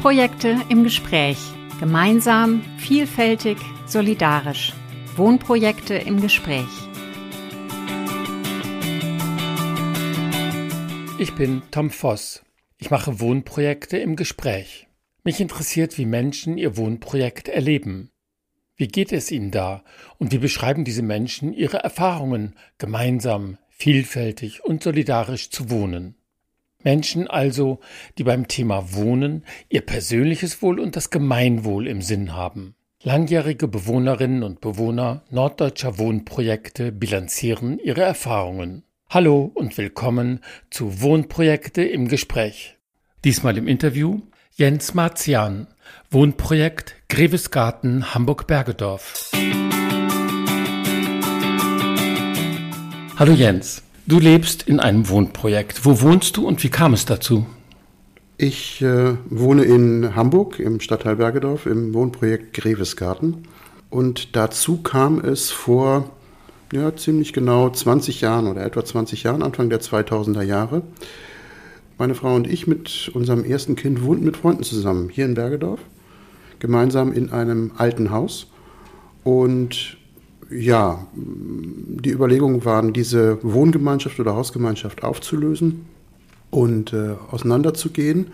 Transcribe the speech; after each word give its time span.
Wohnprojekte 0.00 0.56
im 0.70 0.82
Gespräch. 0.82 1.36
Gemeinsam, 1.78 2.62
vielfältig, 2.78 3.58
solidarisch. 3.86 4.72
Wohnprojekte 5.14 5.92
im 5.94 6.22
Gespräch. 6.22 6.64
Ich 11.18 11.34
bin 11.34 11.60
Tom 11.70 11.90
Voss. 11.90 12.42
Ich 12.78 12.90
mache 12.90 13.20
Wohnprojekte 13.20 13.98
im 13.98 14.16
Gespräch. 14.16 14.88
Mich 15.22 15.38
interessiert, 15.38 15.98
wie 15.98 16.06
Menschen 16.06 16.56
ihr 16.56 16.78
Wohnprojekt 16.78 17.48
erleben. 17.48 18.10
Wie 18.76 18.88
geht 18.88 19.12
es 19.12 19.30
ihnen 19.30 19.50
da 19.50 19.84
und 20.16 20.32
wie 20.32 20.38
beschreiben 20.38 20.86
diese 20.86 21.02
Menschen 21.02 21.52
ihre 21.52 21.84
Erfahrungen, 21.84 22.54
gemeinsam, 22.78 23.58
vielfältig 23.68 24.64
und 24.64 24.82
solidarisch 24.82 25.50
zu 25.50 25.68
wohnen? 25.68 26.14
Menschen 26.82 27.26
also, 27.26 27.80
die 28.18 28.24
beim 28.24 28.48
Thema 28.48 28.94
Wohnen 28.94 29.44
ihr 29.68 29.82
persönliches 29.82 30.62
Wohl 30.62 30.80
und 30.80 30.96
das 30.96 31.10
Gemeinwohl 31.10 31.86
im 31.86 32.02
Sinn 32.02 32.34
haben. 32.34 32.74
Langjährige 33.02 33.66
Bewohnerinnen 33.66 34.42
und 34.42 34.60
Bewohner 34.60 35.22
norddeutscher 35.30 35.98
Wohnprojekte 35.98 36.92
bilanzieren 36.92 37.78
ihre 37.78 38.02
Erfahrungen. 38.02 38.82
Hallo 39.08 39.50
und 39.54 39.76
willkommen 39.78 40.40
zu 40.70 41.00
Wohnprojekte 41.00 41.82
im 41.82 42.08
Gespräch. 42.08 42.76
Diesmal 43.24 43.56
im 43.56 43.68
Interview 43.68 44.20
Jens 44.52 44.92
Marzian, 44.94 45.68
Wohnprojekt 46.10 46.94
Grevesgarten 47.08 48.14
Hamburg-Bergedorf. 48.14 49.30
Hallo 53.16 53.32
Jens. 53.32 53.82
Du 54.10 54.18
lebst 54.18 54.64
in 54.64 54.80
einem 54.80 55.08
Wohnprojekt. 55.08 55.84
Wo 55.84 56.00
wohnst 56.00 56.36
du 56.36 56.44
und 56.44 56.64
wie 56.64 56.68
kam 56.68 56.94
es 56.94 57.04
dazu? 57.04 57.46
Ich 58.38 58.82
äh, 58.82 59.14
wohne 59.26 59.62
in 59.62 60.16
Hamburg 60.16 60.58
im 60.58 60.80
Stadtteil 60.80 61.14
Bergedorf 61.14 61.66
im 61.66 61.94
Wohnprojekt 61.94 62.52
Grevesgarten. 62.54 63.44
Und 63.88 64.34
dazu 64.34 64.78
kam 64.82 65.20
es 65.20 65.52
vor 65.52 66.10
ja, 66.72 66.96
ziemlich 66.96 67.32
genau 67.32 67.70
20 67.70 68.20
Jahren 68.20 68.48
oder 68.48 68.64
etwa 68.64 68.84
20 68.84 69.22
Jahren, 69.22 69.44
Anfang 69.44 69.70
der 69.70 69.80
2000er 69.80 70.42
Jahre. 70.42 70.82
Meine 71.96 72.16
Frau 72.16 72.34
und 72.34 72.48
ich 72.48 72.66
mit 72.66 73.12
unserem 73.14 73.44
ersten 73.44 73.76
Kind 73.76 74.02
wohnten 74.02 74.24
mit 74.24 74.38
Freunden 74.38 74.64
zusammen 74.64 75.08
hier 75.08 75.24
in 75.24 75.34
Bergedorf, 75.34 75.78
gemeinsam 76.58 77.12
in 77.12 77.30
einem 77.30 77.70
alten 77.76 78.10
Haus. 78.10 78.48
Und 79.22 79.99
ja, 80.50 81.06
die 81.14 82.10
Überlegungen 82.10 82.64
waren, 82.64 82.92
diese 82.92 83.38
Wohngemeinschaft 83.42 84.18
oder 84.18 84.34
Hausgemeinschaft 84.34 85.04
aufzulösen 85.04 85.86
und 86.50 86.92
äh, 86.92 87.14
auseinanderzugehen. 87.30 88.28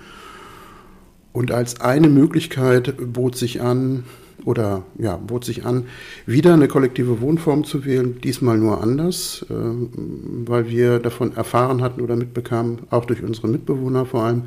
Und 1.32 1.52
als 1.52 1.80
eine 1.80 2.08
Möglichkeit 2.08 2.94
bot 3.12 3.36
sich 3.36 3.60
an, 3.60 4.04
oder 4.44 4.84
ja, 4.98 5.16
bot 5.16 5.44
sich 5.44 5.66
an, 5.66 5.84
wieder 6.24 6.54
eine 6.54 6.68
kollektive 6.68 7.20
Wohnform 7.20 7.64
zu 7.64 7.84
wählen, 7.84 8.20
diesmal 8.22 8.56
nur 8.56 8.82
anders, 8.82 9.44
äh, 9.50 9.54
weil 9.54 10.68
wir 10.70 10.98
davon 10.98 11.36
erfahren 11.36 11.82
hatten 11.82 12.00
oder 12.00 12.16
mitbekamen, 12.16 12.80
auch 12.90 13.04
durch 13.04 13.22
unsere 13.22 13.48
Mitbewohner 13.48 14.06
vor 14.06 14.22
allem, 14.22 14.44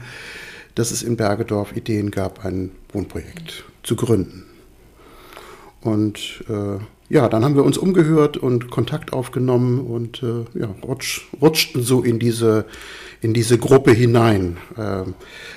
dass 0.74 0.92
es 0.92 1.04
in 1.04 1.18
Bergedorf 1.18 1.76
Ideen 1.76 2.10
gab, 2.10 2.46
ein 2.46 2.72
Wohnprojekt 2.94 3.66
zu 3.84 3.96
gründen. 3.96 4.46
Und 5.82 6.44
äh, 6.50 6.80
ja, 7.10 7.28
dann 7.28 7.44
haben 7.44 7.56
wir 7.56 7.64
uns 7.64 7.78
umgehört 7.78 8.38
und 8.38 8.70
Kontakt 8.70 9.14
aufgenommen 9.14 9.80
und 9.80 10.22
äh, 10.22 10.46
ja, 10.60 10.74
rutsch, 10.84 11.28
rutschten 11.42 11.82
so 11.82 12.04
in 12.04 12.20
diese, 12.20 12.66
in 13.22 13.34
diese 13.34 13.58
Gruppe 13.58 13.92
hinein. 13.92 14.58
Äh, 14.78 15.04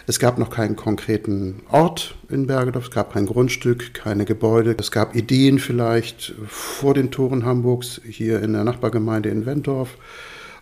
es 0.06 0.18
gab 0.18 0.38
noch 0.38 0.48
keinen 0.48 0.76
konkreten 0.76 1.60
Ort 1.70 2.14
in 2.30 2.46
Bergedorf, 2.46 2.84
es 2.84 2.90
gab 2.90 3.12
kein 3.12 3.26
Grundstück, 3.26 3.92
keine 3.92 4.24
Gebäude. 4.24 4.74
Es 4.78 4.90
gab 4.90 5.14
Ideen 5.14 5.58
vielleicht 5.58 6.34
vor 6.46 6.94
den 6.94 7.10
Toren 7.10 7.44
Hamburgs, 7.44 8.00
hier 8.08 8.40
in 8.42 8.54
der 8.54 8.64
Nachbargemeinde 8.64 9.28
in 9.28 9.44
Wentorf, 9.44 9.90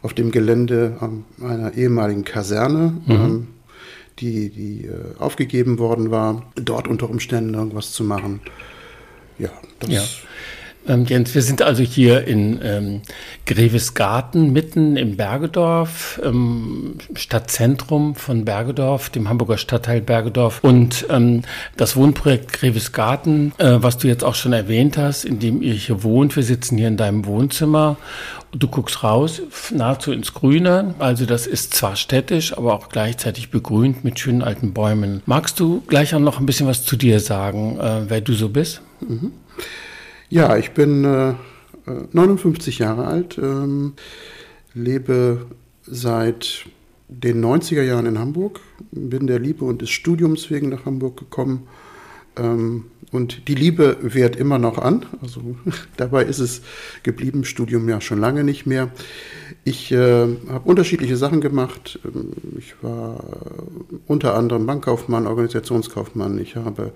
auf 0.03 0.13
dem 0.13 0.33
Gelände 0.33 0.97
einer 1.41 1.75
ehemaligen 1.75 2.25
Kaserne. 2.25 2.97
Mhm. 3.07 3.13
Ähm, 3.13 3.47
die, 4.19 4.51
die 4.51 4.87
äh, 4.87 5.19
aufgegeben 5.19 5.79
worden 5.79 6.11
war, 6.11 6.53
dort 6.55 6.89
unter 6.89 7.09
Umständen 7.09 7.55
irgendwas 7.55 7.93
zu 7.93 8.05
machen. 8.05 8.41
Ja, 9.39 9.49
das 9.79 9.91
ja. 9.91 10.03
Ähm, 10.89 11.05
Jens, 11.05 11.35
wir 11.35 11.43
sind 11.43 11.63
also 11.63 11.83
hier 11.83 12.27
in 12.27 12.59
ähm, 12.63 13.03
Grevesgarten, 13.47 14.53
mitten 14.53 14.97
im 14.97 15.17
Bergedorf, 15.17 16.21
ähm, 16.25 16.97
Stadtzentrum 17.15 18.15
von 18.15 18.45
Bergedorf, 18.45 19.11
dem 19.11 19.29
Hamburger 19.29 19.59
Stadtteil 19.59 20.01
Bergedorf. 20.01 20.61
Und 20.63 21.07
ähm, 21.11 21.43
das 21.77 21.97
Wohnprojekt 21.97 22.53
Grevesgarten, 22.53 23.53
äh, 23.59 23.77
was 23.81 23.99
du 23.99 24.09
jetzt 24.09 24.25
auch 24.25 24.35
schon 24.35 24.53
erwähnt 24.53 24.97
hast, 24.97 25.25
in 25.25 25.39
dem 25.39 25.61
ihr 25.61 25.75
hier 25.75 26.03
wohnt, 26.03 26.35
wir 26.35 26.43
sitzen 26.43 26.79
hier 26.79 26.89
in 26.89 26.97
deinem 26.97 27.27
Wohnzimmer. 27.27 27.97
Du 28.53 28.67
guckst 28.67 29.05
raus, 29.05 29.43
nahezu 29.71 30.13
ins 30.13 30.35
Grüne. 30.35 30.95
Also 30.99 31.25
das 31.25 31.47
ist 31.47 31.75
zwar 31.75 31.95
städtisch, 31.95 32.57
aber 32.57 32.75
auch 32.75 32.89
gleichzeitig 32.89 33.51
begrünt 33.51 34.03
mit 34.03 34.19
schönen 34.19 34.43
alten 34.43 34.73
Bäumen. 34.73 35.23
Magst 35.27 35.61
du 35.61 35.83
gleich 35.87 36.15
auch 36.15 36.21
noch 36.21 36.41
ein 36.41 36.47
bisschen 36.47 36.67
was 36.67 36.85
zu 36.85 36.97
dir 36.97 37.21
sagen, 37.21 37.79
äh, 37.79 38.09
wer 38.09 38.21
du 38.23 38.33
so 38.33 38.49
bist? 38.49 38.81
Mhm. 39.07 39.33
Ja, 40.33 40.57
ich 40.57 40.71
bin 40.71 41.05
äh, 41.05 41.35
59 42.13 42.79
Jahre 42.79 43.09
alt, 43.09 43.37
ähm, 43.37 43.95
lebe 44.75 45.47
seit 45.83 46.67
den 47.09 47.45
90er 47.45 47.83
Jahren 47.83 48.07
in 48.07 48.17
Hamburg, 48.17 48.61
bin 48.93 49.27
der 49.27 49.41
Liebe 49.41 49.65
und 49.65 49.83
des 49.83 49.91
Studiums 49.91 50.49
wegen 50.49 50.69
nach 50.69 50.85
Hamburg 50.85 51.17
gekommen. 51.17 51.67
Ähm, 52.37 52.85
und 53.11 53.49
die 53.49 53.57
Liebe 53.57 53.97
währt 54.03 54.37
immer 54.37 54.61
noch 54.61 54.79
an. 54.79 55.05
Also 55.21 55.57
dabei 55.97 56.23
ist 56.23 56.39
es 56.39 56.63
geblieben, 57.03 57.45
Studium 57.45 57.89
ja 57.89 58.01
schon 58.01 58.21
lange 58.21 58.45
nicht 58.45 58.67
mehr. 58.67 58.93
Ich 59.65 59.91
äh, 59.91 60.29
habe 60.49 60.61
unterschiedliche 60.69 61.17
Sachen 61.17 61.41
gemacht. 61.41 61.99
Ähm, 62.05 62.31
ich 62.57 62.81
war 62.83 63.25
unter 64.07 64.37
anderem 64.37 64.65
Bankkaufmann, 64.65 65.27
Organisationskaufmann. 65.27 66.39
Ich 66.39 66.55
habe 66.55 66.93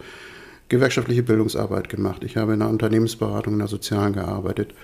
gewerkschaftliche 0.68 1.22
Bildungsarbeit 1.22 1.88
gemacht. 1.88 2.24
Ich 2.24 2.36
habe 2.36 2.54
in 2.54 2.60
der 2.60 2.68
Unternehmensberatung, 2.68 3.54
in 3.54 3.58
der 3.58 3.68
Sozialen 3.68 4.12
gearbeitet. 4.12 4.74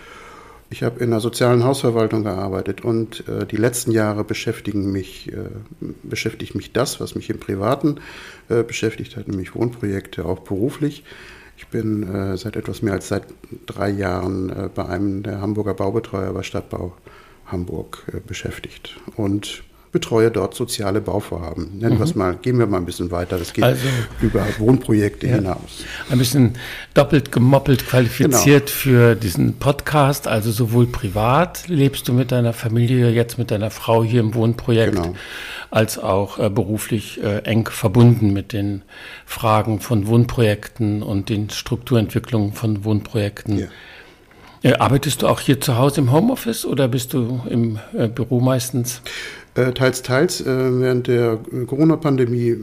Ich 0.72 0.84
habe 0.84 1.00
in 1.00 1.10
der 1.10 1.18
sozialen 1.18 1.64
Hausverwaltung 1.64 2.22
gearbeitet 2.22 2.84
und 2.84 3.26
äh, 3.28 3.44
die 3.44 3.56
letzten 3.56 3.90
Jahre 3.90 4.22
beschäftigen 4.22 4.92
mich, 4.92 5.32
äh, 5.32 5.48
beschäftigt 6.04 6.54
mich 6.54 6.72
das, 6.72 7.00
was 7.00 7.16
mich 7.16 7.28
im 7.28 7.40
Privaten 7.40 7.96
äh, 8.48 8.62
beschäftigt 8.62 9.16
hat, 9.16 9.26
nämlich 9.26 9.54
Wohnprojekte, 9.56 10.24
auch 10.24 10.40
beruflich. 10.40 11.02
Ich 11.56 11.66
bin 11.66 12.08
äh, 12.14 12.36
seit 12.36 12.54
etwas 12.54 12.82
mehr 12.82 12.92
als 12.94 13.08
seit 13.08 13.24
drei 13.66 13.90
Jahren 13.90 14.48
äh, 14.48 14.68
bei 14.72 14.86
einem 14.86 15.24
der 15.24 15.40
Hamburger 15.40 15.74
Baubetreuer 15.74 16.32
bei 16.32 16.44
Stadtbau 16.44 16.96
Hamburg 17.46 18.04
äh, 18.14 18.20
beschäftigt. 18.20 18.96
Und 19.16 19.64
betreue 19.92 20.30
dort 20.30 20.54
soziale 20.54 21.00
Bauvorhaben. 21.00 21.78
Nennen 21.78 21.94
mhm. 21.94 21.98
wir 21.98 22.04
es 22.04 22.14
mal, 22.14 22.36
gehen 22.36 22.58
wir 22.58 22.66
mal 22.66 22.76
ein 22.76 22.86
bisschen 22.86 23.10
weiter. 23.10 23.38
Das 23.38 23.52
geht 23.52 23.64
also, 23.64 23.86
über 24.20 24.46
Wohnprojekte 24.58 25.26
ja, 25.26 25.36
hinaus. 25.36 25.84
Ein 26.08 26.18
bisschen 26.18 26.54
doppelt 26.94 27.32
gemoppelt 27.32 27.86
qualifiziert 27.86 28.66
genau. 28.66 28.78
für 28.78 29.14
diesen 29.16 29.54
Podcast. 29.54 30.28
Also 30.28 30.52
sowohl 30.52 30.86
privat 30.86 31.66
lebst 31.66 32.06
du 32.06 32.12
mit 32.12 32.30
deiner 32.30 32.52
Familie, 32.52 33.10
jetzt 33.10 33.36
mit 33.36 33.50
deiner 33.50 33.70
Frau 33.70 34.04
hier 34.04 34.20
im 34.20 34.34
Wohnprojekt, 34.34 34.94
genau. 34.94 35.14
als 35.70 35.98
auch 35.98 36.38
äh, 36.38 36.48
beruflich 36.50 37.20
äh, 37.22 37.38
eng 37.38 37.68
verbunden 37.68 38.32
mit 38.32 38.52
den 38.52 38.82
Fragen 39.26 39.80
von 39.80 40.06
Wohnprojekten 40.06 41.02
und 41.02 41.28
den 41.28 41.50
Strukturentwicklungen 41.50 42.52
von 42.52 42.84
Wohnprojekten. 42.84 43.58
Ja. 43.58 43.66
Äh, 44.62 44.74
arbeitest 44.74 45.22
du 45.22 45.28
auch 45.28 45.40
hier 45.40 45.60
zu 45.60 45.78
Hause 45.78 46.02
im 46.02 46.12
Homeoffice 46.12 46.66
oder 46.66 46.86
bist 46.86 47.14
du 47.14 47.40
im 47.48 47.78
äh, 47.96 48.08
Büro 48.08 48.40
meistens? 48.40 49.00
Äh, 49.54 49.72
teils, 49.72 50.02
teils. 50.02 50.40
Äh, 50.40 50.46
während 50.46 51.08
der 51.08 51.38
Corona-Pandemie 51.66 52.56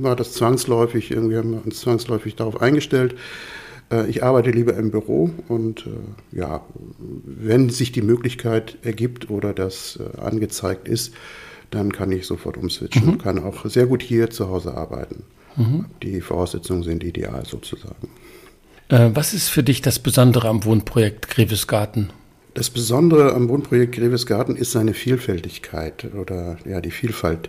war 0.00 0.14
das 0.14 0.32
zwangsläufig, 0.32 1.10
irgendwie 1.10 1.36
haben 1.36 1.52
wir 1.52 1.64
uns 1.64 1.80
zwangsläufig 1.80 2.36
darauf 2.36 2.62
eingestellt. 2.62 3.16
Äh, 3.90 4.08
ich 4.08 4.22
arbeite 4.22 4.50
lieber 4.50 4.74
im 4.76 4.90
Büro 4.90 5.30
und 5.48 5.86
ja, 6.30 6.62
wenn 7.24 7.68
sich 7.68 7.90
die 7.92 8.02
Möglichkeit 8.02 8.78
ergibt 8.82 9.30
oder 9.30 9.52
das 9.52 9.98
angezeigt 10.20 10.88
ist, 10.88 11.14
dann 11.70 11.92
kann 11.92 12.12
ich 12.12 12.26
sofort 12.26 12.56
umswitchen 12.56 13.04
mhm. 13.04 13.12
und 13.12 13.22
kann 13.22 13.38
auch 13.38 13.66
sehr 13.66 13.86
gut 13.86 14.02
hier 14.02 14.30
zu 14.30 14.48
Hause 14.48 14.74
arbeiten. 14.74 15.24
Mhm. 15.56 15.86
Die 16.02 16.20
Voraussetzungen 16.20 16.82
sind 16.82 17.02
ideal 17.02 17.44
sozusagen. 17.44 18.08
Was 18.88 19.34
ist 19.34 19.48
für 19.48 19.62
dich 19.62 19.82
das 19.82 20.00
Besondere 20.00 20.48
am 20.48 20.64
Wohnprojekt 20.64 21.28
Grevesgarten? 21.28 22.10
Das 22.54 22.70
Besondere 22.70 23.32
am 23.34 23.48
Wohnprojekt 23.48 23.94
Grevesgarten 23.94 24.56
ist 24.56 24.72
seine 24.72 24.94
Vielfältigkeit 24.94 26.08
oder 26.20 26.56
ja, 26.64 26.80
die 26.80 26.90
Vielfalt. 26.90 27.48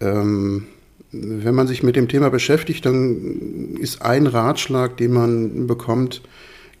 Ähm, 0.00 0.66
wenn 1.12 1.54
man 1.54 1.66
sich 1.66 1.82
mit 1.82 1.96
dem 1.96 2.08
Thema 2.08 2.28
beschäftigt, 2.28 2.84
dann 2.84 3.76
ist 3.80 4.02
ein 4.02 4.26
Ratschlag, 4.26 4.96
den 4.96 5.12
man 5.12 5.66
bekommt, 5.66 6.22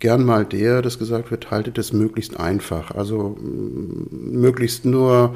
gern 0.00 0.24
mal 0.24 0.44
der, 0.44 0.82
dass 0.82 0.98
gesagt 0.98 1.30
wird, 1.30 1.50
haltet 1.50 1.78
es 1.78 1.92
möglichst 1.92 2.38
einfach. 2.38 2.90
Also 2.90 3.36
möglichst 3.40 4.84
nur 4.84 5.34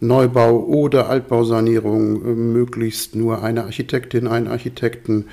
Neubau 0.00 0.64
oder 0.64 1.08
Altbausanierung, 1.08 2.24
äh, 2.24 2.34
möglichst 2.34 3.14
nur 3.14 3.42
eine 3.42 3.64
Architektin, 3.64 4.26
einen 4.26 4.48
Architekten 4.48 5.26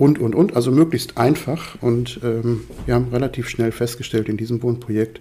und, 0.00 0.18
und, 0.18 0.34
und. 0.34 0.56
Also 0.56 0.70
möglichst 0.70 1.18
einfach. 1.18 1.76
Und 1.82 2.20
ähm, 2.24 2.62
wir 2.86 2.94
haben 2.94 3.08
relativ 3.12 3.50
schnell 3.50 3.70
festgestellt, 3.70 4.30
in 4.30 4.38
diesem 4.38 4.62
Wohnprojekt 4.62 5.20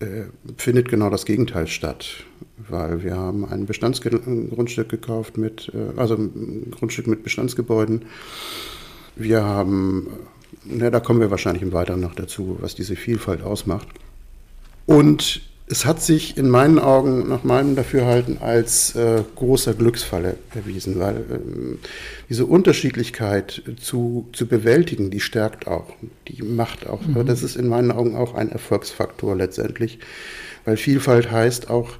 äh, 0.00 0.24
findet 0.56 0.88
genau 0.88 1.10
das 1.10 1.24
Gegenteil 1.24 1.68
statt. 1.68 2.24
Weil 2.68 3.04
wir 3.04 3.16
haben 3.16 3.44
ein 3.44 3.66
Bestandsgrundstück 3.66 4.88
gekauft 4.88 5.38
mit, 5.38 5.70
äh, 5.72 5.96
also 5.96 6.16
ein 6.16 6.72
Grundstück 6.72 7.06
mit 7.06 7.22
Bestandsgebäuden. 7.22 8.06
Wir 9.14 9.44
haben, 9.44 10.08
na, 10.64 10.90
da 10.90 10.98
kommen 10.98 11.20
wir 11.20 11.30
wahrscheinlich 11.30 11.62
im 11.62 11.72
Weiteren 11.72 12.00
noch 12.00 12.16
dazu, 12.16 12.58
was 12.60 12.74
diese 12.74 12.96
Vielfalt 12.96 13.42
ausmacht. 13.42 13.86
Und 14.86 15.40
es 15.70 15.86
hat 15.86 16.02
sich 16.02 16.36
in 16.36 16.50
meinen 16.50 16.80
Augen, 16.80 17.28
nach 17.28 17.44
meinem 17.44 17.76
Dafürhalten, 17.76 18.38
als 18.38 18.96
äh, 18.96 19.22
großer 19.36 19.74
Glücksfalle 19.74 20.36
erwiesen, 20.52 20.98
weil 20.98 21.24
ähm, 21.30 21.78
diese 22.28 22.44
Unterschiedlichkeit 22.44 23.62
zu, 23.80 24.28
zu 24.32 24.46
bewältigen, 24.46 25.10
die 25.10 25.20
stärkt 25.20 25.68
auch, 25.68 25.94
die 26.26 26.42
macht 26.42 26.88
auch. 26.88 27.02
Mhm. 27.02 27.24
Das 27.24 27.44
ist 27.44 27.54
in 27.54 27.68
meinen 27.68 27.92
Augen 27.92 28.16
auch 28.16 28.34
ein 28.34 28.50
Erfolgsfaktor 28.50 29.36
letztendlich, 29.36 30.00
weil 30.64 30.76
Vielfalt 30.76 31.30
heißt 31.30 31.70
auch, 31.70 31.90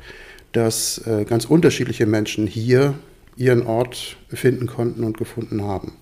dass 0.51 1.07
äh, 1.07 1.25
ganz 1.25 1.45
unterschiedliche 1.45 2.07
Menschen 2.07 2.49
hier 2.49 2.95
ihren 3.37 3.65
Ort 3.65 4.17
finden 4.29 4.67
konnten 4.67 5.05
und 5.05 5.17
gefunden 5.17 5.63
haben. 5.63 5.93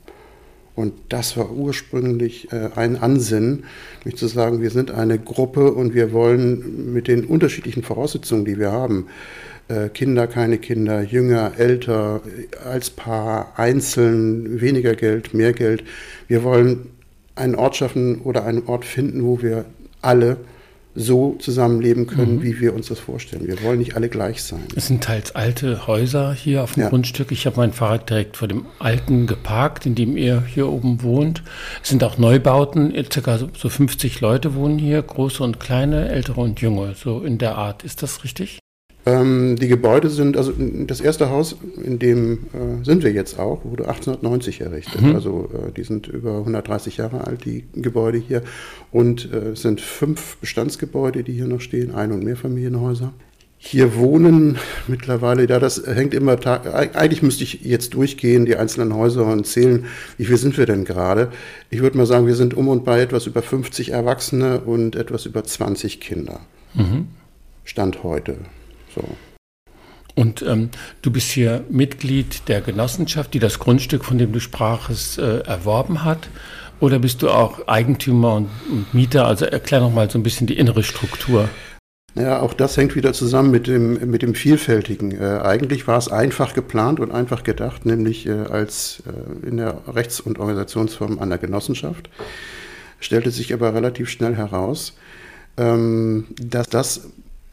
Und 0.79 0.93
das 1.09 1.37
war 1.37 1.51
ursprünglich 1.51 2.53
äh, 2.53 2.69
ein 2.77 2.95
Ansinnen, 2.95 3.65
nämlich 4.05 4.17
zu 4.17 4.29
sagen, 4.29 4.63
wir 4.63 4.71
sind 4.71 4.93
eine 4.93 5.19
Gruppe 5.19 5.73
und 5.73 5.93
wir 5.93 6.13
wollen 6.13 6.93
mit 6.93 7.09
den 7.09 7.25
unterschiedlichen 7.25 7.83
Voraussetzungen, 7.83 8.45
die 8.45 8.61
wir 8.61 8.71
haben, 8.71 9.09
äh, 9.67 9.89
Kinder, 9.89 10.29
keine 10.29 10.59
Kinder, 10.59 11.03
jünger, 11.03 11.55
älter, 11.59 12.21
als 12.65 12.91
Paar, 12.91 13.55
einzeln, 13.57 14.61
weniger 14.61 14.95
Geld, 14.95 15.35
mehr 15.35 15.53
Geld, 15.53 15.83
wir 16.29 16.45
wollen 16.45 16.87
einen 17.35 17.57
Ort 17.57 17.75
schaffen 17.75 18.21
oder 18.21 18.45
einen 18.45 18.67
Ort 18.67 18.85
finden, 18.85 19.25
wo 19.25 19.43
wir 19.43 19.65
alle 20.01 20.37
so 20.99 21.37
zusammenleben 21.39 22.07
können, 22.07 22.37
mhm. 22.37 22.43
wie 22.43 22.61
wir 22.61 22.75
uns 22.75 22.89
das 22.89 22.99
vorstellen. 22.99 23.47
Wir 23.47 23.63
wollen 23.63 23.79
nicht 23.79 23.95
alle 23.97 24.09
gleich 24.09 24.43
sein. 24.43 24.65
Es 24.75 24.89
sind 24.89 25.05
teils 25.05 25.35
alte 25.35 25.87
Häuser 25.87 26.33
hier 26.33 26.65
auf 26.65 26.75
dem 26.75 26.83
ja. 26.83 26.89
Grundstück. 26.89 27.31
Ich 27.31 27.47
habe 27.47 27.57
mein 27.57 27.73
Fahrrad 27.73 28.11
direkt 28.11 28.37
vor 28.37 28.49
dem 28.49 28.67
alten 28.79 29.27
geparkt, 29.27 29.87
in 29.87 29.95
dem 29.95 30.17
ihr 30.17 30.43
hier 30.43 30.69
oben 30.69 31.03
wohnt. 31.03 31.43
Es 31.83 31.91
sind 31.91 32.03
auch 32.03 32.19
Neubauten, 32.19 32.93
circa 33.13 33.39
so 33.39 33.69
50 33.69 34.21
Leute 34.21 34.55
wohnen 34.55 34.79
hier, 34.79 35.01
große 35.01 35.43
und 35.43 35.61
kleine, 35.61 36.09
ältere 36.09 36.41
und 36.41 36.61
junge, 36.61 36.95
so 36.95 37.21
in 37.23 37.39
der 37.39 37.57
Art. 37.57 37.85
Ist 37.85 38.03
das 38.03 38.25
richtig? 38.25 38.59
Ähm, 39.09 39.57
die 39.57 39.69
Gebäude 39.69 40.11
sind, 40.11 40.37
also 40.37 40.53
das 40.87 41.01
erste 41.01 41.31
Haus, 41.31 41.57
in 41.83 41.99
dem 41.99 42.33
äh, 42.53 42.85
sind 42.85 43.03
wir 43.03 43.13
jetzt 43.13 43.39
auch, 43.39 43.65
wurde 43.65 43.89
1890 43.89 44.61
errichtet. 44.61 45.01
Mhm. 45.01 45.15
Also 45.15 45.49
äh, 45.55 45.73
die 45.73 45.85
sind 45.85 46.09
über 46.09 46.39
130 46.39 46.99
Jahre 46.99 47.27
alt, 47.27 47.45
die 47.47 47.65
Gebäude 47.75 48.19
hier. 48.19 48.43
Und 48.93 49.33
äh, 49.33 49.51
es 49.51 49.63
sind 49.63 49.81
fünf 49.81 50.37
Bestandsgebäude, 50.39 51.23
die 51.23 51.33
hier 51.33 51.47
noch 51.47 51.61
stehen, 51.61 51.95
Ein- 51.95 52.13
und 52.13 52.23
Mehrfamilienhäuser. 52.23 53.15
Hier 53.57 53.97
wohnen 53.97 54.59
mittlerweile, 54.87 55.49
ja, 55.49 55.59
das 55.59 55.85
hängt 55.85 56.15
immer, 56.15 56.39
eigentlich 56.95 57.23
müsste 57.23 57.43
ich 57.43 57.63
jetzt 57.65 57.95
durchgehen, 57.95 58.47
die 58.47 58.55
einzelnen 58.55 58.95
Häuser 58.95 59.27
und 59.27 59.47
zählen, 59.47 59.87
wie 60.17 60.27
viel 60.27 60.37
sind 60.37 60.57
wir 60.57 60.67
denn 60.67 60.85
gerade? 60.85 61.33
Ich 61.69 61.81
würde 61.81 61.97
mal 61.97 62.07
sagen, 62.07 62.29
wir 62.29 62.37
sind 62.37 62.55
um 62.55 62.69
und 62.69 62.85
bei 62.85 63.01
etwas 63.01 63.27
über 63.27 63.43
50 63.43 63.91
Erwachsene 63.91 64.61
und 64.61 64.95
etwas 64.95 65.27
über 65.27 65.43
20 65.43 66.01
Kinder. 66.01 66.41
Mhm. 66.75 67.09
Stand 67.65 68.05
heute. 68.05 68.37
So. 68.99 69.17
Und 70.15 70.43
ähm, 70.43 70.71
du 71.03 71.13
bist 71.13 71.31
hier 71.31 71.65
Mitglied 71.71 72.49
der 72.49 72.61
Genossenschaft, 72.61 73.35
die 73.35 73.39
das 73.39 73.61
Grundstück, 73.61 74.05
von 74.05 74.19
dem 74.19 74.33
du 74.33 74.41
sprachest, 74.41 75.19
äh, 75.19 75.41
erworben 75.41 76.05
hat. 76.05 76.29
Oder 76.81 76.99
bist 76.99 77.23
du 77.23 77.31
auch 77.31 77.69
Eigentümer 77.69 78.35
und, 78.35 78.49
und 78.71 78.93
Mieter? 78.95 79.27
Also 79.27 79.45
erklär 79.45 79.81
noch 79.81 79.93
mal 79.93 80.11
so 80.11 80.19
ein 80.19 80.25
bisschen 80.25 80.49
die 80.49 80.59
innere 80.59 80.83
Struktur. 80.83 81.49
Ja, 82.17 82.41
auch 82.41 82.53
das 82.53 82.77
hängt 82.77 82.97
wieder 82.97 83.13
zusammen 83.13 83.53
mit 83.53 83.69
dem, 83.69 84.11
mit 84.11 84.23
dem 84.23 84.35
Vielfältigen. 84.35 85.13
Äh, 85.13 85.41
eigentlich 85.45 85.87
war 85.87 85.99
es 85.99 86.09
einfach 86.09 86.53
geplant 86.53 86.99
und 86.99 87.13
einfach 87.13 87.45
gedacht, 87.45 87.87
nämlich 87.87 88.27
äh, 88.27 88.33
als 88.33 89.05
äh, 89.07 89.47
in 89.47 89.59
der 89.59 89.83
Rechts- 89.87 90.19
und 90.19 90.41
Organisationsform 90.41 91.21
einer 91.21 91.39
Genossenschaft. 91.39 92.11
Stellte 92.99 93.31
sich 93.31 93.55
aber 93.55 93.73
relativ 93.73 94.11
schnell 94.11 94.35
heraus, 94.35 94.97
ähm, 95.57 96.27
dass 96.41 96.69
das 96.69 97.09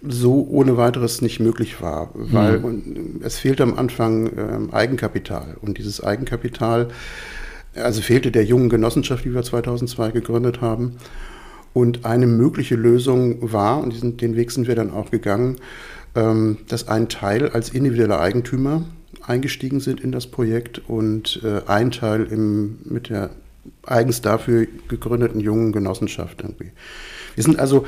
so 0.08 0.48
ohne 0.50 0.78
weiteres 0.78 1.22
nicht 1.22 1.40
möglich 1.40 1.82
war, 1.82 2.10
weil 2.14 2.60
mhm. 2.60 3.22
es 3.24 3.38
fehlte 3.38 3.64
am 3.64 3.76
Anfang 3.76 4.30
ähm, 4.38 4.74
Eigenkapital. 4.74 5.58
Und 5.62 5.78
dieses 5.78 6.04
Eigenkapital, 6.04 6.90
also 7.76 8.02
fehlte 8.02 8.32
der 8.32 8.46
jungen 8.46 8.70
Genossenschaft, 8.70 9.26
die 9.26 9.34
wir 9.34 9.44
2002 9.44 10.12
gegründet 10.12 10.62
haben. 10.62 10.98
Und 11.74 12.06
eine 12.06 12.28
mögliche 12.28 12.76
Lösung 12.76 13.52
war, 13.52 13.84
und 13.84 13.94
diesen, 13.94 14.18
den 14.18 14.36
Weg 14.36 14.52
sind 14.52 14.68
wir 14.68 14.76
dann 14.76 14.92
auch 14.92 15.12
gegangen, 15.12 15.58
ähm, 16.16 16.60
dass 16.68 16.88
ein 16.88 17.10
Teil 17.10 17.50
als 17.50 17.70
individueller 17.70 18.20
Eigentümer 18.20 18.84
eingestiegen 19.28 19.80
sind 19.80 20.00
in 20.00 20.12
das 20.12 20.28
Projekt 20.28 20.82
und 20.88 21.42
äh, 21.44 21.62
ein 21.68 21.92
Teil 21.92 22.24
im, 22.26 22.78
mit 22.86 23.10
der 23.10 23.32
eigens 23.86 24.22
dafür 24.22 24.68
gegründeten 24.88 25.40
jungen 25.40 25.72
Genossenschaft 25.72 26.42
irgendwie. 26.42 26.72
Wir 27.36 27.44
sind 27.44 27.60
also 27.60 27.86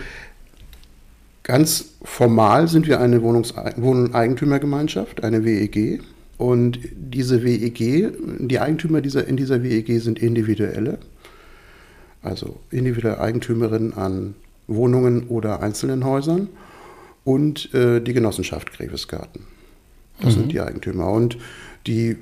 Ganz 1.47 1.93
formal 2.03 2.67
sind 2.67 2.87
wir 2.87 2.99
eine 2.99 3.21
Wohnungs 3.21 3.53
Wohneigentümergemeinschaft, 3.77 5.23
eine 5.23 5.45
WEG. 5.45 6.01
Und 6.37 6.77
diese 6.93 7.41
WEG, 7.41 8.11
die 8.39 8.59
Eigentümer 8.59 8.99
dieser, 8.99 9.25
in 9.25 9.37
dieser 9.37 9.63
WEG 9.63 10.01
sind 10.01 10.19
individuelle, 10.19 10.97
also 12.21 12.59
individuelle 12.69 13.21
Eigentümerinnen 13.21 13.93
an 13.93 14.35
Wohnungen 14.67 15.29
oder 15.29 15.61
einzelnen 15.63 16.03
Häusern 16.03 16.49
und 17.23 17.73
äh, 17.73 18.01
die 18.01 18.11
Genossenschaft 18.11 18.73
Grevesgarten. 18.73 19.43
Das 20.19 20.35
mhm. 20.35 20.39
sind 20.41 20.51
die 20.51 20.59
Eigentümer. 20.59 21.09
Und 21.09 21.37
die 21.87 22.17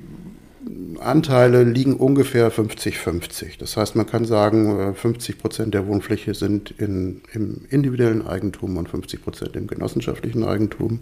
Anteile 1.00 1.62
liegen 1.64 1.94
ungefähr 1.94 2.50
50-50. 2.50 3.58
Das 3.58 3.76
heißt, 3.76 3.94
man 3.94 4.06
kann 4.06 4.24
sagen, 4.24 4.94
50 4.94 5.34
äh, 5.34 5.38
Prozent 5.38 5.74
der 5.74 5.86
Wohnfläche 5.86 6.34
sind 6.34 6.72
in, 6.72 7.22
im 7.32 7.66
individuellen 7.70 8.26
Eigentum 8.26 8.76
und 8.76 8.88
50 8.88 9.22
Prozent 9.22 9.56
im 9.56 9.66
genossenschaftlichen 9.66 10.44
Eigentum. 10.44 11.00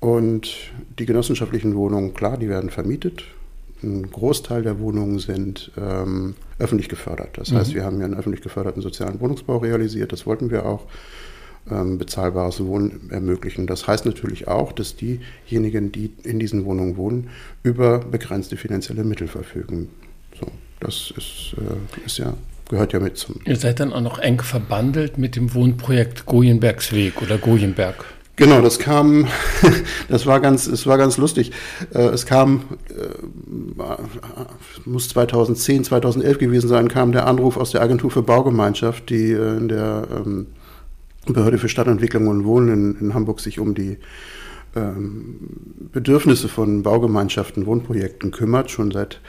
Und 0.00 0.72
die 0.98 1.06
genossenschaftlichen 1.06 1.76
Wohnungen, 1.76 2.12
klar, 2.12 2.36
die 2.36 2.48
werden 2.48 2.68
vermietet. 2.68 3.24
Ein 3.82 4.10
Großteil 4.10 4.62
der 4.62 4.78
Wohnungen 4.78 5.18
sind 5.18 5.72
ähm, 5.78 6.34
öffentlich 6.58 6.90
gefördert. 6.90 7.38
Das 7.38 7.52
heißt, 7.52 7.70
mhm. 7.70 7.74
wir 7.74 7.84
haben 7.84 7.98
ja 8.00 8.04
einen 8.04 8.14
öffentlich 8.14 8.42
geförderten 8.42 8.82
sozialen 8.82 9.20
Wohnungsbau 9.20 9.58
realisiert. 9.58 10.12
Das 10.12 10.26
wollten 10.26 10.50
wir 10.50 10.66
auch 10.66 10.86
bezahlbares 11.66 12.62
Wohnen 12.64 13.10
ermöglichen. 13.10 13.66
Das 13.66 13.86
heißt 13.86 14.04
natürlich 14.04 14.48
auch, 14.48 14.72
dass 14.72 14.96
diejenigen, 14.96 15.92
die 15.92 16.12
in 16.22 16.38
diesen 16.38 16.64
Wohnungen 16.64 16.96
wohnen, 16.96 17.30
über 17.62 18.00
begrenzte 18.00 18.56
finanzielle 18.56 19.02
Mittel 19.02 19.28
verfügen. 19.28 19.88
So, 20.38 20.46
das 20.80 21.12
ist, 21.16 21.54
äh, 21.58 22.04
ist 22.04 22.18
ja 22.18 22.34
gehört 22.68 22.92
ja 22.92 23.00
mit 23.00 23.16
zum. 23.16 23.36
Ihr 23.44 23.56
seid 23.56 23.80
dann 23.80 23.92
auch 23.92 24.00
noch 24.00 24.18
eng 24.18 24.40
verbandelt 24.40 25.18
mit 25.18 25.36
dem 25.36 25.54
Wohnprojekt 25.54 26.26
Gojenbergsweg 26.26 27.22
oder 27.22 27.38
Gojenberg. 27.38 28.04
Genau, 28.36 28.60
das 28.60 28.80
kam, 28.80 29.28
das 30.08 30.26
war 30.26 30.40
ganz, 30.40 30.66
es 30.66 30.86
war 30.86 30.98
ganz 30.98 31.18
lustig. 31.18 31.52
Äh, 31.94 32.06
es 32.06 32.26
kam, 32.26 32.64
äh, 32.88 33.84
muss 34.84 35.08
2010, 35.10 35.84
2011 35.84 36.38
gewesen 36.38 36.68
sein, 36.68 36.88
kam 36.88 37.12
der 37.12 37.26
Anruf 37.28 37.56
aus 37.56 37.70
der 37.70 37.80
Agentur 37.80 38.10
für 38.10 38.22
Baugemeinschaft, 38.22 39.08
die 39.08 39.30
in 39.32 39.68
der 39.68 40.08
ähm, 40.10 40.48
Behörde 41.32 41.58
für 41.58 41.68
Stadtentwicklung 41.68 42.26
und 42.28 42.44
Wohnen 42.44 42.68
in, 42.68 43.00
in 43.00 43.14
Hamburg 43.14 43.40
sich 43.40 43.58
um 43.58 43.74
die 43.74 43.98
ähm, 44.76 45.38
Bedürfnisse 45.92 46.48
von 46.48 46.82
Baugemeinschaften, 46.82 47.66
Wohnprojekten 47.66 48.30
kümmert, 48.30 48.70
schon 48.70 48.90
seit 48.90 49.20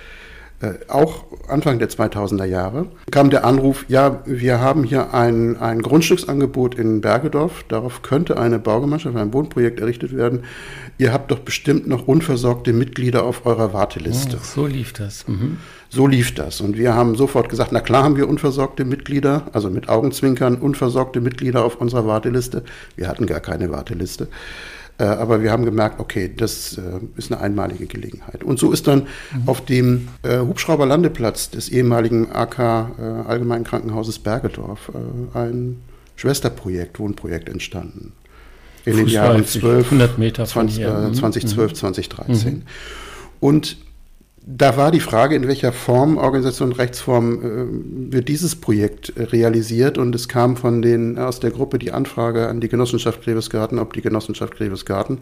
äh, 0.62 0.74
auch 0.88 1.26
Anfang 1.50 1.80
der 1.80 1.90
2000er 1.90 2.46
Jahre, 2.46 2.88
kam 3.12 3.30
der 3.30 3.46
Anruf, 3.46 3.86
ja, 3.90 4.22
wir 4.26 4.60
haben 4.62 4.84
hier 4.84 5.14
ein, 5.14 5.58
ein 5.58 5.82
Grundstücksangebot 5.82 6.76
in 6.76 7.02
Bergedorf, 7.02 7.66
darauf 7.68 8.02
könnte 8.02 8.40
eine 8.40 8.58
Baugemeinschaft, 8.58 9.18
ein 9.18 9.34
Wohnprojekt 9.34 9.82
errichtet 9.82 10.16
werden. 10.16 10.46
Ihr 10.98 11.12
habt 11.12 11.30
doch 11.30 11.40
bestimmt 11.40 11.88
noch 11.88 12.08
unversorgte 12.08 12.72
Mitglieder 12.72 13.24
auf 13.24 13.46
eurer 13.46 13.74
Warteliste. 13.74 14.38
Oh, 14.40 14.46
so 14.46 14.66
lief 14.66 14.94
das. 14.94 15.28
Mhm. 15.28 15.58
So 15.96 16.08
lief 16.08 16.36
das. 16.36 16.60
Und 16.60 16.78
wir 16.78 16.94
haben 16.94 17.16
sofort 17.16 17.48
gesagt, 17.48 17.72
na 17.72 17.80
klar 17.80 18.04
haben 18.04 18.18
wir 18.18 18.28
unversorgte 18.28 18.84
Mitglieder, 18.84 19.48
also 19.54 19.70
mit 19.70 19.88
Augenzwinkern 19.88 20.56
unversorgte 20.58 21.22
Mitglieder 21.22 21.64
auf 21.64 21.78
unserer 21.78 22.06
Warteliste. 22.06 22.64
Wir 22.98 23.08
hatten 23.08 23.26
gar 23.26 23.40
keine 23.40 23.72
Warteliste. 23.72 24.28
Äh, 24.98 25.06
aber 25.06 25.42
wir 25.42 25.54
haben 25.54 25.64
gemerkt, 25.64 26.02
okay, 26.02 26.30
das 26.36 26.78
äh, 26.78 26.82
ist 27.16 27.32
eine 27.32 27.40
einmalige 27.40 27.86
Gelegenheit. 27.86 28.44
Und 28.44 28.60
so 28.60 28.74
ist 28.74 28.88
dann 28.88 29.04
mhm. 29.34 29.48
auf 29.48 29.64
dem 29.64 30.10
äh, 30.24 30.40
Hubschrauberlandeplatz 30.40 31.50
des 31.52 31.70
ehemaligen 31.70 32.30
AK 32.30 32.60
Allgemeinen 33.28 33.64
Krankenhauses 33.64 34.20
Bergedorf 34.20 34.92
ein 35.34 35.78
Schwesterprojekt, 36.18 37.00
Wohnprojekt 37.00 37.48
entstanden. 37.48 38.12
in 38.84 38.98
den 38.98 39.08
Jahren 39.08 39.46
12, 39.46 39.86
100 39.86 40.18
Meter 40.18 40.46
von 40.46 40.68
20, 40.68 40.76
hier. 40.76 40.88
äh, 40.90 41.08
Mhm. 41.08 41.14
2012, 41.14 41.74
2013. 41.74 42.64
Und 43.40 43.78
da 44.48 44.78
war 44.78 44.92
die 44.92 45.00
Frage, 45.00 45.36
in 45.36 45.48
welcher 45.48 45.72
Form, 45.72 46.18
Organisation 46.18 46.70
und 46.70 46.78
Rechtsform, 46.78 47.42
äh, 47.42 48.14
wird 48.14 48.30
dieses 48.30 48.56
Projekt 48.56 49.12
äh, 49.18 49.24
realisiert. 49.24 49.98
Und 49.98 50.14
es 50.14 50.28
kam 50.28 50.56
von 50.56 50.84
den, 50.84 51.18
aus 51.18 51.40
der 51.40 51.50
Gruppe 51.50 51.80
die 51.80 51.92
Anfrage 51.92 52.48
an 52.48 52.62
die 52.62 52.70
Genossenschaft 52.70 53.24
Grevesgarten, 53.24 53.80
ob 53.80 53.94
die 53.94 54.02
Genossenschaft 54.02 54.56
Grevesgarten 54.56 55.22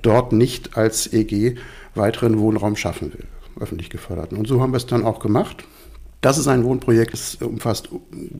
dort 0.00 0.32
nicht 0.32 0.78
als 0.78 1.12
EG 1.12 1.56
weiteren 1.94 2.38
Wohnraum 2.38 2.74
schaffen 2.76 3.12
will, 3.12 3.26
öffentlich 3.60 3.90
geförderten. 3.90 4.38
Und 4.38 4.48
so 4.48 4.62
haben 4.62 4.72
wir 4.72 4.78
es 4.78 4.86
dann 4.86 5.04
auch 5.04 5.20
gemacht. 5.20 5.64
Das 6.24 6.38
ist 6.38 6.48
ein 6.48 6.64
Wohnprojekt, 6.64 7.12
es 7.12 7.34
umfasst 7.34 7.90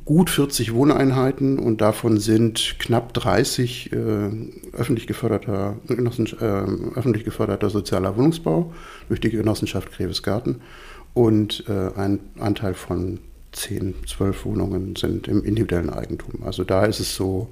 gut 0.07 0.31
40 0.31 0.73
Wohneinheiten 0.73 1.59
und 1.59 1.83
davon 1.83 2.17
sind 2.19 2.77
knapp 2.79 3.13
30 3.13 3.93
äh, 3.93 3.97
öffentlich, 4.73 5.07
geförderter, 5.07 5.77
äh, 5.91 6.97
öffentlich 6.99 7.25
geförderter 7.25 7.69
sozialer 7.69 8.17
Wohnungsbau 8.17 8.73
durch 9.09 9.21
die 9.21 9.29
Genossenschaft 9.29 9.93
Grevesgarten 9.93 10.63
und 11.13 11.65
äh, 11.69 11.91
ein 11.95 12.21
Anteil 12.39 12.73
von 12.73 13.19
10, 13.53 13.97
12 14.07 14.47
Wohnungen 14.47 14.97
sind 14.97 15.29
im 15.29 15.45
individuellen 15.45 15.91
Eigentum. 15.91 16.43
Also 16.43 16.65
da 16.65 16.87
ist 16.87 17.01
es 17.01 17.15
so, 17.15 17.51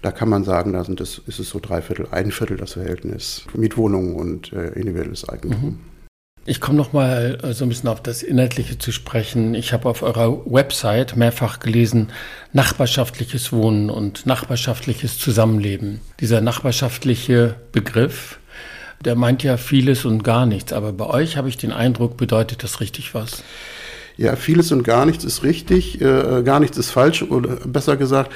da 0.00 0.12
kann 0.12 0.28
man 0.28 0.44
sagen, 0.44 0.74
da 0.74 0.84
sind 0.84 1.00
es, 1.00 1.20
ist 1.26 1.40
es 1.40 1.48
so 1.48 1.58
drei 1.60 1.82
Viertel, 1.82 2.06
ein 2.12 2.30
Viertel 2.30 2.56
das 2.56 2.74
Verhältnis 2.74 3.44
Mietwohnungen 3.52 4.14
und 4.14 4.52
äh, 4.52 4.68
individuelles 4.78 5.28
Eigentum. 5.28 5.80
Ich 6.48 6.60
komme 6.60 6.78
noch 6.78 6.92
mal 6.92 7.38
äh, 7.42 7.52
so 7.52 7.64
ein 7.64 7.68
bisschen 7.68 7.88
auf 7.88 8.00
das 8.00 8.22
Inhaltliche 8.22 8.78
zu 8.78 8.92
sprechen. 8.92 9.54
Ich 9.54 9.72
habe 9.72 9.88
auf 9.88 10.02
eurer 10.02 10.46
Website 10.46 11.16
mehrfach 11.16 11.58
gelesen, 11.58 12.12
nachbarschaftliches 12.52 13.52
Wohnen 13.52 13.90
und 13.90 14.26
nachbarschaftliches 14.26 15.18
Zusammenleben. 15.18 16.00
Dieser 16.20 16.40
nachbarschaftliche 16.40 17.56
Begriff, 17.72 18.38
der 19.04 19.16
meint 19.16 19.42
ja 19.42 19.56
vieles 19.56 20.04
und 20.04 20.22
gar 20.22 20.46
nichts. 20.46 20.72
Aber 20.72 20.92
bei 20.92 21.06
euch 21.06 21.36
habe 21.36 21.48
ich 21.48 21.56
den 21.56 21.72
Eindruck, 21.72 22.16
bedeutet 22.16 22.62
das 22.62 22.80
richtig 22.80 23.12
was? 23.12 23.42
Ja, 24.18 24.34
vieles 24.34 24.72
und 24.72 24.82
gar 24.82 25.04
nichts 25.04 25.24
ist 25.24 25.42
richtig, 25.42 26.00
äh, 26.00 26.42
gar 26.42 26.58
nichts 26.58 26.78
ist 26.78 26.90
falsch 26.90 27.22
oder 27.22 27.56
besser 27.66 27.98
gesagt, 27.98 28.32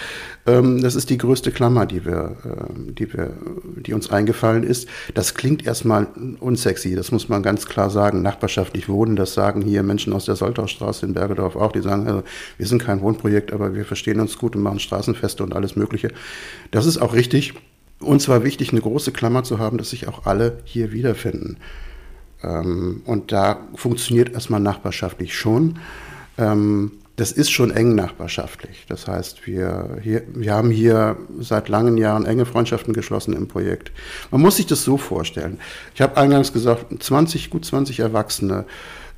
ähm, 0.46 0.82
das 0.82 0.94
ist 0.94 1.08
die 1.08 1.16
größte 1.16 1.52
Klammer, 1.52 1.86
die 1.86 2.04
wir, 2.04 2.36
äh, 2.44 2.92
die 2.92 3.10
wir, 3.10 3.30
die 3.76 3.94
uns 3.94 4.10
eingefallen 4.10 4.62
ist. 4.62 4.88
Das 5.14 5.34
klingt 5.34 5.64
erstmal 5.64 6.06
unsexy, 6.38 6.94
das 6.94 7.12
muss 7.12 7.30
man 7.30 7.42
ganz 7.42 7.64
klar 7.64 7.88
sagen. 7.88 8.20
Nachbarschaftlich 8.20 8.90
wohnen, 8.90 9.16
das 9.16 9.32
sagen 9.32 9.62
hier 9.62 9.82
Menschen 9.82 10.12
aus 10.12 10.26
der 10.26 10.36
Soltaustraße 10.36 11.06
in 11.06 11.14
Bergedorf 11.14 11.56
auch, 11.56 11.72
die 11.72 11.80
sagen, 11.80 12.06
also, 12.06 12.22
wir 12.58 12.66
sind 12.66 12.82
kein 12.82 13.00
Wohnprojekt, 13.00 13.50
aber 13.50 13.74
wir 13.74 13.86
verstehen 13.86 14.20
uns 14.20 14.36
gut 14.36 14.56
und 14.56 14.62
machen 14.62 14.80
Straßenfeste 14.80 15.42
und 15.42 15.54
alles 15.54 15.76
Mögliche. 15.76 16.10
Das 16.72 16.84
ist 16.84 16.98
auch 16.98 17.14
richtig. 17.14 17.54
Uns 18.00 18.28
war 18.28 18.44
wichtig, 18.44 18.72
eine 18.72 18.82
große 18.82 19.12
Klammer 19.12 19.44
zu 19.44 19.58
haben, 19.58 19.78
dass 19.78 19.90
sich 19.90 20.08
auch 20.08 20.26
alle 20.26 20.58
hier 20.64 20.92
wiederfinden. 20.92 21.56
Ähm, 22.42 23.02
und 23.04 23.32
da 23.32 23.58
funktioniert 23.74 24.32
erstmal 24.32 24.60
nachbarschaftlich 24.60 25.36
schon. 25.36 25.78
Ähm, 26.38 26.92
das 27.20 27.32
ist 27.32 27.50
schon 27.50 27.70
eng 27.70 27.94
nachbarschaftlich. 27.94 28.86
Das 28.88 29.06
heißt, 29.06 29.46
wir, 29.46 29.98
hier, 30.02 30.22
wir 30.32 30.54
haben 30.54 30.70
hier 30.70 31.18
seit 31.38 31.68
langen 31.68 31.98
Jahren 31.98 32.24
enge 32.24 32.46
Freundschaften 32.46 32.94
geschlossen 32.94 33.34
im 33.34 33.46
Projekt. 33.46 33.92
Man 34.30 34.40
muss 34.40 34.56
sich 34.56 34.66
das 34.66 34.84
so 34.84 34.96
vorstellen. 34.96 35.58
Ich 35.94 36.00
habe 36.00 36.16
eingangs 36.16 36.54
gesagt, 36.54 36.86
20, 37.02 37.50
gut 37.50 37.66
20 37.66 38.00
Erwachsene, 38.00 38.64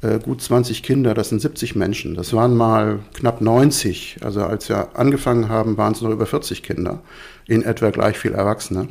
äh, 0.01 0.19
gut 0.19 0.43
20 0.43 0.83
Kinder, 0.83 1.15
das 1.15 1.29
sind 1.29 1.41
70 1.41 1.77
Menschen. 1.77 2.17
Das 2.17 2.33
waren 2.33 2.57
mal 2.57 2.99
knapp 3.15 3.41
90. 3.41 4.19
Also 4.23 4.43
als 4.43 4.69
wir 4.69 4.99
angefangen 4.99 5.49
haben, 5.49 5.77
waren 5.77 5.93
es 5.93 6.01
noch 6.01 6.11
über 6.11 6.27
40 6.27 6.65
Kinder, 6.65 6.99
in 7.47 7.63
etwa 7.63 7.91
gleich 7.91 8.19
viel 8.19 8.33
Erwachsene. 8.33 8.89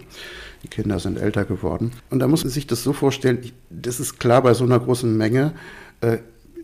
Die 0.63 0.68
Kinder 0.68 1.00
sind 1.00 1.18
älter 1.18 1.46
geworden. 1.46 1.91
Und 2.10 2.20
da 2.20 2.27
muss 2.27 2.44
man 2.44 2.51
sich 2.51 2.68
das 2.68 2.84
so 2.84 2.94
vorstellen, 2.94 3.39
das 3.70 4.00
ist 4.00 4.20
klar, 4.20 4.44
bei 4.44 4.53
so 4.53 4.63
einer 4.63 4.80
großen 4.80 5.15
Menge 5.15 5.53
äh, 6.01 6.20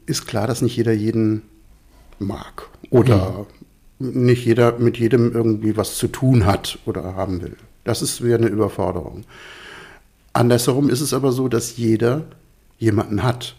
ist 0.05 0.27
klar, 0.27 0.47
dass 0.47 0.61
nicht 0.61 0.77
jeder 0.77 0.93
jeden 0.93 1.41
mag 2.19 2.69
oder 2.89 3.45
nicht 3.99 4.45
jeder 4.45 4.77
mit 4.77 4.97
jedem 4.97 5.33
irgendwie 5.33 5.75
was 5.75 5.95
zu 5.97 6.07
tun 6.07 6.45
hat 6.45 6.79
oder 6.85 7.15
haben 7.15 7.41
will. 7.41 7.55
Das 7.83 8.01
ist 8.01 8.23
wieder 8.23 8.35
eine 8.35 8.47
Überforderung. 8.47 9.23
Andersherum 10.33 10.89
ist 10.89 11.01
es 11.01 11.13
aber 11.13 11.31
so, 11.31 11.47
dass 11.47 11.77
jeder 11.77 12.25
jemanden 12.77 13.23
hat. 13.23 13.55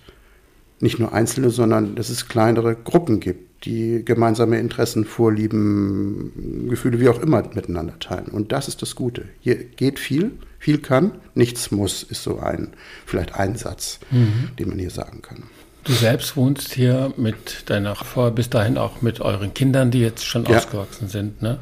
Nicht 0.80 1.00
nur 1.00 1.12
Einzelne, 1.12 1.50
sondern 1.50 1.96
dass 1.96 2.08
es 2.08 2.28
kleinere 2.28 2.76
Gruppen 2.76 3.18
gibt, 3.18 3.47
die 3.64 4.04
gemeinsame 4.04 4.58
Interessen, 4.58 5.04
Vorlieben, 5.04 6.68
Gefühle, 6.68 7.00
wie 7.00 7.08
auch 7.08 7.20
immer 7.20 7.42
miteinander 7.54 7.98
teilen. 7.98 8.26
Und 8.28 8.52
das 8.52 8.68
ist 8.68 8.82
das 8.82 8.94
Gute. 8.94 9.24
Hier 9.40 9.56
geht 9.56 9.98
viel, 9.98 10.32
viel 10.58 10.78
kann, 10.78 11.12
nichts 11.34 11.70
muss, 11.70 12.02
ist 12.02 12.22
so 12.22 12.38
ein, 12.38 12.68
vielleicht 13.06 13.34
ein 13.34 13.56
Satz, 13.56 13.98
den 14.10 14.68
man 14.68 14.78
hier 14.78 14.90
sagen 14.90 15.22
kann. 15.22 15.44
Du 15.84 15.92
selbst 15.92 16.36
wohnst 16.36 16.74
hier 16.74 17.12
mit 17.16 17.70
deiner 17.70 17.94
Frau, 17.94 18.30
bis 18.30 18.50
dahin 18.50 18.76
auch 18.78 19.00
mit 19.02 19.20
euren 19.20 19.54
Kindern, 19.54 19.90
die 19.90 20.00
jetzt 20.00 20.24
schon 20.24 20.44
Ja. 20.44 20.58
ausgewachsen 20.58 21.08
sind. 21.08 21.40
Ne? 21.42 21.58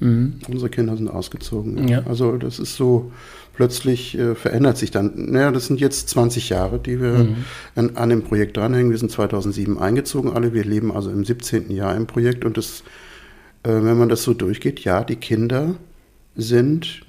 Unsere 0.00 0.68
Kinder 0.68 0.96
sind 0.96 1.08
ausgezogen. 1.08 1.88
Ja. 1.88 2.02
Also 2.06 2.36
das 2.36 2.58
ist 2.58 2.76
so, 2.76 3.12
plötzlich 3.54 4.18
äh, 4.18 4.34
verändert 4.34 4.76
sich 4.76 4.90
dann. 4.90 5.12
Naja, 5.14 5.50
das 5.50 5.66
sind 5.66 5.80
jetzt 5.80 6.08
20 6.10 6.50
Jahre, 6.50 6.78
die 6.78 7.00
wir 7.00 7.28
an, 7.74 7.96
an 7.96 8.08
dem 8.08 8.22
Projekt 8.22 8.56
dranhängen. 8.56 8.90
Wir 8.90 8.98
sind 8.98 9.10
2007 9.10 9.78
eingezogen 9.78 10.32
alle. 10.32 10.52
Wir 10.52 10.64
leben 10.64 10.92
also 10.92 11.10
im 11.10 11.24
17. 11.24 11.70
Jahr 11.70 11.96
im 11.96 12.06
Projekt. 12.06 12.44
Und 12.44 12.56
das, 12.56 12.82
äh, 13.62 13.70
wenn 13.70 13.98
man 13.98 14.08
das 14.08 14.22
so 14.22 14.34
durchgeht, 14.34 14.80
ja, 14.80 15.04
die 15.04 15.16
Kinder 15.16 15.76
sind, 16.36 17.04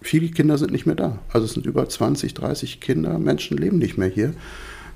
viele 0.00 0.28
Kinder 0.28 0.58
sind 0.58 0.72
nicht 0.72 0.86
mehr 0.86 0.96
da. 0.96 1.18
Also 1.32 1.46
es 1.46 1.52
sind 1.52 1.66
über 1.66 1.88
20, 1.88 2.34
30 2.34 2.80
Kinder, 2.80 3.18
Menschen 3.18 3.58
leben 3.58 3.78
nicht 3.78 3.98
mehr 3.98 4.08
hier. 4.08 4.34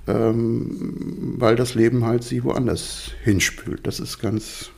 Ähm, 0.06 1.34
weil 1.38 1.54
das 1.54 1.74
Leben 1.74 2.06
halt 2.06 2.24
sie 2.24 2.42
woanders 2.44 3.10
hinspült. 3.24 3.86
Das 3.86 4.00
ist 4.00 4.20
ganz, 4.20 4.70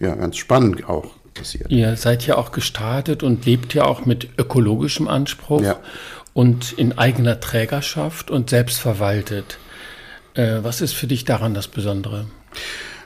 ja, 0.00 0.14
ganz 0.16 0.36
spannend 0.36 0.88
auch 0.88 1.21
passiert. 1.34 1.70
Ihr 1.70 1.96
seid 1.96 2.26
ja 2.26 2.36
auch 2.36 2.52
gestartet 2.52 3.22
und 3.22 3.44
lebt 3.46 3.74
ja 3.74 3.84
auch 3.84 4.06
mit 4.06 4.28
ökologischem 4.38 5.08
Anspruch 5.08 5.62
Ja. 5.62 5.78
und 6.34 6.72
in 6.72 6.96
eigener 6.98 7.40
Trägerschaft 7.40 8.30
und 8.30 8.50
selbst 8.50 8.78
verwaltet. 8.78 9.58
Äh, 10.34 10.58
was 10.62 10.80
ist 10.80 10.94
für 10.94 11.06
dich 11.06 11.24
daran 11.24 11.54
das 11.54 11.68
Besondere? 11.68 12.26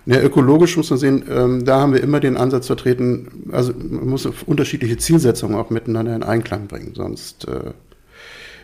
Ja, 0.06 0.20
ökologisch 0.20 0.76
muss 0.76 0.90
man 0.90 0.98
sehen, 1.00 1.24
ähm, 1.28 1.64
da 1.64 1.80
haben 1.80 1.92
wir 1.92 2.00
immer 2.00 2.20
den 2.20 2.36
Ansatz 2.36 2.68
vertreten, 2.68 3.50
also 3.50 3.72
man 3.76 4.06
muss 4.08 4.24
unterschiedliche 4.24 4.96
Zielsetzungen 4.98 5.56
auch 5.56 5.70
miteinander 5.70 6.14
in 6.14 6.22
Einklang 6.22 6.68
bringen. 6.68 6.92
Sonst, 6.94 7.48
äh, 7.48 7.72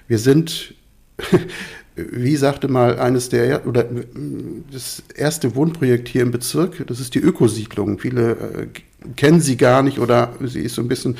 wir 0.06 0.18
sind, 0.18 0.74
wie 1.96 2.36
sagte 2.36 2.68
mal 2.68 3.00
eines 3.00 3.28
der, 3.28 3.66
oder 3.66 3.90
äh, 3.90 4.04
das 4.70 5.02
erste 5.16 5.56
Wohnprojekt 5.56 6.06
hier 6.06 6.22
im 6.22 6.30
Bezirk, 6.30 6.86
das 6.86 7.00
ist 7.00 7.16
die 7.16 7.20
Ökosiedlung. 7.20 7.98
Viele 7.98 8.30
äh, 8.32 8.66
kennen 9.16 9.40
sie 9.40 9.56
gar 9.56 9.82
nicht 9.82 9.98
oder 9.98 10.32
sie 10.44 10.60
ist 10.60 10.74
so 10.74 10.82
ein 10.82 10.88
bisschen 10.88 11.16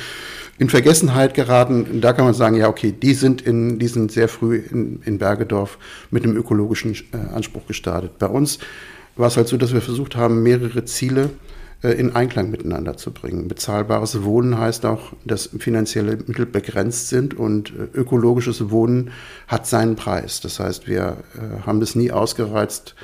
in 0.59 0.69
Vergessenheit 0.69 1.35
geraten. 1.35 2.01
Da 2.01 2.13
kann 2.13 2.25
man 2.25 2.35
sagen, 2.35 2.57
ja, 2.57 2.69
okay, 2.69 2.93
die 2.93 3.15
sind 3.15 3.43
in, 3.43 3.79
die 3.79 3.89
sind 3.89 4.13
sehr 4.13 4.29
früh 4.29 4.57
in, 4.57 5.01
in 5.05 5.19
Bergedorf 5.19 5.79
mit 6.11 6.25
einem 6.25 6.37
ökologischen 6.37 6.95
äh, 7.13 7.35
Anspruch 7.35 7.67
gestartet. 7.67 8.19
Bei 8.19 8.27
uns 8.27 8.59
war 9.17 9.29
es 9.29 9.37
halt 9.37 9.49
so, 9.49 9.57
dass 9.57 9.73
wir 9.73 9.81
versucht 9.81 10.17
haben, 10.17 10.43
mehrere 10.43 10.85
Ziele 10.85 11.31
äh, 11.83 11.91
in 11.91 12.15
Einklang 12.15 12.51
miteinander 12.51 12.97
zu 12.97 13.11
bringen. 13.11 13.49
Bezahlbares 13.49 14.23
Wohnen 14.23 14.59
heißt 14.59 14.87
auch, 14.87 15.13
dass 15.25 15.51
finanzielle 15.59 16.17
Mittel 16.27 16.47
begrenzt 16.47 17.09
sind 17.09 17.35
und 17.35 17.71
äh, 17.71 17.99
ökologisches 17.99 18.71
Wohnen 18.71 19.11
hat 19.49 19.67
seinen 19.67 19.97
Preis. 19.97 20.41
Das 20.41 20.61
heißt, 20.61 20.87
wir 20.87 21.17
äh, 21.35 21.67
haben 21.67 21.81
das 21.81 21.95
nie 21.95 22.13
ausgereizt. 22.13 22.95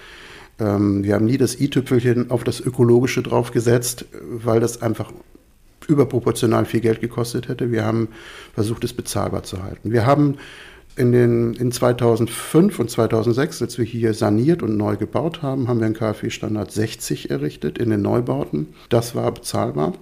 Ähm, 0.59 1.05
wir 1.05 1.15
haben 1.15 1.27
nie 1.27 1.39
das 1.39 1.61
i-Tüpfelchen 1.61 2.31
auf 2.31 2.45
das 2.45 2.61
Ökologische 2.61 3.23
draufgesetzt, 3.23 4.07
weil 4.31 4.61
das 4.61 4.83
einfach 4.83 5.13
überproportional 5.87 6.65
viel 6.65 6.81
Geld 6.81 7.01
gekostet 7.01 7.49
hätte. 7.49 7.73
Wir 7.73 7.85
haben 7.85 8.09
versucht, 8.55 8.85
es 8.85 8.93
bezahlbar 8.93 9.43
zu 9.43 9.63
halten. 9.63 9.91
Wir 9.93 10.07
haben 10.07 10.37
in, 10.97 11.13
den, 11.13 11.55
in 11.55 11.73
2005 11.73 12.79
und 12.79 12.91
2006, 12.91 13.63
als 13.63 13.79
wir 13.79 13.85
hier 13.85 14.15
saniert 14.15 14.63
und 14.63 14.77
neu 14.77 14.97
gebaut 14.97 15.43
haben, 15.43 15.69
haben 15.69 15.79
wir 15.79 15.87
einen 15.87 15.95
KfW-Standard 15.95 16.73
60 16.73 17.31
errichtet 17.31 17.79
in 17.79 17.91
den 17.91 18.03
Neubauten. 18.03 18.69
Das 18.89 19.15
war 19.15 19.33
bezahlbar. 19.33 19.95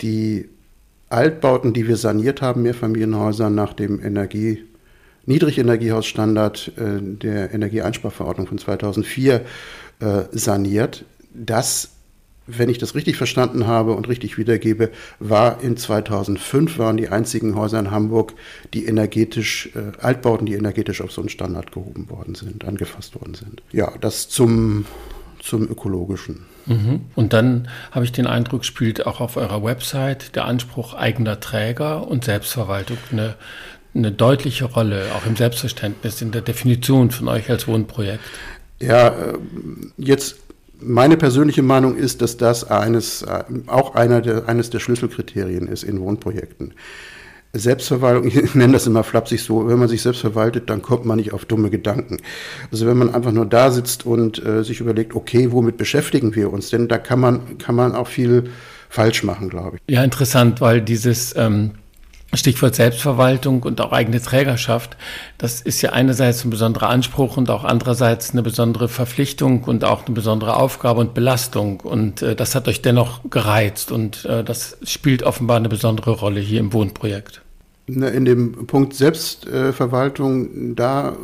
Die 0.00 0.48
Altbauten, 1.08 1.72
die 1.72 1.86
wir 1.86 1.96
saniert 1.96 2.42
haben, 2.42 2.62
Mehrfamilienhäuser 2.62 3.50
nach 3.50 3.72
dem 3.72 4.04
Energie, 4.04 4.64
Niedrigenergiehausstandard 5.26 6.72
äh, 6.76 7.00
der 7.00 7.52
Energieeinsparverordnung 7.52 8.46
von 8.46 8.58
2004 8.58 9.42
äh, 10.00 10.22
saniert, 10.32 11.04
das 11.34 11.90
wenn 12.46 12.68
ich 12.68 12.78
das 12.78 12.94
richtig 12.94 13.16
verstanden 13.16 13.66
habe 13.66 13.94
und 13.94 14.08
richtig 14.08 14.38
wiedergebe, 14.38 14.90
war 15.18 15.60
in 15.62 15.76
2005 15.76 16.78
waren 16.78 16.96
die 16.96 17.08
einzigen 17.08 17.56
Häuser 17.56 17.78
in 17.78 17.90
Hamburg, 17.90 18.34
die 18.72 18.86
energetisch, 18.86 19.70
äh, 19.74 20.00
Altbauten, 20.00 20.46
die 20.46 20.54
energetisch 20.54 21.00
auf 21.00 21.12
so 21.12 21.20
einen 21.20 21.28
Standard 21.28 21.72
gehoben 21.72 22.08
worden 22.08 22.34
sind, 22.34 22.64
angefasst 22.64 23.14
worden 23.16 23.34
sind. 23.34 23.62
Ja, 23.72 23.92
das 24.00 24.28
zum, 24.28 24.86
zum 25.40 25.68
Ökologischen. 25.68 26.46
Mhm. 26.66 27.02
Und 27.14 27.32
dann 27.32 27.68
habe 27.90 28.04
ich 28.04 28.12
den 28.12 28.26
Eindruck, 28.26 28.64
spielt 28.64 29.06
auch 29.06 29.20
auf 29.20 29.36
eurer 29.36 29.62
Website 29.62 30.34
der 30.36 30.46
Anspruch 30.46 30.94
eigener 30.94 31.40
Träger 31.40 32.06
und 32.06 32.24
Selbstverwaltung 32.24 32.98
eine, 33.10 33.34
eine 33.96 34.12
deutliche 34.12 34.66
Rolle, 34.66 35.06
auch 35.16 35.26
im 35.26 35.36
Selbstverständnis, 35.36 36.22
in 36.22 36.30
der 36.30 36.42
Definition 36.42 37.10
von 37.10 37.28
euch 37.28 37.50
als 37.50 37.66
Wohnprojekt. 37.66 38.24
Ja, 38.80 39.08
äh, 39.08 39.38
jetzt 39.96 40.36
meine 40.80 41.16
persönliche 41.16 41.62
Meinung 41.62 41.96
ist, 41.96 42.22
dass 42.22 42.36
das 42.36 42.70
eines, 42.70 43.22
äh, 43.22 43.44
auch 43.66 43.94
einer 43.94 44.20
der, 44.20 44.48
eines 44.48 44.70
der 44.70 44.80
Schlüsselkriterien 44.80 45.66
ist 45.68 45.82
in 45.82 46.00
Wohnprojekten. 46.00 46.74
Selbstverwaltung, 47.52 48.26
ich 48.44 48.54
nenne 48.54 48.74
das 48.74 48.86
immer 48.86 49.04
flapsig 49.04 49.42
so, 49.42 49.66
wenn 49.68 49.78
man 49.78 49.88
sich 49.88 50.02
selbst 50.02 50.20
verwaltet, 50.20 50.68
dann 50.70 50.82
kommt 50.82 51.04
man 51.04 51.16
nicht 51.16 51.32
auf 51.32 51.44
dumme 51.44 51.70
Gedanken. 51.70 52.18
Also 52.70 52.86
wenn 52.86 52.98
man 52.98 53.14
einfach 53.14 53.32
nur 53.32 53.46
da 53.46 53.70
sitzt 53.70 54.06
und 54.06 54.44
äh, 54.44 54.62
sich 54.62 54.80
überlegt, 54.80 55.14
okay, 55.14 55.52
womit 55.52 55.76
beschäftigen 55.76 56.34
wir 56.34 56.52
uns? 56.52 56.70
Denn 56.70 56.88
da 56.88 56.98
kann 56.98 57.20
man, 57.20 57.58
kann 57.58 57.74
man 57.74 57.94
auch 57.94 58.08
viel 58.08 58.50
falsch 58.88 59.22
machen, 59.22 59.48
glaube 59.48 59.78
ich. 59.78 59.94
Ja, 59.94 60.04
interessant, 60.04 60.60
weil 60.60 60.80
dieses 60.80 61.34
ähm, 61.36 61.72
Stichwort 62.36 62.74
Selbstverwaltung 62.74 63.62
und 63.62 63.80
auch 63.80 63.92
eigene 63.92 64.20
Trägerschaft, 64.20 64.96
das 65.38 65.60
ist 65.60 65.82
ja 65.82 65.92
einerseits 65.92 66.44
ein 66.44 66.50
besonderer 66.50 66.88
Anspruch 66.88 67.36
und 67.36 67.50
auch 67.50 67.64
andererseits 67.64 68.32
eine 68.32 68.42
besondere 68.42 68.88
Verpflichtung 68.88 69.64
und 69.64 69.84
auch 69.84 70.06
eine 70.06 70.14
besondere 70.14 70.56
Aufgabe 70.56 71.00
und 71.00 71.14
Belastung. 71.14 71.80
Und 71.80 72.22
äh, 72.22 72.34
das 72.34 72.54
hat 72.54 72.68
euch 72.68 72.82
dennoch 72.82 73.20
gereizt 73.30 73.92
und 73.92 74.24
äh, 74.24 74.44
das 74.44 74.78
spielt 74.82 75.22
offenbar 75.22 75.56
eine 75.56 75.68
besondere 75.68 76.12
Rolle 76.12 76.40
hier 76.40 76.60
im 76.60 76.72
Wohnprojekt. 76.72 77.42
In 77.86 78.24
dem 78.24 78.66
Punkt 78.66 78.94
Selbstverwaltung, 78.94 80.74
da 80.74 81.16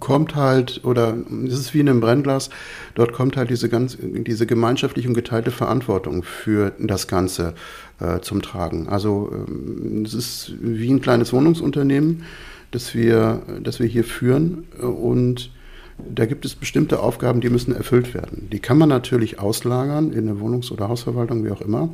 kommt 0.00 0.34
halt, 0.34 0.80
oder 0.84 1.16
es 1.46 1.54
ist 1.54 1.74
wie 1.74 1.80
in 1.80 1.88
einem 1.88 2.00
Brennglas, 2.00 2.50
dort 2.94 3.12
kommt 3.12 3.36
halt 3.36 3.50
diese, 3.50 3.68
ganz, 3.68 3.98
diese 4.00 4.46
gemeinschaftliche 4.46 5.08
und 5.08 5.14
geteilte 5.14 5.50
Verantwortung 5.50 6.22
für 6.22 6.72
das 6.78 7.06
Ganze 7.08 7.54
äh, 8.00 8.20
zum 8.20 8.42
Tragen. 8.42 8.88
Also 8.88 9.30
ähm, 9.32 10.02
es 10.04 10.14
ist 10.14 10.54
wie 10.60 10.90
ein 10.90 11.00
kleines 11.00 11.32
Wohnungsunternehmen, 11.32 12.24
das 12.70 12.94
wir, 12.94 13.42
das 13.62 13.78
wir 13.78 13.86
hier 13.86 14.04
führen 14.04 14.64
und 14.80 15.50
da 15.98 16.26
gibt 16.26 16.44
es 16.44 16.54
bestimmte 16.54 17.00
Aufgaben, 17.00 17.40
die 17.40 17.50
müssen 17.50 17.74
erfüllt 17.74 18.14
werden. 18.14 18.48
Die 18.50 18.58
kann 18.58 18.78
man 18.78 18.88
natürlich 18.88 19.38
auslagern 19.38 20.12
in 20.12 20.26
der 20.26 20.40
Wohnungs- 20.40 20.72
oder 20.72 20.88
Hausverwaltung, 20.88 21.44
wie 21.44 21.50
auch 21.50 21.60
immer. 21.60 21.90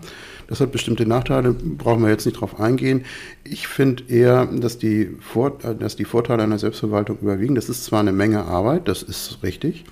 Das 0.48 0.60
hat 0.60 0.72
bestimmte 0.72 1.06
Nachteile, 1.06 1.52
brauchen 1.52 2.02
wir 2.02 2.10
jetzt 2.10 2.24
nicht 2.24 2.40
drauf 2.40 2.58
eingehen. 2.58 3.04
Ich 3.44 3.68
finde 3.68 4.04
eher, 4.08 4.46
dass 4.46 4.78
die, 4.78 5.16
Vor 5.20 5.58
dass 5.78 5.96
die 5.96 6.04
Vorteile 6.04 6.42
einer 6.42 6.58
Selbstverwaltung 6.58 7.18
überwiegen. 7.20 7.54
Das 7.54 7.68
ist 7.68 7.84
zwar 7.84 8.00
eine 8.00 8.12
Menge 8.12 8.44
Arbeit, 8.44 8.88
das 8.88 9.02
ist 9.02 9.42
richtig. 9.42 9.84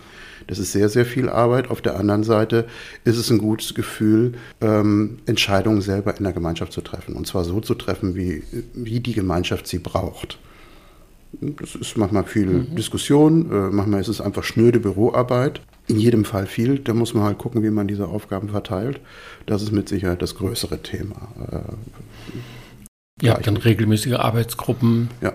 Das 0.46 0.58
ist 0.58 0.72
sehr, 0.72 0.88
sehr 0.88 1.04
viel 1.04 1.28
Arbeit. 1.28 1.70
Auf 1.70 1.82
der 1.82 1.98
anderen 1.98 2.24
Seite 2.24 2.66
ist 3.04 3.18
es 3.18 3.30
ein 3.30 3.38
gutes 3.38 3.74
Gefühl, 3.74 4.32
ähm, 4.62 5.18
Entscheidungen 5.26 5.82
selber 5.82 6.16
in 6.16 6.24
der 6.24 6.32
Gemeinschaft 6.32 6.72
zu 6.72 6.80
treffen. 6.80 7.14
Und 7.14 7.26
zwar 7.26 7.44
so 7.44 7.60
zu 7.60 7.74
treffen, 7.74 8.14
wie, 8.16 8.42
wie 8.72 9.00
die 9.00 9.12
Gemeinschaft 9.12 9.66
sie 9.66 9.78
braucht. 9.78 10.38
Das 11.32 11.74
ist 11.74 11.96
manchmal 11.96 12.24
viel 12.24 12.46
mhm. 12.46 12.74
Diskussion, 12.74 13.50
äh, 13.50 13.70
manchmal 13.70 14.00
ist 14.00 14.08
es 14.08 14.20
einfach 14.20 14.44
schnöde 14.44 14.80
Büroarbeit. 14.80 15.60
In 15.86 15.98
jedem 15.98 16.26
Fall 16.26 16.46
viel. 16.46 16.80
Da 16.80 16.92
muss 16.92 17.14
man 17.14 17.24
halt 17.24 17.38
gucken, 17.38 17.62
wie 17.62 17.70
man 17.70 17.88
diese 17.88 18.08
Aufgaben 18.08 18.50
verteilt. 18.50 19.00
Das 19.46 19.62
ist 19.62 19.72
mit 19.72 19.88
Sicherheit 19.88 20.20
das 20.20 20.34
größere 20.34 20.82
Thema. 20.82 21.16
Äh, 21.50 21.72
ja, 23.22 23.38
dann 23.38 23.56
regelmäßige 23.56 24.14
Arbeitsgruppen. 24.14 25.10
Ja, 25.20 25.32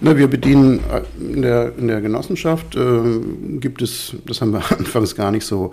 Na, 0.00 0.16
wir 0.16 0.28
bedienen 0.28 0.80
äh, 0.90 1.02
in 1.20 1.42
der, 1.42 1.72
in 1.76 1.88
der 1.88 2.00
Genossenschaft, 2.00 2.76
äh, 2.76 3.20
gibt 3.58 3.82
es, 3.82 4.16
das 4.26 4.40
haben 4.40 4.52
wir 4.52 4.62
anfangs 4.78 5.14
gar 5.14 5.30
nicht 5.30 5.44
so, 5.44 5.72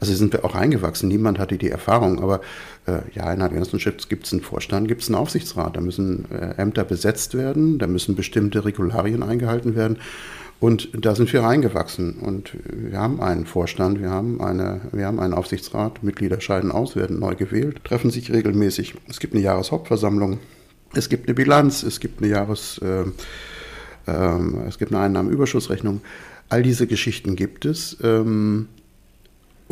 also 0.00 0.14
sind 0.14 0.32
wir 0.32 0.44
auch 0.44 0.54
eingewachsen, 0.54 1.08
niemand 1.08 1.38
hatte 1.38 1.58
die 1.58 1.70
Erfahrung, 1.70 2.22
aber 2.22 2.40
äh, 2.86 3.00
ja, 3.14 3.32
in 3.32 3.40
einer 3.40 3.50
Genossenschaft 3.50 4.08
gibt 4.08 4.26
es 4.26 4.32
einen 4.32 4.42
Vorstand, 4.42 4.88
gibt 4.88 5.02
es 5.02 5.08
einen 5.08 5.16
Aufsichtsrat, 5.16 5.76
da 5.76 5.80
müssen 5.80 6.24
äh, 6.30 6.60
Ämter 6.60 6.84
besetzt 6.84 7.34
werden, 7.34 7.78
da 7.78 7.86
müssen 7.86 8.16
bestimmte 8.16 8.64
Regularien 8.64 9.22
eingehalten 9.22 9.76
werden. 9.76 9.98
Und 10.60 10.90
da 10.92 11.16
sind 11.16 11.32
wir 11.32 11.42
reingewachsen. 11.42 12.18
Und 12.20 12.56
wir 12.68 12.96
haben 12.96 13.20
einen 13.20 13.46
Vorstand, 13.46 14.00
wir 14.00 14.10
haben, 14.10 14.40
eine, 14.40 14.80
wir 14.92 15.06
haben 15.06 15.18
einen 15.18 15.34
Aufsichtsrat, 15.34 16.04
Mitglieder 16.04 16.40
scheiden 16.40 16.70
aus, 16.70 16.94
werden 16.94 17.18
neu 17.18 17.34
gewählt, 17.34 17.82
treffen 17.82 18.12
sich 18.12 18.32
regelmäßig. 18.32 18.94
Es 19.08 19.18
gibt 19.18 19.34
eine 19.34 19.42
Jahreshauptversammlung, 19.42 20.38
es 20.94 21.08
gibt 21.08 21.28
eine 21.28 21.34
Bilanz, 21.34 21.82
es 21.82 22.00
gibt 22.00 22.22
eine 22.22 22.30
Jahres, 22.30 22.78
äh, 22.78 23.04
äh, 24.10 24.68
es 24.68 24.78
gibt 24.78 24.92
eine 24.92 25.02
Einnahmenüberschussrechnung. 25.02 26.00
All 26.48 26.62
diese 26.62 26.86
Geschichten 26.86 27.36
gibt 27.36 27.64
es. 27.64 27.96
Ähm, 28.02 28.68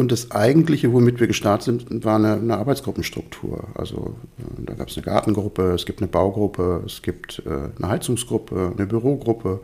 und 0.00 0.10
das 0.10 0.30
Eigentliche, 0.30 0.94
womit 0.94 1.20
wir 1.20 1.26
gestartet 1.26 1.86
sind, 1.88 2.04
war 2.06 2.16
eine, 2.16 2.32
eine 2.32 2.56
Arbeitsgruppenstruktur. 2.56 3.68
Also 3.74 4.16
äh, 4.38 4.64
da 4.64 4.72
gab 4.72 4.88
es 4.88 4.96
eine 4.96 5.04
Gartengruppe, 5.04 5.72
es 5.74 5.84
gibt 5.84 6.00
eine 6.00 6.08
Baugruppe, 6.08 6.82
es 6.86 7.02
gibt 7.02 7.42
äh, 7.44 7.50
eine 7.76 7.92
Heizungsgruppe, 7.92 8.72
eine 8.74 8.86
Bürogruppe. 8.86 9.60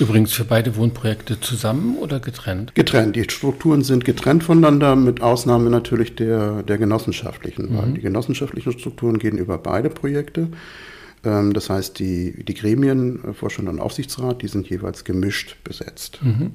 Übrigens 0.00 0.32
für 0.32 0.44
beide 0.44 0.76
Wohnprojekte 0.76 1.38
zusammen 1.38 1.98
oder 1.98 2.18
getrennt? 2.18 2.74
Getrennt. 2.74 3.14
Die 3.14 3.24
Strukturen 3.24 3.82
sind 3.82 4.06
getrennt 4.06 4.42
voneinander, 4.42 4.96
mit 4.96 5.20
Ausnahme 5.20 5.68
natürlich 5.68 6.16
der, 6.16 6.62
der 6.62 6.78
genossenschaftlichen. 6.78 7.72
Mhm. 7.72 7.76
Weil 7.76 7.92
die 7.92 8.00
genossenschaftlichen 8.00 8.72
Strukturen 8.72 9.18
gehen 9.18 9.36
über 9.36 9.58
beide 9.58 9.90
Projekte. 9.90 10.48
Ähm, 11.24 11.52
das 11.52 11.68
heißt, 11.68 11.98
die, 11.98 12.42
die 12.42 12.54
Gremien, 12.54 13.22
äh, 13.22 13.32
Vorstand 13.34 13.68
und 13.68 13.80
Aufsichtsrat, 13.80 14.40
die 14.40 14.48
sind 14.48 14.66
jeweils 14.70 15.04
gemischt 15.04 15.62
besetzt. 15.62 16.20
Mhm. 16.22 16.52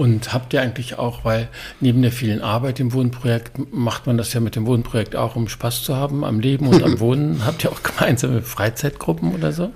Und 0.00 0.32
habt 0.32 0.54
ihr 0.54 0.62
eigentlich 0.62 0.98
auch, 0.98 1.26
weil 1.26 1.48
neben 1.78 2.00
der 2.00 2.10
vielen 2.10 2.40
Arbeit 2.40 2.80
im 2.80 2.94
Wohnprojekt 2.94 3.70
macht 3.70 4.06
man 4.06 4.16
das 4.16 4.32
ja 4.32 4.40
mit 4.40 4.56
dem 4.56 4.64
Wohnprojekt 4.66 5.14
auch, 5.14 5.36
um 5.36 5.46
Spaß 5.46 5.82
zu 5.82 5.94
haben 5.94 6.24
am 6.24 6.40
Leben 6.40 6.68
und 6.68 6.82
am 6.82 7.00
Wohnen, 7.00 7.44
habt 7.44 7.64
ihr 7.64 7.70
auch 7.70 7.82
gemeinsame 7.82 8.40
Freizeitgruppen 8.40 9.34
oder 9.34 9.52
so? 9.52 9.72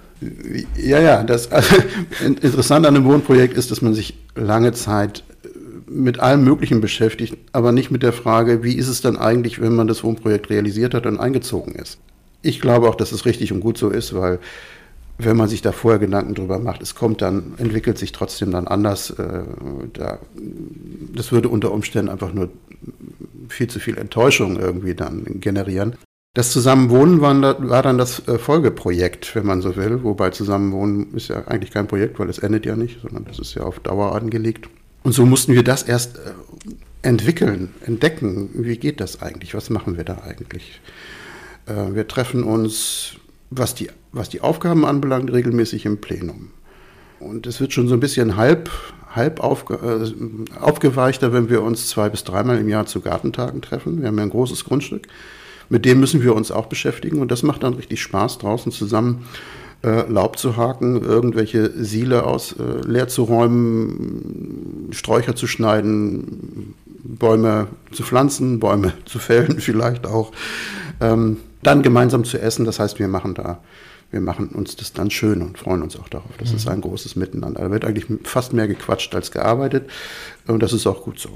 Ja, 0.83 0.99
ja, 0.99 1.23
das 1.25 1.53
also, 1.53 1.77
interessant 2.25 2.87
an 2.87 2.97
einem 2.97 3.05
Wohnprojekt 3.05 3.55
ist, 3.55 3.71
dass 3.71 3.83
man 3.83 3.93
sich 3.93 4.15
lange 4.35 4.73
Zeit 4.73 5.25
mit 5.91 6.21
allem 6.21 6.43
Möglichen 6.43 6.81
beschäftigt, 6.81 7.37
aber 7.53 7.73
nicht 7.73 7.91
mit 7.91 8.03
der 8.03 8.15
Frage, 8.15 8.65
wie 8.65 8.77
ist 8.77 8.89
es 8.89 9.03
dann 9.03 9.19
eigentlich, 9.19 9.61
wenn 9.61 9.77
man 9.77 9.89
das 9.89 10.05
Wohnprojekt 10.05 10.49
realisiert 10.49 10.95
hat 10.95 11.05
und 11.05 11.21
eingezogen 11.21 11.75
ist. 11.75 11.99
Ich 12.41 12.63
glaube 12.63 12.89
auch, 12.89 12.95
dass 12.95 13.13
es 13.13 13.27
richtig 13.27 13.53
und 13.53 13.61
gut 13.61 13.77
so 13.77 13.91
ist, 13.91 14.15
weil 14.15 14.39
wenn 15.19 15.37
man 15.37 15.49
sich 15.49 15.63
da 15.63 15.73
vorher 15.73 16.01
Gedanken 16.01 16.35
drüber 16.35 16.59
macht, 16.59 16.83
es 16.83 16.95
kommt 16.95 17.23
dann, 17.23 17.55
entwickelt 17.59 17.99
sich 17.99 18.13
trotzdem 18.13 18.51
dann 18.51 18.67
anders. 18.67 19.11
Äh, 19.11 19.45
da, 19.93 20.19
das 21.15 21.31
würde 21.31 21.49
unter 21.49 21.73
Umständen 21.73 22.11
einfach 22.11 22.33
nur 22.33 22.51
viel 23.49 23.69
zu 23.69 23.79
viel 23.79 23.97
Enttäuschung 23.97 24.59
irgendwie 24.59 24.95
dann 24.95 25.41
generieren. 25.41 25.97
Das 26.35 26.51
Zusammenwohnen 26.51 27.21
war, 27.21 27.69
war 27.69 27.83
dann 27.83 27.97
das 27.97 28.27
äh, 28.27 28.39
Folgeprojekt, 28.39 29.37
wenn 29.37 29.47
man 29.47 29.63
so 29.63 29.77
will, 29.77 30.03
wobei 30.03 30.31
Zusammenwohnen 30.31 31.15
ist 31.15 31.29
ja 31.29 31.47
eigentlich 31.47 31.71
kein 31.71 31.87
Projekt, 31.87 32.19
weil 32.19 32.29
es 32.29 32.39
endet 32.39 32.67
ja 32.67 32.75
nicht, 32.75 33.01
sondern 33.03 33.25
das 33.25 33.39
ist 33.39 33.55
ja 33.55 33.63
auf 33.63 33.79
Dauer 33.79 34.17
angelegt. 34.17 34.69
Und 35.05 35.13
so 35.13 35.27
mussten 35.27 35.53
wir 35.53 35.63
das 35.63 35.85
erst 35.85 36.17
äh, 36.17 36.33
entwickeln, 37.03 37.73
entdecken. 37.87 38.51
Wie 38.55 38.79
geht 38.79 39.01
das 39.01 39.23
eigentlich? 39.23 39.55
Was 39.55 39.71
machen 39.71 39.97
wir 39.97 40.05
da 40.05 40.23
eigentlich? 40.27 40.81
Wir 41.67 42.07
treffen 42.07 42.43
uns 42.43 43.17
was 43.59 43.75
die, 43.75 43.89
was 44.13 44.29
die 44.29 44.41
Aufgaben 44.41 44.85
anbelangt, 44.85 45.33
regelmäßig 45.33 45.87
im 45.87 45.99
Plenum. 45.99 46.51
Und 47.21 47.47
es 47.47 47.61
wird 47.61 47.73
schon 47.73 47.89
so 47.89 47.95
ein 47.95 48.01
bisschen 48.01 48.37
halb, 48.37 48.71
halb 49.11 49.41
aufge, 49.41 49.75
äh, 49.75 50.61
aufgeweichter, 50.61 51.33
wenn 51.33 51.49
wir 51.49 51.63
uns 51.63 51.89
zwei 51.89 52.09
bis 52.09 52.25
dreimal 52.25 52.59
im 52.59 52.69
Jahr 52.69 52.87
zu 52.87 53.01
Gartentagen 53.01 53.63
treffen. 53.63 54.01
Wir 54.01 54.09
haben 54.09 54.19
ja 54.19 54.25
ein 54.25 54.31
großes 54.31 54.65
Grundstück. 54.65 55.09
Mit 55.69 55.85
dem 55.85 56.01
müssen 56.01 56.23
wir 56.23 56.35
uns 56.35 56.51
auch 56.51 56.67
beschäftigen 56.67 57.21
und 57.21 57.31
das 57.31 57.43
macht 57.43 57.63
dann 57.63 57.75
richtig 57.75 58.03
Spaß, 58.03 58.39
draußen 58.39 58.71
zusammen 58.71 59.25
äh, 59.83 60.09
Laub 60.11 60.39
zu 60.39 60.57
haken, 60.57 61.03
irgendwelche 61.03 61.71
Siele 61.71 62.25
aus 62.25 62.53
äh, 62.53 62.87
leer 62.87 63.09
zu 63.09 63.23
räumen, 63.23 64.89
Sträucher 64.93 65.37
zu 65.37 65.47
schneiden, 65.47 66.75
Bäume 67.05 67.69
zu 67.93 68.03
pflanzen, 68.03 68.59
Bäume 68.59 68.95
zu 69.05 69.19
fällen 69.19 69.61
vielleicht 69.61 70.07
auch. 70.07 70.33
Ähm, 71.01 71.39
dann 71.63 71.83
gemeinsam 71.83 72.25
zu 72.25 72.39
essen. 72.41 72.65
Das 72.65 72.79
heißt, 72.79 72.99
wir 72.99 73.09
machen 73.09 73.35
da, 73.35 73.61
wir 74.11 74.21
machen 74.21 74.49
uns 74.49 74.77
das 74.77 74.93
dann 74.93 75.11
schön 75.11 75.43
und 75.43 75.59
freuen 75.59 75.83
uns 75.83 75.99
auch 75.99 76.09
darauf. 76.09 76.31
Das 76.39 76.51
mhm. 76.51 76.57
ist 76.57 76.69
ein 76.69 76.81
großes 76.81 77.17
Miteinander. 77.17 77.63
Da 77.63 77.71
wird 77.71 77.85
eigentlich 77.85 78.07
fast 78.25 78.53
mehr 78.53 78.69
gequatscht 78.69 79.15
als 79.15 79.31
gearbeitet 79.31 79.91
und 80.47 80.63
das 80.63 80.73
ist 80.73 80.87
auch 80.87 81.03
gut 81.03 81.19
so. 81.19 81.31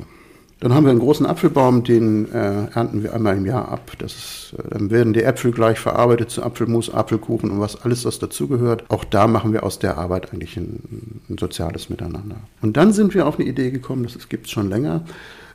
Dann 0.61 0.74
haben 0.74 0.85
wir 0.85 0.90
einen 0.90 0.98
großen 0.98 1.24
Apfelbaum, 1.24 1.85
den 1.85 2.33
äh, 2.33 2.66
ernten 2.74 3.04
wir 3.04 3.14
einmal 3.14 3.37
im 3.37 3.46
Jahr 3.46 3.68
ab. 3.68 3.92
Das 3.98 4.12
ist, 4.12 4.54
äh, 4.59 4.70
dann 4.70 4.90
werden 4.90 5.12
die 5.12 5.22
Äpfel 5.22 5.52
gleich 5.52 5.78
verarbeitet 5.78 6.31
zu 6.31 6.42
Apfelmus, 6.42 6.92
Apfelkuchen 6.92 7.50
und 7.50 7.61
was 7.61 7.81
alles, 7.83 8.04
was 8.04 8.18
dazugehört. 8.18 8.85
Auch 8.88 9.04
da 9.04 9.28
machen 9.28 9.52
wir 9.52 9.62
aus 9.62 9.78
der 9.78 9.98
Arbeit 9.98 10.33
eigentlich 10.33 10.57
ein, 10.57 11.20
ein 11.31 11.38
soziales 11.38 11.90
Miteinander. 11.90 12.38
Und 12.61 12.76
dann 12.76 12.92
sind 12.92 13.14
wir 13.14 13.28
auf 13.28 13.38
eine 13.38 13.48
Idee 13.48 13.70
gekommen, 13.70 14.02
das 14.02 14.28
gibt 14.28 14.46
es 14.46 14.52
schon 14.52 14.68
länger, 14.68 15.04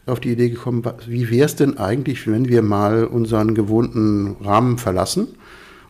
auf 0.06 0.20
die 0.20 0.32
Idee 0.32 0.50
gekommen, 0.50 0.84
wie 1.08 1.30
wäre 1.30 1.46
es 1.46 1.56
denn 1.56 1.78
eigentlich, 1.78 2.28
wenn 2.28 2.48
wir 2.48 2.62
mal 2.62 3.06
unseren 3.06 3.56
gewohnten 3.56 4.36
Rahmen 4.42 4.78
verlassen 4.78 5.30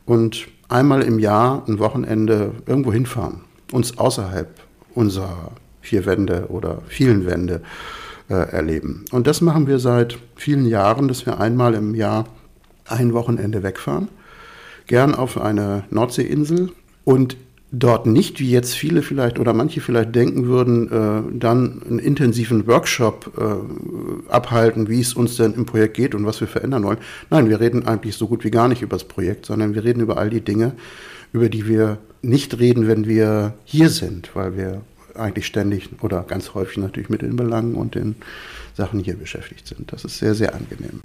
und 0.06 0.48
einmal 0.70 1.02
im 1.02 1.20
Jahr 1.20 1.64
ein 1.68 1.80
Wochenende 1.80 2.52
irgendwo 2.66 2.94
hinfahren, 2.94 3.42
uns 3.72 3.98
außerhalb 3.98 4.50
unserer 4.94 5.52
vier 5.82 6.06
Wände 6.06 6.48
oder 6.50 6.82
vielen 6.88 7.26
Wände 7.26 7.62
äh, 8.30 8.34
erleben. 8.34 9.06
Und 9.12 9.28
das 9.28 9.42
machen 9.42 9.68
wir 9.68 9.80
seit 9.80 10.18
vielen 10.36 10.66
Jahren, 10.66 11.08
dass 11.08 11.26
wir 11.26 11.40
einmal 11.40 11.74
im 11.74 11.96
Jahr 11.96 12.26
ein 12.86 13.14
Wochenende 13.14 13.64
wegfahren, 13.64 14.10
gern 14.88 15.16
auf 15.16 15.40
eine 15.40 15.84
Nordseeinsel 15.90 16.72
und 17.04 17.38
dort 17.74 18.06
nicht, 18.06 18.40
wie 18.40 18.52
jetzt 18.52 18.76
viele 18.76 19.02
vielleicht 19.02 19.40
oder 19.40 19.52
manche 19.52 19.82
vielleicht 19.82 20.14
denken 20.14 20.46
würden, 20.46 20.92
äh, 20.92 21.38
dann 21.38 21.82
einen 21.90 22.00
intensiven 22.00 22.68
Workshop 22.68 23.32
äh, 23.36 24.32
abhalten, 24.32 24.88
wie 24.88 25.02
es 25.02 25.16
uns 25.16 25.36
denn 25.38 25.56
im 25.56 25.66
Projekt 25.66 25.96
geht 25.96 26.14
und 26.14 26.26
was 26.26 26.40
wir 26.40 26.48
verändern 26.48 26.84
wollen. 26.84 27.00
Nein, 27.32 27.50
wir 27.50 27.60
reden 27.60 27.86
eigentlich 27.88 28.16
so 28.16 28.28
gut 28.28 28.44
wie 28.44 28.52
gar 28.52 28.68
nicht 28.68 28.84
über 28.84 28.96
das 28.96 29.06
Projekt, 29.06 29.48
sondern 29.48 29.74
wir 29.74 29.84
reden 29.84 30.02
über 30.02 30.18
all 30.18 30.30
die 30.30 30.42
Dinge, 30.42 30.74
über 31.34 31.50
die 31.50 31.68
wir 31.68 31.98
nicht 32.22 32.60
reden, 32.60 32.88
wenn 32.88 33.08
wir 33.08 33.56
hier 33.66 33.90
sind, 33.90 34.36
weil 34.36 34.56
wir 34.56 34.82
eigentlich 35.16 35.48
ständig 35.48 35.90
oder 36.02 36.24
ganz 36.24 36.54
häufig 36.54 36.78
natürlich 36.78 37.10
mit 37.10 37.24
den 37.24 37.36
Belangen 37.36 37.74
und 37.74 37.96
den 37.96 38.16
Sachen 38.76 39.00
hier 39.00 39.16
beschäftigt 39.16 39.68
sind. 39.68 39.92
Das 39.92 40.06
ist 40.06 40.20
sehr, 40.20 40.36
sehr 40.36 40.54
angenehm. 40.54 41.02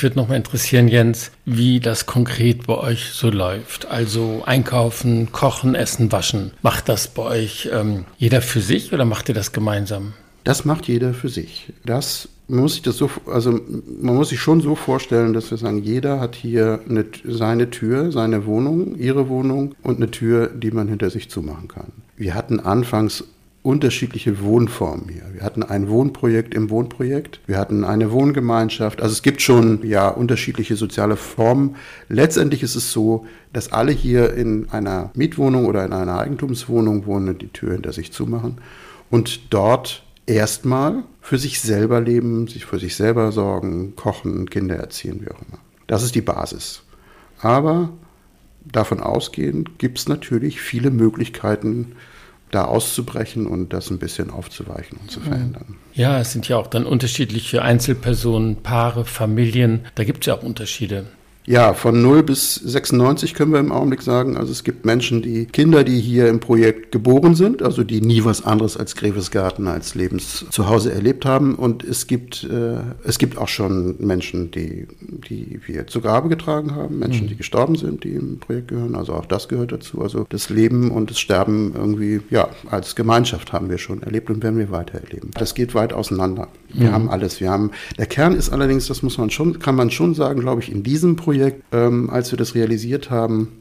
Ich 0.00 0.04
würde 0.04 0.16
noch 0.16 0.28
mal 0.28 0.36
interessieren, 0.36 0.88
Jens, 0.88 1.30
wie 1.44 1.78
das 1.78 2.06
konkret 2.06 2.66
bei 2.66 2.78
euch 2.78 3.10
so 3.12 3.28
läuft. 3.28 3.84
Also 3.90 4.42
einkaufen, 4.46 5.30
kochen, 5.30 5.74
essen, 5.74 6.10
waschen. 6.10 6.52
Macht 6.62 6.88
das 6.88 7.08
bei 7.08 7.22
euch 7.22 7.68
ähm, 7.70 8.06
jeder 8.16 8.40
für 8.40 8.62
sich 8.62 8.94
oder 8.94 9.04
macht 9.04 9.28
ihr 9.28 9.34
das 9.34 9.52
gemeinsam? 9.52 10.14
Das 10.44 10.64
macht 10.64 10.88
jeder 10.88 11.12
für 11.12 11.28
sich. 11.28 11.72
Das 11.84 12.30
man 12.48 12.60
muss 12.60 12.72
sich 12.72 12.82
das 12.82 12.96
so, 12.96 13.10
also 13.26 13.60
man 14.00 14.16
muss 14.16 14.30
sich 14.30 14.40
schon 14.40 14.60
so 14.60 14.74
vorstellen, 14.74 15.34
dass 15.34 15.50
wir 15.50 15.58
sagen, 15.58 15.82
jeder 15.82 16.18
hat 16.18 16.34
hier 16.34 16.80
eine, 16.88 17.04
seine 17.22 17.70
Tür, 17.70 18.10
seine 18.10 18.46
Wohnung, 18.46 18.96
ihre 18.96 19.28
Wohnung 19.28 19.74
und 19.82 19.98
eine 19.98 20.10
Tür, 20.10 20.48
die 20.48 20.70
man 20.72 20.88
hinter 20.88 21.10
sich 21.10 21.30
zumachen 21.30 21.68
kann. 21.68 21.92
Wir 22.16 22.34
hatten 22.34 22.58
anfangs 22.58 23.24
unterschiedliche 23.62 24.42
Wohnformen 24.42 25.08
hier. 25.10 25.24
Wir 25.34 25.42
hatten 25.42 25.62
ein 25.62 25.88
Wohnprojekt 25.88 26.54
im 26.54 26.70
Wohnprojekt, 26.70 27.40
wir 27.46 27.58
hatten 27.58 27.84
eine 27.84 28.10
Wohngemeinschaft. 28.10 29.02
Also 29.02 29.12
es 29.12 29.22
gibt 29.22 29.42
schon 29.42 29.86
ja 29.86 30.08
unterschiedliche 30.08 30.76
soziale 30.76 31.16
Formen. 31.16 31.76
Letztendlich 32.08 32.62
ist 32.62 32.74
es 32.74 32.90
so, 32.90 33.26
dass 33.52 33.70
alle 33.72 33.92
hier 33.92 34.32
in 34.32 34.70
einer 34.70 35.10
Mietwohnung 35.14 35.66
oder 35.66 35.84
in 35.84 35.92
einer 35.92 36.18
Eigentumswohnung 36.18 37.04
wohnen, 37.04 37.36
die 37.36 37.48
Tür 37.48 37.72
hinter 37.72 37.92
sich 37.92 38.12
zumachen 38.12 38.58
und 39.10 39.52
dort 39.52 40.04
erstmal 40.24 41.02
für 41.20 41.36
sich 41.36 41.60
selber 41.60 42.00
leben, 42.00 42.46
sich 42.48 42.64
für 42.64 42.78
sich 42.78 42.96
selber 42.96 43.30
sorgen, 43.30 43.94
kochen, 43.94 44.48
Kinder 44.48 44.76
erziehen, 44.76 45.20
wie 45.20 45.30
auch 45.30 45.42
immer. 45.48 45.58
Das 45.86 46.02
ist 46.02 46.14
die 46.14 46.22
Basis. 46.22 46.82
Aber 47.42 47.90
davon 48.64 49.00
ausgehend 49.00 49.78
gibt 49.78 49.98
es 49.98 50.08
natürlich 50.08 50.60
viele 50.60 50.90
Möglichkeiten, 50.90 51.92
da 52.50 52.64
auszubrechen 52.64 53.46
und 53.46 53.72
das 53.72 53.90
ein 53.90 53.98
bisschen 53.98 54.30
aufzuweichen 54.30 54.98
und 55.00 55.10
zu 55.10 55.20
mhm. 55.20 55.24
verändern. 55.24 55.76
Ja, 55.94 56.18
es 56.20 56.32
sind 56.32 56.48
ja 56.48 56.56
auch 56.56 56.66
dann 56.66 56.84
unterschiedliche 56.84 57.62
Einzelpersonen, 57.62 58.56
Paare, 58.62 59.04
Familien. 59.04 59.86
Da 59.94 60.04
gibt 60.04 60.20
es 60.20 60.26
ja 60.26 60.34
auch 60.34 60.42
Unterschiede. 60.42 61.06
Ja, 61.50 61.74
von 61.74 62.00
0 62.00 62.22
bis 62.22 62.54
96 62.54 63.34
können 63.34 63.50
wir 63.50 63.58
im 63.58 63.72
Augenblick 63.72 64.02
sagen. 64.02 64.36
Also 64.36 64.52
es 64.52 64.62
gibt 64.62 64.86
Menschen, 64.86 65.20
die 65.20 65.46
Kinder, 65.46 65.82
die 65.82 65.98
hier 65.98 66.28
im 66.28 66.38
Projekt 66.38 66.92
geboren 66.92 67.34
sind, 67.34 67.60
also 67.60 67.82
die 67.82 68.00
nie 68.00 68.24
was 68.24 68.44
anderes 68.44 68.76
als 68.76 68.94
Grevesgarten 68.94 69.66
als 69.66 69.96
Lebenszuhause 69.96 70.92
erlebt 70.92 71.24
haben. 71.24 71.56
Und 71.56 71.82
es 71.82 72.06
gibt, 72.06 72.44
äh, 72.44 72.76
es 73.02 73.18
gibt 73.18 73.36
auch 73.36 73.48
schon 73.48 73.96
Menschen, 73.98 74.52
die, 74.52 74.86
die 75.00 75.60
wir 75.66 75.88
zu 75.88 76.00
Grabe 76.00 76.28
getragen 76.28 76.76
haben, 76.76 77.00
Menschen, 77.00 77.24
mhm. 77.24 77.30
die 77.30 77.36
gestorben 77.36 77.74
sind, 77.74 78.04
die 78.04 78.12
im 78.12 78.38
Projekt 78.38 78.68
gehören. 78.68 78.94
Also 78.94 79.14
auch 79.14 79.26
das 79.26 79.48
gehört 79.48 79.72
dazu. 79.72 80.02
Also 80.02 80.26
das 80.28 80.50
Leben 80.50 80.92
und 80.92 81.10
das 81.10 81.18
Sterben 81.18 81.72
irgendwie, 81.74 82.20
ja, 82.30 82.48
als 82.70 82.94
Gemeinschaft 82.94 83.52
haben 83.52 83.70
wir 83.70 83.78
schon 83.78 84.04
erlebt 84.04 84.30
und 84.30 84.44
werden 84.44 84.60
wir 84.60 84.70
weiter 84.70 85.00
erleben. 85.00 85.32
Das 85.34 85.56
geht 85.56 85.74
weit 85.74 85.94
auseinander. 85.94 86.46
Wir 86.72 86.90
mhm. 86.90 86.92
haben 86.92 87.10
alles. 87.10 87.40
Wir 87.40 87.50
haben, 87.50 87.72
der 87.98 88.06
Kern 88.06 88.36
ist 88.36 88.50
allerdings, 88.50 88.86
das 88.86 89.02
muss 89.02 89.18
man 89.18 89.30
schon, 89.30 89.58
kann 89.58 89.74
man 89.74 89.90
schon 89.90 90.14
sagen, 90.14 90.42
glaube 90.42 90.62
ich, 90.62 90.70
in 90.70 90.84
diesem 90.84 91.16
Projekt 91.16 91.39
Projekt, 91.40 91.64
ähm, 91.72 92.10
als 92.10 92.30
wir 92.30 92.36
das 92.36 92.54
realisiert 92.54 93.10
haben, 93.10 93.59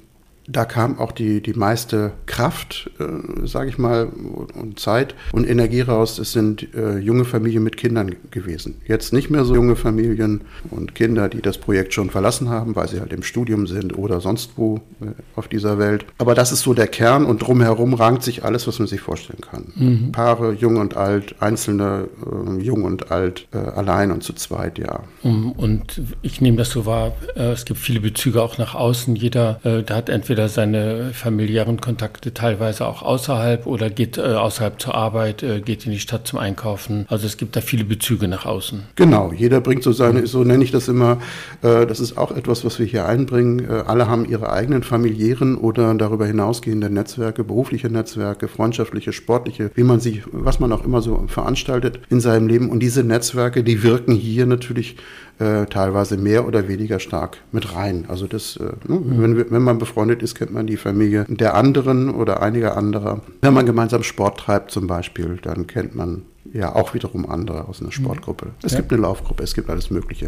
da 0.51 0.65
kam 0.65 0.97
auch 0.99 1.11
die, 1.11 1.41
die 1.41 1.53
meiste 1.53 2.11
Kraft, 2.25 2.89
äh, 2.99 3.45
sage 3.47 3.69
ich 3.69 3.77
mal, 3.77 4.07
und 4.07 4.79
Zeit 4.79 5.15
und 5.31 5.47
Energie 5.47 5.81
raus. 5.81 6.17
Es 6.17 6.31
sind 6.31 6.73
äh, 6.73 6.97
junge 6.97 7.25
Familien 7.25 7.63
mit 7.63 7.77
Kindern 7.77 8.15
gewesen. 8.31 8.81
Jetzt 8.87 9.13
nicht 9.13 9.29
mehr 9.29 9.45
so 9.45 9.53
junge 9.53 9.75
Familien 9.75 10.41
und 10.71 10.95
Kinder, 10.95 11.29
die 11.29 11.41
das 11.41 11.57
Projekt 11.57 11.93
schon 11.93 12.09
verlassen 12.09 12.49
haben, 12.49 12.75
weil 12.75 12.87
sie 12.87 12.99
halt 12.99 13.13
im 13.13 13.23
Studium 13.23 13.67
sind 13.67 13.97
oder 13.97 14.21
sonst 14.21 14.53
wo 14.55 14.77
äh, 15.01 15.07
auf 15.35 15.47
dieser 15.47 15.77
Welt. 15.77 16.05
Aber 16.17 16.33
das 16.33 16.51
ist 16.51 16.61
so 16.61 16.73
der 16.73 16.87
Kern 16.87 17.25
und 17.25 17.43
drumherum 17.43 17.93
rankt 17.93 18.23
sich 18.23 18.43
alles, 18.43 18.67
was 18.67 18.79
man 18.79 18.87
sich 18.87 19.01
vorstellen 19.01 19.41
kann. 19.41 19.65
Mhm. 19.75 20.11
Paare, 20.11 20.53
jung 20.53 20.77
und 20.77 20.97
alt, 20.97 21.35
Einzelne, 21.39 22.07
äh, 22.25 22.61
jung 22.61 22.83
und 22.83 23.11
alt, 23.11 23.47
äh, 23.53 23.57
allein 23.57 24.11
und 24.11 24.23
zu 24.23 24.33
zweit, 24.33 24.79
ja. 24.79 25.03
Und 25.21 26.01
ich 26.21 26.41
nehme 26.41 26.57
das 26.57 26.71
so 26.71 26.85
wahr, 26.85 27.13
äh, 27.35 27.51
es 27.51 27.65
gibt 27.65 27.79
viele 27.79 27.99
Bezüge 27.99 28.41
auch 28.41 28.57
nach 28.57 28.73
außen. 28.73 29.15
Jeder, 29.15 29.59
da 29.63 29.95
hat 29.95 30.09
entweder 30.09 30.38
entweder 30.39 30.49
seine 30.49 31.11
familiären 31.13 31.81
Kontakte 31.81 32.33
teilweise 32.33 32.85
auch 32.85 33.01
außerhalb 33.01 33.65
oder 33.65 33.89
geht 33.89 34.17
äh, 34.17 34.21
außerhalb 34.21 34.79
zur 34.79 34.95
Arbeit, 34.95 35.43
äh, 35.43 35.59
geht 35.59 35.85
in 35.85 35.91
die 35.91 35.99
Stadt 35.99 36.27
zum 36.27 36.39
Einkaufen. 36.39 37.05
Also 37.09 37.25
es 37.25 37.35
gibt 37.37 37.55
da 37.55 37.61
viele 37.61 37.83
Bezüge 37.83 38.27
nach 38.27 38.45
außen. 38.45 38.83
Genau, 38.95 39.33
jeder 39.33 39.59
bringt 39.59 39.83
so 39.83 39.91
seine, 39.91 40.27
so 40.27 40.43
nenne 40.43 40.63
ich 40.63 40.71
das 40.71 40.87
immer, 40.87 41.17
äh, 41.61 41.85
das 41.85 41.99
ist 41.99 42.17
auch 42.17 42.31
etwas, 42.31 42.63
was 42.63 42.79
wir 42.79 42.85
hier 42.85 43.05
einbringen. 43.05 43.59
Äh, 43.59 43.83
alle 43.85 44.07
haben 44.07 44.25
ihre 44.25 44.51
eigenen 44.51 44.83
familiären 44.83 45.57
oder 45.57 45.93
darüber 45.95 46.25
hinausgehende 46.25 46.89
Netzwerke, 46.89 47.43
berufliche 47.43 47.89
Netzwerke, 47.89 48.47
freundschaftliche, 48.47 49.11
sportliche, 49.11 49.71
wie 49.75 49.83
man 49.83 49.99
sich, 49.99 50.21
was 50.31 50.59
man 50.59 50.71
auch 50.71 50.85
immer 50.85 51.01
so 51.01 51.25
veranstaltet 51.27 51.99
in 52.09 52.21
seinem 52.21 52.47
Leben. 52.47 52.69
Und 52.69 52.79
diese 52.79 53.03
Netzwerke, 53.03 53.63
die 53.63 53.83
wirken 53.83 54.13
hier 54.13 54.45
natürlich 54.45 54.95
äh, 55.39 55.65
teilweise 55.67 56.17
mehr 56.17 56.45
oder 56.45 56.67
weniger 56.67 56.99
stark 56.99 57.37
mit 57.51 57.73
rein. 57.73 58.05
Also 58.07 58.27
das, 58.27 58.57
äh, 58.57 58.63
ne, 58.87 58.99
mhm. 58.99 59.21
wenn, 59.21 59.51
wenn 59.51 59.61
man 59.61 59.77
befreundet 59.79 60.21
ist, 60.21 60.35
kennt 60.35 60.51
man 60.51 60.67
die 60.67 60.77
Familie 60.77 61.25
der 61.29 61.55
anderen 61.55 62.13
oder 62.13 62.41
einiger 62.41 62.75
anderer. 62.75 63.21
Wenn 63.41 63.53
man 63.53 63.65
gemeinsam 63.65 64.03
Sport 64.03 64.39
treibt 64.39 64.71
zum 64.71 64.87
Beispiel, 64.87 65.39
dann 65.41 65.65
kennt 65.65 65.95
man 65.95 66.23
ja 66.53 66.75
auch 66.75 66.93
wiederum 66.93 67.29
andere 67.29 67.67
aus 67.67 67.79
einer 67.79 67.87
mhm. 67.87 67.93
Sportgruppe. 67.93 68.47
Es 68.63 68.73
ja. 68.73 68.79
gibt 68.79 68.91
eine 68.91 69.01
Laufgruppe, 69.01 69.43
es 69.43 69.53
gibt 69.53 69.69
alles 69.69 69.89
Mögliche. 69.89 70.27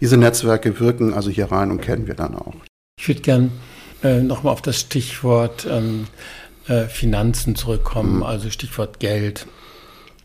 Diese 0.00 0.16
Netzwerke 0.16 0.78
wirken 0.78 1.12
also 1.12 1.30
hier 1.30 1.50
rein 1.50 1.70
und 1.70 1.80
kennen 1.80 2.06
wir 2.06 2.14
dann 2.14 2.34
auch. 2.34 2.54
Ich 2.98 3.08
würde 3.08 3.20
gern 3.20 3.50
äh, 4.04 4.20
nochmal 4.20 4.52
auf 4.52 4.62
das 4.62 4.78
Stichwort 4.78 5.66
ähm, 5.68 6.06
äh, 6.68 6.84
Finanzen 6.84 7.56
zurückkommen, 7.56 8.18
mhm. 8.18 8.22
also 8.22 8.48
Stichwort 8.50 9.00
Geld. 9.00 9.46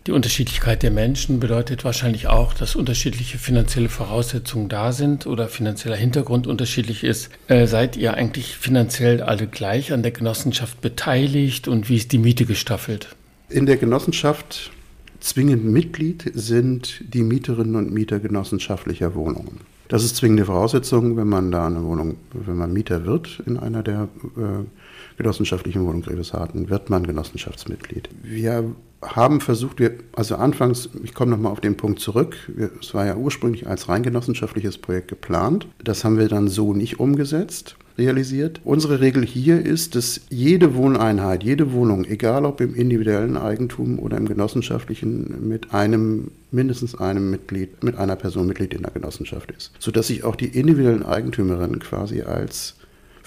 Die 0.08 0.14
Unterschiedlichkeit 0.14 0.84
der 0.84 0.92
Menschen 0.92 1.42
bedeutet 1.42 1.84
wahrscheinlich 1.84 2.28
auch, 2.28 2.54
dass 2.54 2.78
unterschiedliche 2.78 3.38
finanzielle 3.38 3.90
Voraussetzungen 3.90 4.70
da 4.70 4.94
sind 4.94 5.28
oder 5.28 5.50
finanzieller 5.50 5.98
Hintergrund 5.98 6.48
unterschiedlich 6.48 7.04
ist. 7.04 7.30
Äh, 7.50 7.68
seid 7.68 7.98
ihr 7.98 8.14
eigentlich 8.14 8.56
finanziell 8.56 9.22
alle 9.22 9.48
gleich 9.48 9.92
an 9.92 10.04
der 10.04 10.12
Genossenschaft 10.12 10.80
beteiligt 10.80 11.68
und 11.68 11.90
wie 11.90 11.98
ist 11.98 12.14
die 12.14 12.20
Miete 12.20 12.46
gestaffelt? 12.46 13.18
In 13.50 13.66
der 13.66 13.76
Genossenschaft 13.76 14.72
zwingend 15.20 15.66
Mitglied 15.66 16.32
sind 16.34 17.04
die 17.14 17.24
Mieterinnen 17.24 17.76
und 17.76 17.92
Mieter 17.92 18.22
genossenschaftlicher 18.22 19.14
Wohnungen. 19.14 19.60
Das 19.90 20.06
ist 20.06 20.16
zwingende 20.16 20.46
Voraussetzung, 20.46 21.18
wenn 21.18 21.28
man 21.28 21.52
da 21.52 21.68
eine 21.68 21.84
Wohnung, 21.84 22.16
wenn 22.32 22.56
man 22.56 22.72
Mieter 22.72 23.06
wird 23.06 23.44
in 23.46 23.58
einer 23.58 23.84
der 23.84 24.08
äh, 24.38 25.18
genossenschaftlichen 25.18 25.84
Wohnungen 25.84 26.04
Grevesharten, 26.04 26.70
wird 26.70 26.90
man 26.90 27.06
Genossenschaftsmitglied. 27.06 28.08
Wir 28.24 28.74
haben 29.02 29.42
versucht, 29.42 29.80
wir, 29.80 29.94
also 30.16 30.36
anfangs, 30.36 30.90
ich 31.04 31.14
komme 31.14 31.32
nochmal 31.32 31.52
auf 31.52 31.62
den 31.62 31.78
Punkt 31.78 32.00
zurück, 32.00 32.36
es 32.82 32.94
war 32.94 33.06
ja 33.06 33.16
ursprünglich 33.16 33.68
als 33.68 33.90
rein 33.90 34.04
genossenschaftliches 34.04 34.78
Projekt 34.78 35.08
geplant. 35.10 35.68
Das 35.84 36.04
haben 36.04 36.18
wir 36.18 36.28
dann 36.28 36.48
so 36.48 36.74
nicht 36.74 37.00
umgesetzt, 37.00 37.76
realisiert. 37.98 38.62
Unsere 38.64 39.02
Regel 39.02 39.26
hier 39.26 39.64
ist, 39.64 39.96
dass 39.96 40.22
jede 40.30 40.76
Wohneinheit, 40.76 41.44
jede 41.44 41.72
Wohnung, 41.74 42.06
egal 42.06 42.46
ob 42.46 42.62
im 42.62 42.76
individuellen 42.76 43.38
Eigentum 43.38 44.00
oder 44.00 44.18
im 44.18 44.28
genossenschaftlichen, 44.28 45.48
mit 45.48 45.74
einem, 45.74 46.32
mindestens 46.52 46.96
einem 46.96 47.30
Mitglied, 47.30 47.84
mit 47.84 47.98
einer 47.98 48.16
Person 48.16 48.48
Mitglied 48.48 48.74
in 48.74 48.84
der 48.84 48.92
Genossenschaft 48.92 49.52
ist. 49.52 49.72
Sodass 49.80 50.08
sich 50.08 50.24
auch 50.24 50.36
die 50.36 50.48
individuellen 50.48 51.06
Eigentümerinnen 51.06 51.80
quasi 51.80 52.22
als 52.22 52.76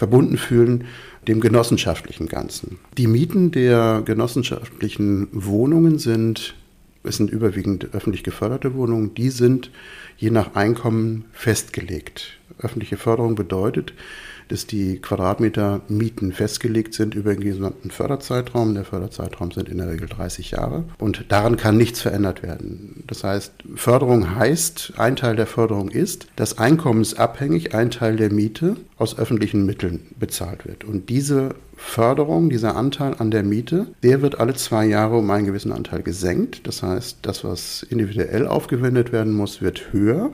verbunden 0.01 0.39
fühlen 0.39 0.85
dem 1.29 1.43
genossenschaftlichen 1.43 2.27
Ganzen. 2.27 2.79
Die 2.97 3.07
Mieten 3.07 3.51
der 3.51 4.01
genossenschaftlichen 4.03 5.29
Wohnungen 5.31 5.99
sind, 5.99 6.55
es 7.05 7.19
sind 7.19 7.31
überwiegend 7.31 7.93
öffentlich 7.93 8.25
geförderte 8.25 8.73
Wohnungen, 8.73 9.13
die 9.13 9.29
sind 9.29 9.71
je 10.17 10.31
nach 10.31 10.55
Einkommen 10.55 11.27
festgelegt. 11.33 12.39
Öffentliche 12.59 12.97
Förderung 12.97 13.35
bedeutet, 13.35 13.93
dass 14.51 14.67
die 14.67 14.99
Quadratmeter-Mieten 14.99 16.33
festgelegt 16.33 16.95
sind 16.95 17.15
über 17.15 17.33
den 17.35 17.43
gesamten 17.43 17.91
Förderzeitraum. 17.91 18.75
Der 18.75 18.85
Förderzeitraum 18.85 19.53
sind 19.53 19.69
in 19.69 19.79
der 19.79 19.91
Regel 19.91 20.09
30 20.09 20.51
Jahre 20.51 20.85
und 20.99 21.25
daran 21.29 21.57
kann 21.57 21.77
nichts 21.77 22.01
verändert 22.01 22.43
werden. 22.43 23.05
Das 23.07 23.25
heißt, 23.25 23.53
Förderung 23.77 24.35
heißt, 24.35 24.95
ein 24.97 25.17
Teil 25.17 25.37
der 25.37 25.47
Förderung 25.47 25.89
ist, 25.89 26.27
dass 26.37 26.59
einkommensabhängig 26.59 27.75
ein 27.75 27.91
Teil 27.91 28.17
der 28.17 28.33
Miete 28.33 28.77
aus 28.97 29.19
öffentlichen 29.19 29.65
Mitteln 29.65 30.01
bezahlt 30.19 30.67
wird. 30.67 30.85
Und 30.85 31.09
diese 31.09 31.55
Förderung, 31.77 32.51
dieser 32.51 32.77
Anteil 32.77 33.15
an 33.19 33.31
der 33.31 33.43
Miete, 33.43 33.87
der 34.03 34.21
wird 34.21 34.39
alle 34.39 34.55
zwei 34.55 34.85
Jahre 34.85 35.17
um 35.17 35.31
einen 35.31 35.47
gewissen 35.47 35.73
Anteil 35.73 36.03
gesenkt. 36.03 36.67
Das 36.67 36.83
heißt, 36.83 37.19
das, 37.23 37.43
was 37.45 37.85
individuell 37.85 38.47
aufgewendet 38.47 39.13
werden 39.13 39.33
muss, 39.33 39.63
wird 39.63 39.93
höher 39.93 40.33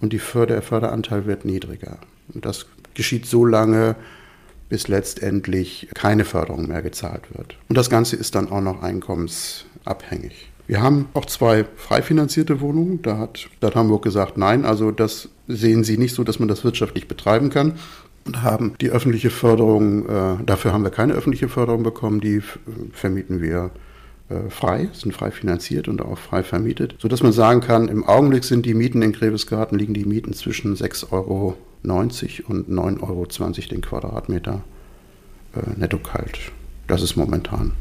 und 0.00 0.14
Förder, 0.14 0.54
der 0.54 0.62
Förderanteil 0.62 1.26
wird 1.26 1.44
niedriger. 1.44 1.98
Und 2.32 2.44
das 2.44 2.66
geschieht 2.98 3.24
so 3.24 3.46
lange, 3.46 3.96
bis 4.68 4.88
letztendlich 4.88 5.88
keine 5.94 6.26
Förderung 6.26 6.68
mehr 6.68 6.82
gezahlt 6.82 7.22
wird. 7.34 7.56
Und 7.70 7.78
das 7.78 7.88
Ganze 7.88 8.16
ist 8.16 8.34
dann 8.34 8.50
auch 8.50 8.60
noch 8.60 8.82
einkommensabhängig. 8.82 10.50
Wir 10.66 10.82
haben 10.82 11.08
auch 11.14 11.24
zwei 11.24 11.64
frei 11.76 12.02
finanzierte 12.02 12.60
Wohnungen. 12.60 13.00
Da 13.00 13.16
hat 13.16 13.38
Stadt 13.38 13.74
Hamburg 13.74 14.02
gesagt, 14.02 14.36
nein, 14.36 14.66
also 14.66 14.90
das 14.90 15.30
sehen 15.46 15.84
sie 15.84 15.96
nicht 15.96 16.14
so, 16.14 16.24
dass 16.24 16.40
man 16.40 16.48
das 16.48 16.64
wirtschaftlich 16.64 17.08
betreiben 17.08 17.48
kann 17.48 17.78
und 18.26 18.42
haben 18.42 18.74
die 18.80 18.90
öffentliche 18.90 19.30
Förderung, 19.30 20.06
äh, 20.06 20.44
dafür 20.44 20.72
haben 20.72 20.82
wir 20.82 20.90
keine 20.90 21.14
öffentliche 21.14 21.48
Förderung 21.48 21.84
bekommen, 21.84 22.20
die 22.20 22.42
vermieten 22.92 23.40
wir 23.40 23.70
äh, 24.28 24.50
frei, 24.50 24.90
sind 24.92 25.14
frei 25.14 25.30
finanziert 25.30 25.88
und 25.88 26.02
auch 26.02 26.18
frei 26.18 26.42
vermietet, 26.42 26.96
sodass 26.98 27.22
man 27.22 27.32
sagen 27.32 27.60
kann, 27.62 27.88
im 27.88 28.04
Augenblick 28.04 28.44
sind 28.44 28.66
die 28.66 28.74
Mieten 28.74 29.00
in 29.00 29.12
Grevesgarten, 29.12 29.78
liegen 29.78 29.94
die 29.94 30.04
Mieten 30.04 30.34
zwischen 30.34 30.76
6,90 30.76 31.12
Euro 31.12 31.56
und 31.84 32.68
9,20 32.68 33.02
Euro 33.02 33.26
den 33.70 33.80
Quadratmeter 33.80 34.62
äh, 35.54 35.78
netto 35.78 35.98
kalt. 35.98 36.38
Das 36.86 37.02
ist 37.02 37.16
momentan 37.16 37.72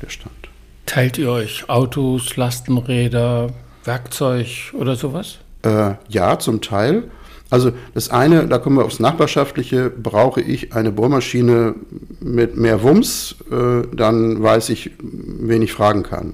der 0.00 0.08
Stand. 0.08 0.34
Teilt 0.86 1.18
ihr 1.18 1.30
euch 1.30 1.68
Autos, 1.68 2.36
Lastenräder, 2.36 3.50
Werkzeug 3.84 4.72
oder 4.74 4.96
sowas? 4.96 5.38
Äh, 5.62 5.94
ja, 6.08 6.38
zum 6.38 6.60
Teil. 6.60 7.04
Also 7.50 7.72
das 7.92 8.08
eine, 8.08 8.46
da 8.48 8.58
kommen 8.58 8.78
wir 8.78 8.84
aufs 8.84 8.98
Nachbarschaftliche, 8.98 9.90
brauche 9.90 10.40
ich 10.40 10.72
eine 10.72 10.90
Bohrmaschine 10.90 11.74
mit 12.20 12.56
mehr 12.56 12.82
Wumms, 12.82 13.36
äh, 13.50 13.86
dann 13.94 14.42
weiß 14.42 14.70
ich, 14.70 14.92
wen 15.02 15.60
ich 15.60 15.72
fragen 15.72 16.02
kann. 16.02 16.32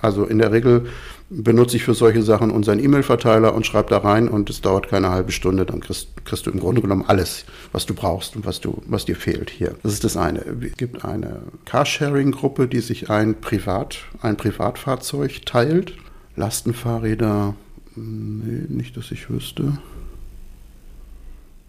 Also 0.00 0.24
in 0.24 0.38
der 0.38 0.52
Regel 0.52 0.86
benutze 1.30 1.76
ich 1.76 1.84
für 1.84 1.94
solche 1.94 2.22
Sachen 2.22 2.50
unseren 2.50 2.82
E-Mail-Verteiler 2.82 3.54
und 3.54 3.64
schreibe 3.64 3.90
da 3.90 3.98
rein 3.98 4.28
und 4.28 4.50
es 4.50 4.60
dauert 4.60 4.88
keine 4.88 5.10
halbe 5.10 5.30
Stunde, 5.30 5.64
dann 5.64 5.80
kriegst, 5.80 6.08
kriegst, 6.24 6.46
du 6.46 6.50
im 6.50 6.58
Grunde 6.58 6.82
genommen 6.82 7.04
alles, 7.06 7.44
was 7.70 7.86
du 7.86 7.94
brauchst 7.94 8.34
und 8.34 8.44
was, 8.44 8.60
du, 8.60 8.82
was 8.86 9.04
dir 9.04 9.14
fehlt 9.14 9.48
hier. 9.48 9.76
Das 9.84 9.92
ist 9.92 10.02
das 10.02 10.16
eine. 10.16 10.40
Es 10.40 10.76
gibt 10.76 11.04
eine 11.04 11.42
Carsharing-Gruppe, 11.66 12.66
die 12.66 12.80
sich 12.80 13.10
ein, 13.10 13.40
Privat, 13.40 13.98
ein 14.20 14.36
Privatfahrzeug 14.36 15.46
teilt. 15.46 15.94
Lastenfahrräder, 16.34 17.54
nee, 17.94 18.64
nicht, 18.68 18.96
dass 18.96 19.12
ich 19.12 19.30
wüsste. 19.30 19.78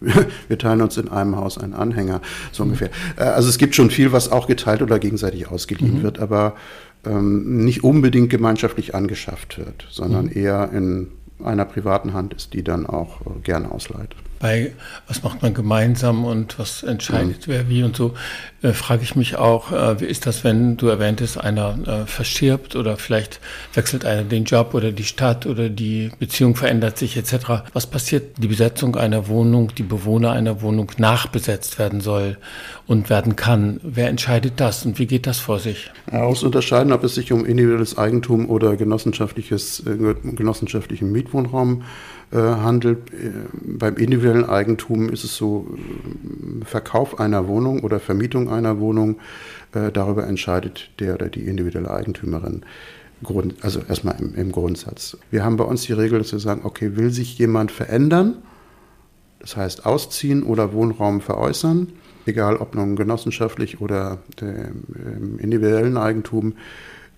wir 0.48 0.58
teilen 0.58 0.82
uns 0.82 0.96
in 0.96 1.08
einem 1.08 1.36
Haus 1.36 1.58
einen 1.58 1.74
Anhänger, 1.74 2.20
so 2.50 2.64
mhm. 2.64 2.70
ungefähr. 2.70 2.90
Äh, 3.16 3.24
also 3.24 3.48
es 3.48 3.58
gibt 3.58 3.76
schon 3.76 3.90
viel, 3.90 4.12
was 4.12 4.30
auch 4.32 4.48
geteilt 4.48 4.82
oder 4.82 4.98
gegenseitig 4.98 5.48
ausgeliehen 5.48 5.98
mhm. 5.98 6.02
wird, 6.02 6.18
aber 6.18 6.56
ähm, 7.04 7.64
nicht 7.64 7.84
unbedingt 7.84 8.30
gemeinschaftlich 8.30 8.94
angeschafft 8.94 9.58
wird, 9.58 9.86
sondern 9.90 10.26
mhm. 10.26 10.36
eher 10.36 10.70
in 10.72 11.08
einer 11.42 11.64
privaten 11.64 12.12
Hand 12.12 12.34
ist, 12.34 12.54
die 12.54 12.62
dann 12.62 12.86
auch 12.86 13.20
äh, 13.22 13.40
gerne 13.42 13.70
ausleiht 13.70 14.14
bei 14.42 14.72
was 15.06 15.22
macht 15.22 15.40
man 15.40 15.54
gemeinsam 15.54 16.24
und 16.24 16.58
was 16.58 16.82
entscheidet 16.82 17.46
mhm. 17.46 17.52
wer 17.52 17.68
wie 17.68 17.84
und 17.84 17.96
so, 17.96 18.12
äh, 18.62 18.72
frage 18.72 19.04
ich 19.04 19.14
mich 19.14 19.36
auch, 19.36 19.72
äh, 19.72 20.00
wie 20.00 20.04
ist 20.04 20.26
das, 20.26 20.44
wenn 20.44 20.76
du 20.76 20.88
erwähntest, 20.88 21.38
einer 21.38 21.78
äh, 21.86 22.06
verschirbt 22.06 22.76
oder 22.76 22.96
vielleicht 22.96 23.40
wechselt 23.72 24.04
einer 24.04 24.24
den 24.24 24.44
Job 24.44 24.74
oder 24.74 24.90
die 24.90 25.04
Stadt 25.04 25.46
oder 25.46 25.68
die 25.68 26.10
Beziehung 26.18 26.56
verändert 26.56 26.98
sich 26.98 27.16
etc. 27.16 27.62
Was 27.72 27.86
passiert, 27.86 28.38
die 28.38 28.48
Besetzung 28.48 28.96
einer 28.96 29.28
Wohnung, 29.28 29.72
die 29.76 29.84
Bewohner 29.84 30.32
einer 30.32 30.60
Wohnung 30.60 30.90
nachbesetzt 30.98 31.78
werden 31.78 32.00
soll 32.00 32.36
und 32.86 33.10
werden 33.10 33.36
kann? 33.36 33.80
Wer 33.84 34.08
entscheidet 34.08 34.54
das 34.56 34.84
und 34.84 34.98
wie 34.98 35.06
geht 35.06 35.26
das 35.26 35.38
vor 35.38 35.60
sich? 35.60 35.90
Aus 36.10 36.42
unterscheiden, 36.42 36.92
ob 36.92 37.04
es 37.04 37.14
sich 37.14 37.32
um 37.32 37.46
individuelles 37.46 37.96
Eigentum 37.96 38.50
oder 38.50 38.76
genossenschaftliches, 38.76 39.86
äh, 39.86 40.14
genossenschaftlichen 40.34 41.12
Mietwohnraum 41.12 41.84
äh, 42.32 42.38
handelt. 42.38 43.12
Äh, 43.12 43.30
beim 43.52 43.96
individuellen 43.96 44.48
Eigentum 44.48 45.10
ist 45.10 45.22
es 45.22 45.36
so, 45.36 45.66
äh, 45.76 46.64
Verkauf 46.64 47.20
einer 47.20 47.46
Wohnung 47.46 47.80
oder 47.80 48.00
Vermietung 48.00 48.50
einer 48.50 48.78
Wohnung, 48.78 49.18
darüber 49.94 50.26
entscheidet 50.26 50.90
der 50.98 51.14
oder 51.14 51.30
die 51.30 51.46
individuelle 51.46 51.90
Eigentümerin. 51.90 52.62
Grund, 53.22 53.54
also 53.62 53.80
erstmal 53.88 54.20
im, 54.20 54.34
im, 54.34 54.52
Grundsatz. 54.52 55.16
Wir 55.30 55.44
haben 55.44 55.56
bei 55.56 55.64
uns 55.64 55.82
die 55.84 55.94
Regel, 55.94 56.18
dass 56.18 56.32
wir 56.32 56.40
sagen, 56.40 56.60
okay, 56.64 56.94
will 56.96 57.10
sich 57.10 57.38
jemand 57.38 57.72
verändern, 57.72 58.36
das 59.40 59.56
heißt 59.56 59.86
ausziehen 59.86 60.42
oder 60.42 60.74
Wohnraum 60.74 61.22
veräußern, 61.22 61.88
egal 62.26 62.56
ob 62.56 62.74
nun 62.74 62.96
genossenschaftlich 62.96 63.80
oder 63.80 64.18
im 64.42 65.38
individuellen 65.38 65.96
Eigentum, 65.96 66.54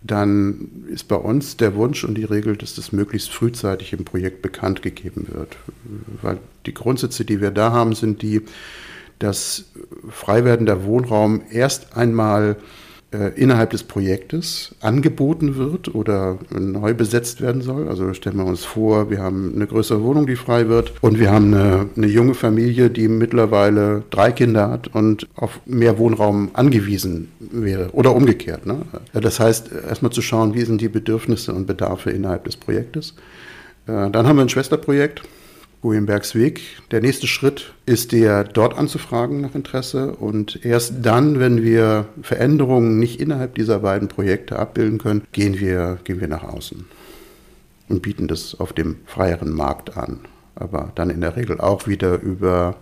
dann 0.06 0.84
ist 0.88 1.08
bei 1.08 1.16
uns 1.16 1.56
der 1.56 1.74
Wunsch 1.76 2.04
und 2.04 2.16
die 2.16 2.24
Regel, 2.24 2.56
dass 2.56 2.74
das 2.74 2.92
möglichst 2.92 3.30
frühzeitig 3.30 3.94
im 3.94 4.04
Projekt 4.04 4.42
bekannt 4.42 4.82
gegeben 4.82 5.26
wird. 5.32 5.56
Weil 6.20 6.38
die 6.66 6.74
Grundsätze, 6.74 7.24
die 7.24 7.40
wir 7.40 7.50
da 7.50 7.72
haben, 7.72 7.94
sind 7.94 8.20
die, 8.20 8.42
dass 9.18 9.64
frei 10.10 10.44
werdender 10.44 10.84
Wohnraum 10.84 11.42
erst 11.50 11.96
einmal 11.96 12.56
innerhalb 13.36 13.70
des 13.70 13.82
Projektes 13.82 14.74
angeboten 14.80 15.56
wird 15.56 15.94
oder 15.94 16.38
neu 16.50 16.94
besetzt 16.94 17.40
werden 17.40 17.62
soll. 17.62 17.88
Also 17.88 18.12
stellen 18.14 18.36
wir 18.36 18.44
uns 18.44 18.64
vor, 18.64 19.10
wir 19.10 19.20
haben 19.20 19.52
eine 19.54 19.66
größere 19.66 20.02
Wohnung, 20.02 20.26
die 20.26 20.36
frei 20.36 20.68
wird 20.68 20.92
und 21.00 21.18
wir 21.18 21.30
haben 21.30 21.54
eine, 21.54 21.88
eine 21.96 22.06
junge 22.06 22.34
Familie, 22.34 22.90
die 22.90 23.08
mittlerweile 23.08 24.02
drei 24.10 24.32
Kinder 24.32 24.70
hat 24.70 24.88
und 24.88 25.28
auf 25.34 25.60
mehr 25.66 25.98
Wohnraum 25.98 26.50
angewiesen 26.52 27.28
wäre 27.38 27.90
oder 27.92 28.14
umgekehrt. 28.14 28.66
Ne? 28.66 28.82
Das 29.12 29.40
heißt, 29.40 29.70
erstmal 29.88 30.12
zu 30.12 30.22
schauen, 30.22 30.54
wie 30.54 30.62
sind 30.62 30.80
die 30.80 30.88
Bedürfnisse 30.88 31.52
und 31.52 31.66
Bedarfe 31.66 32.10
innerhalb 32.10 32.44
des 32.44 32.56
Projektes. 32.56 33.14
Äh, 33.86 34.10
dann 34.10 34.26
haben 34.26 34.36
wir 34.36 34.42
ein 34.42 34.48
Schwesterprojekt, 34.48 35.22
Guyenbergs 35.84 36.34
Weg. 36.34 36.62
Der 36.92 37.02
nächste 37.02 37.26
Schritt 37.26 37.74
ist 37.84 38.12
der, 38.12 38.42
dort 38.42 38.74
anzufragen 38.74 39.42
nach 39.42 39.54
Interesse. 39.54 40.16
Und 40.16 40.64
erst 40.64 40.94
dann, 41.02 41.38
wenn 41.40 41.62
wir 41.62 42.06
Veränderungen 42.22 42.98
nicht 42.98 43.20
innerhalb 43.20 43.54
dieser 43.54 43.80
beiden 43.80 44.08
Projekte 44.08 44.58
abbilden 44.58 44.96
können, 44.96 45.26
gehen 45.32 45.60
wir, 45.60 45.98
gehen 46.04 46.22
wir 46.22 46.28
nach 46.28 46.42
außen 46.42 46.86
und 47.90 48.00
bieten 48.00 48.28
das 48.28 48.58
auf 48.58 48.72
dem 48.72 48.96
freieren 49.04 49.52
Markt 49.52 49.98
an 49.98 50.20
aber 50.54 50.92
dann 50.94 51.10
in 51.10 51.20
der 51.20 51.36
Regel 51.36 51.60
auch 51.60 51.86
wieder 51.86 52.20
über 52.20 52.76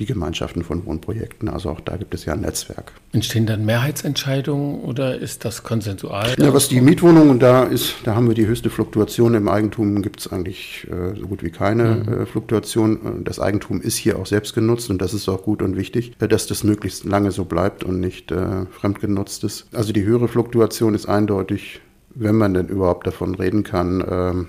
die 0.00 0.06
Gemeinschaften 0.06 0.62
von 0.62 0.86
Wohnprojekten. 0.86 1.48
Also 1.48 1.70
auch 1.70 1.80
da 1.80 1.96
gibt 1.96 2.14
es 2.14 2.24
ja 2.24 2.34
ein 2.34 2.40
Netzwerk. 2.40 2.92
Entstehen 3.12 3.46
dann 3.46 3.64
Mehrheitsentscheidungen 3.64 4.80
oder 4.80 5.18
ist 5.18 5.44
das 5.44 5.64
konsensual? 5.64 6.34
Ja, 6.38 6.54
was 6.54 6.68
die 6.68 6.80
Mietwohnungen 6.80 7.38
da 7.38 7.64
ist, 7.64 7.94
da 8.04 8.14
haben 8.14 8.28
wir 8.28 8.34
die 8.34 8.46
höchste 8.46 8.70
Fluktuation. 8.70 9.34
Im 9.34 9.48
Eigentum 9.48 10.00
gibt 10.02 10.20
es 10.20 10.32
eigentlich 10.32 10.86
äh, 10.90 11.18
so 11.18 11.26
gut 11.26 11.42
wie 11.42 11.50
keine 11.50 12.04
mhm. 12.06 12.22
äh, 12.22 12.26
Fluktuation. 12.26 13.24
Das 13.24 13.40
Eigentum 13.40 13.80
ist 13.80 13.96
hier 13.96 14.18
auch 14.18 14.26
selbst 14.26 14.54
genutzt 14.54 14.90
und 14.90 15.02
das 15.02 15.14
ist 15.14 15.28
auch 15.28 15.42
gut 15.42 15.62
und 15.62 15.76
wichtig, 15.76 16.12
äh, 16.20 16.28
dass 16.28 16.46
das 16.46 16.62
möglichst 16.62 17.04
lange 17.04 17.32
so 17.32 17.44
bleibt 17.44 17.82
und 17.82 17.98
nicht 17.98 18.30
äh, 18.30 18.66
fremdgenutzt 18.70 19.42
ist. 19.42 19.66
Also 19.72 19.92
die 19.92 20.04
höhere 20.04 20.28
Fluktuation 20.28 20.94
ist 20.94 21.06
eindeutig, 21.06 21.80
wenn 22.14 22.36
man 22.36 22.54
denn 22.54 22.68
überhaupt 22.68 23.06
davon 23.06 23.34
reden 23.34 23.64
kann, 23.64 24.04
ähm, 24.08 24.48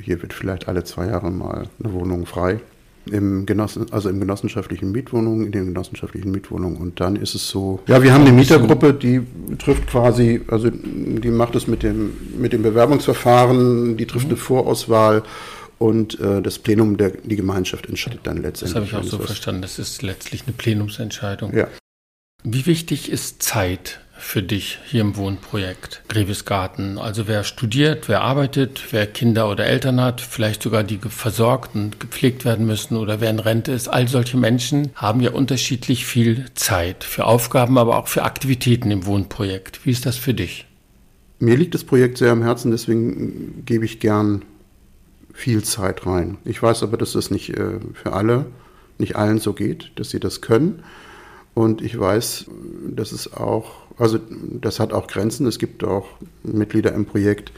hier 0.00 0.22
wird 0.22 0.32
vielleicht 0.32 0.68
alle 0.68 0.84
zwei 0.84 1.06
Jahre 1.06 1.30
mal 1.30 1.68
eine 1.82 1.92
Wohnung 1.92 2.26
frei. 2.26 2.60
Im 3.10 3.46
Genossen, 3.46 3.86
also 3.90 4.08
im 4.08 4.20
genossenschaftlichen 4.20 4.92
Mietwohnungen, 4.92 5.46
in 5.46 5.52
den 5.52 5.66
genossenschaftlichen 5.66 6.30
Mietwohnungen. 6.30 6.76
Und 6.76 7.00
dann 7.00 7.16
ist 7.16 7.34
es 7.34 7.48
so, 7.48 7.80
ja, 7.86 8.02
wir 8.02 8.12
haben 8.12 8.22
eine 8.22 8.32
Mietergruppe, 8.32 8.94
die 8.94 9.22
trifft 9.58 9.86
quasi, 9.86 10.42
also 10.48 10.70
die 10.70 11.30
macht 11.30 11.54
es 11.54 11.66
mit 11.66 11.82
dem, 11.82 12.12
mit 12.38 12.52
dem 12.52 12.62
Bewerbungsverfahren, 12.62 13.96
die 13.96 14.06
trifft 14.06 14.26
mhm. 14.26 14.32
eine 14.32 14.38
Vorauswahl 14.38 15.22
und 15.78 16.18
äh, 16.20 16.42
das 16.42 16.58
Plenum, 16.58 16.96
der, 16.96 17.10
die 17.10 17.36
Gemeinschaft 17.36 17.86
entscheidet 17.86 18.20
dann 18.24 18.42
letztendlich. 18.42 18.72
Das 18.72 18.74
habe 18.74 18.86
ich 18.86 18.94
auch 18.94 19.10
so 19.10 19.18
verstanden, 19.18 19.62
das 19.62 19.78
ist 19.78 20.02
letztlich 20.02 20.42
eine 20.46 20.52
Plenumsentscheidung. 20.52 21.56
Ja. 21.56 21.68
Wie 22.44 22.66
wichtig 22.66 23.10
ist 23.10 23.42
Zeit 23.42 23.98
für 24.16 24.44
dich 24.44 24.78
hier 24.86 25.00
im 25.00 25.16
Wohnprojekt 25.16 26.04
Grevesgarten? 26.06 26.96
Also 26.96 27.26
wer 27.26 27.42
studiert, 27.42 28.08
wer 28.08 28.20
arbeitet, 28.20 28.92
wer 28.92 29.08
Kinder 29.08 29.50
oder 29.50 29.66
Eltern 29.66 30.00
hat, 30.00 30.20
vielleicht 30.20 30.62
sogar 30.62 30.84
die 30.84 30.98
versorgt 30.98 31.74
und 31.74 31.98
gepflegt 31.98 32.44
werden 32.44 32.64
müssen 32.64 32.96
oder 32.96 33.20
wer 33.20 33.30
in 33.30 33.40
Rente 33.40 33.72
ist, 33.72 33.88
all 33.88 34.06
solche 34.06 34.36
Menschen 34.36 34.90
haben 34.94 35.20
ja 35.20 35.32
unterschiedlich 35.32 36.06
viel 36.06 36.44
Zeit 36.54 37.02
für 37.02 37.24
Aufgaben, 37.24 37.76
aber 37.76 37.98
auch 37.98 38.06
für 38.06 38.22
Aktivitäten 38.22 38.92
im 38.92 39.04
Wohnprojekt. 39.04 39.84
Wie 39.84 39.90
ist 39.90 40.06
das 40.06 40.16
für 40.16 40.32
dich? 40.32 40.64
Mir 41.40 41.56
liegt 41.56 41.74
das 41.74 41.82
Projekt 41.82 42.18
sehr 42.18 42.30
am 42.30 42.44
Herzen, 42.44 42.70
deswegen 42.70 43.64
gebe 43.66 43.84
ich 43.84 43.98
gern 43.98 44.44
viel 45.34 45.64
Zeit 45.64 46.06
rein. 46.06 46.38
Ich 46.44 46.62
weiß 46.62 46.84
aber, 46.84 46.98
dass 46.98 47.14
das 47.14 47.32
nicht 47.32 47.50
äh, 47.50 47.80
für 47.94 48.12
alle, 48.12 48.46
nicht 48.96 49.16
allen 49.16 49.38
so 49.40 49.54
geht, 49.54 49.90
dass 49.96 50.10
sie 50.10 50.20
das 50.20 50.40
können. 50.40 50.84
Und 51.58 51.82
ich 51.82 51.98
weiß, 51.98 52.44
dass 52.94 53.10
es 53.10 53.32
auch, 53.32 53.72
also 53.96 54.20
das 54.60 54.78
hat 54.78 54.92
auch 54.92 55.08
Grenzen. 55.08 55.44
Es 55.44 55.58
gibt 55.58 55.82
auch 55.82 56.06
Mitglieder 56.44 56.92
im 56.94 57.04
Projekt, 57.04 57.50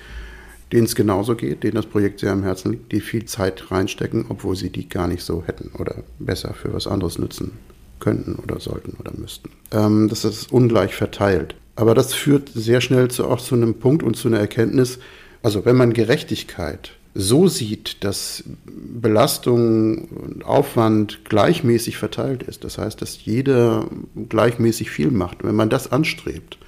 denen 0.72 0.86
es 0.86 0.94
genauso 0.94 1.36
geht, 1.36 1.64
denen 1.64 1.74
das 1.74 1.84
Projekt 1.84 2.20
sehr 2.20 2.32
am 2.32 2.42
Herzen 2.42 2.72
liegt, 2.72 2.92
die 2.92 3.02
viel 3.02 3.26
Zeit 3.26 3.70
reinstecken, 3.70 4.24
obwohl 4.30 4.56
sie 4.56 4.70
die 4.70 4.88
gar 4.88 5.06
nicht 5.06 5.22
so 5.22 5.44
hätten 5.46 5.72
oder 5.78 5.96
besser 6.18 6.54
für 6.54 6.72
was 6.72 6.86
anderes 6.86 7.18
nutzen 7.18 7.58
könnten 7.98 8.36
oder 8.36 8.58
sollten 8.58 8.96
oder 8.98 9.12
müssten. 9.14 9.50
Ähm, 9.70 10.08
das 10.08 10.24
ist 10.24 10.50
ungleich 10.50 10.94
verteilt. 10.94 11.54
Aber 11.76 11.94
das 11.94 12.14
führt 12.14 12.50
sehr 12.54 12.80
schnell 12.80 13.10
zu, 13.10 13.28
auch 13.28 13.42
zu 13.42 13.54
einem 13.54 13.74
Punkt 13.74 14.02
und 14.02 14.16
zu 14.16 14.28
einer 14.28 14.38
Erkenntnis, 14.38 14.98
also 15.42 15.66
wenn 15.66 15.76
man 15.76 15.92
Gerechtigkeit 15.92 16.92
so 17.14 17.48
sieht, 17.48 18.04
dass 18.04 18.44
Belastung 18.66 20.04
und 20.08 20.44
Aufwand 20.44 21.24
gleichmäßig 21.24 21.96
verteilt 21.96 22.42
ist, 22.42 22.64
das 22.64 22.78
heißt, 22.78 23.02
dass 23.02 23.24
jeder 23.24 23.86
gleichmäßig 24.28 24.90
viel 24.90 25.10
macht, 25.10 25.42
wenn 25.42 25.56
man 25.56 25.70
das 25.70 25.90
anstrebt, 25.90 26.58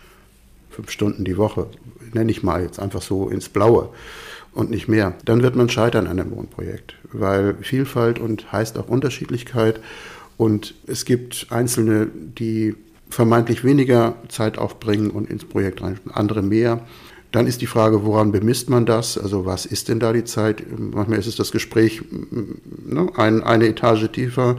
fünf 0.70 0.90
Stunden 0.90 1.24
die 1.24 1.37
Woche, 1.37 1.68
nenne 2.12 2.31
ich 2.31 2.42
mal 2.42 2.62
jetzt 2.62 2.81
einfach 2.81 3.02
so 3.02 3.28
ins 3.28 3.48
Blaue 3.48 3.90
und 4.52 4.70
nicht 4.70 4.88
mehr, 4.88 5.14
dann 5.24 5.42
wird 5.42 5.57
man 5.57 5.68
scheitern 5.68 6.07
an 6.07 6.18
einem 6.18 6.31
Wohnprojekt, 6.33 6.94
weil 7.12 7.55
Vielfalt 7.62 8.18
und 8.18 8.52
heißt 8.52 8.78
auch 8.78 8.88
Unterschiedlichkeit. 8.88 9.81
Und 10.37 10.74
es 10.87 11.05
gibt 11.05 11.46
Einzelne, 11.50 12.09
die 12.38 12.74
vermeintlich 13.09 13.64
weniger 13.64 14.16
Zeit 14.28 14.59
aufbringen 14.59 15.11
und 15.11 15.31
ins 15.31 15.44
Projekt 15.44 15.83
rein, 15.83 16.00
andere 16.12 16.42
mehr. 16.42 16.81
Dann 17.33 17.47
ist 17.47 17.62
die 17.62 17.66
Frage, 17.66 18.05
woran 18.05 18.31
bemisst 18.31 18.68
man 18.68 18.85
das? 18.85 19.16
Also 19.16 19.47
was 19.47 19.64
ist 19.64 19.88
denn 19.88 19.99
da 19.99 20.12
die 20.12 20.25
Zeit? 20.25 20.62
Manchmal 20.79 21.18
ist 21.18 21.27
es 21.27 21.37
das 21.37 21.51
Gespräch 21.51 22.03
ne, 22.11 23.09
ein, 23.16 23.42
eine 23.42 23.66
Etage 23.66 24.11
tiefer, 24.12 24.59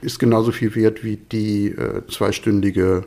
ist 0.00 0.18
genauso 0.18 0.50
viel 0.50 0.74
wert 0.74 1.04
wie 1.04 1.16
die 1.16 1.68
äh, 1.68 2.02
zweistündige 2.10 3.04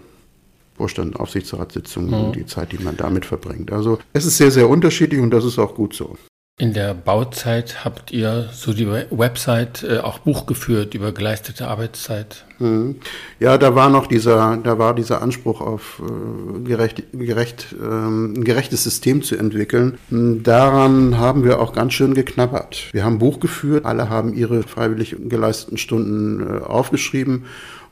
Vorstand, 0.77 1.19
Aufsichtsratssitzung 1.19 2.07
mhm. 2.07 2.13
und 2.13 2.35
die 2.35 2.45
Zeit, 2.45 2.71
die 2.71 2.83
man 2.83 2.95
damit 2.95 3.25
verbringt. 3.25 3.71
Also 3.71 3.97
es 4.13 4.25
ist 4.25 4.37
sehr, 4.37 4.51
sehr 4.51 4.69
unterschiedlich 4.69 5.19
und 5.19 5.31
das 5.31 5.45
ist 5.45 5.57
auch 5.57 5.73
gut 5.73 5.95
so. 5.95 6.15
In 6.61 6.73
der 6.73 6.93
Bauzeit 6.93 7.83
habt 7.83 8.11
ihr 8.11 8.49
so 8.53 8.71
die 8.71 8.87
Website 8.87 9.81
äh, 9.81 9.97
auch 9.97 10.19
Buch 10.19 10.45
geführt 10.45 10.93
über 10.93 11.11
geleistete 11.11 11.67
Arbeitszeit. 11.67 12.45
Mhm. 12.59 12.97
Ja, 13.39 13.57
da 13.57 13.73
war 13.73 13.89
noch 13.89 14.05
dieser, 14.05 14.59
da 14.63 14.77
war 14.77 14.93
dieser 14.93 15.23
Anspruch 15.23 15.59
auf 15.59 16.03
äh, 16.05 16.59
gerecht, 16.59 17.01
gerecht, 17.13 17.75
ähm, 17.81 18.35
ein 18.37 18.43
gerechtes 18.43 18.83
System 18.83 19.23
zu 19.23 19.37
entwickeln. 19.37 19.97
Daran 20.11 21.17
haben 21.17 21.43
wir 21.43 21.59
auch 21.59 21.73
ganz 21.73 21.93
schön 21.93 22.13
geknabbert. 22.13 22.89
Wir 22.91 23.05
haben 23.05 23.17
Buch 23.17 23.39
geführt, 23.39 23.85
alle 23.85 24.09
haben 24.09 24.35
ihre 24.35 24.61
freiwillig 24.61 25.15
geleisteten 25.19 25.79
Stunden 25.79 26.41
äh, 26.41 26.61
aufgeschrieben 26.61 27.45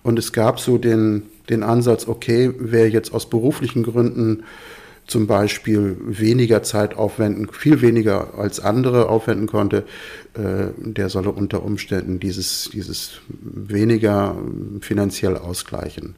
und 0.03 0.19
es 0.19 0.31
gab 0.31 0.59
so 0.59 0.77
den, 0.77 1.23
den 1.49 1.63
Ansatz, 1.63 2.07
okay, 2.07 2.53
wer 2.59 2.87
jetzt 2.87 3.15
aus 3.15 3.31
beruflichen 3.31 3.81
Gründen 3.81 4.43
zum 5.09 5.25
Beispiel 5.25 5.97
weniger 6.01 6.61
Zeit 6.63 6.95
aufwenden, 6.95 7.49
viel 7.51 7.81
weniger 7.81 8.37
als 8.37 8.59
andere 8.59 9.09
aufwenden 9.09 9.47
konnte, 9.47 9.83
äh, 10.35 10.67
der 10.77 11.09
solle 11.09 11.31
unter 11.31 11.63
Umständen 11.63 12.19
dieses, 12.19 12.69
dieses 12.71 13.21
weniger 13.27 14.37
finanziell 14.81 15.35
ausgleichen. 15.35 16.15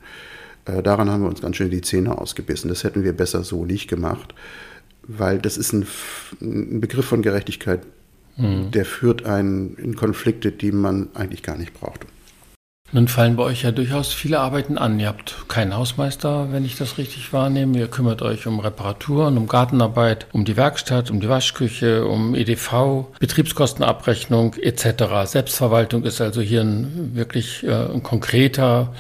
Äh, 0.66 0.84
daran 0.84 1.10
haben 1.10 1.24
wir 1.24 1.30
uns 1.30 1.42
ganz 1.42 1.56
schön 1.56 1.72
die 1.72 1.82
Zähne 1.82 2.18
ausgebissen. 2.18 2.70
Das 2.70 2.84
hätten 2.84 3.04
wir 3.04 3.14
besser 3.14 3.44
so 3.44 3.66
nicht 3.66 3.88
gemacht, 3.88 4.36
weil 5.08 5.40
das 5.40 5.58
ist 5.58 5.72
ein, 5.74 5.88
ein 6.42 6.82
Begriff 6.82 7.06
von 7.06 7.22
Gerechtigkeit, 7.22 7.82
mhm. 8.36 8.72
der 8.72 8.86
führt 8.86 9.26
einen 9.26 9.76
in 9.76 9.96
Konflikte, 9.96 10.52
die 10.52 10.74
man 10.74 11.08
eigentlich 11.14 11.44
gar 11.44 11.58
nicht 11.58 11.74
braucht. 11.74 12.06
Nun 12.94 13.08
fallen 13.08 13.38
bei 13.38 13.44
euch 13.44 13.64
ja 13.64 13.72
durchaus 13.72 14.12
viele 14.12 14.42
Arbeiten 14.42 14.78
an. 14.78 15.00
Ihr 15.00 15.08
habt 15.08 15.48
keinen 15.48 15.74
Hausmeister, 15.76 16.52
wenn 16.52 16.66
ich 16.66 16.76
das 16.76 16.98
richtig 16.98 17.32
wahrnehme. 17.32 17.78
Ihr 17.78 17.88
kümmert 17.88 18.22
euch 18.22 18.48
um 18.48 18.60
Reparaturen, 18.60 19.38
um 19.38 19.48
Gartenarbeit, 19.48 20.28
um 20.34 20.44
die 20.44 20.58
Werkstatt, 20.58 21.10
um 21.10 21.22
die 21.22 21.30
Waschküche, 21.30 22.06
um 22.06 22.36
EDV, 22.36 23.06
Betriebskostenabrechnung 23.18 24.56
etc. 24.56 25.24
Selbstverwaltung 25.24 26.04
ist 26.04 26.20
also 26.20 26.42
hier 26.42 26.62
ein 26.62 27.16
wirklich 27.16 27.64
äh, 27.64 27.72
ein 27.72 28.04
konkreter, 28.04 28.94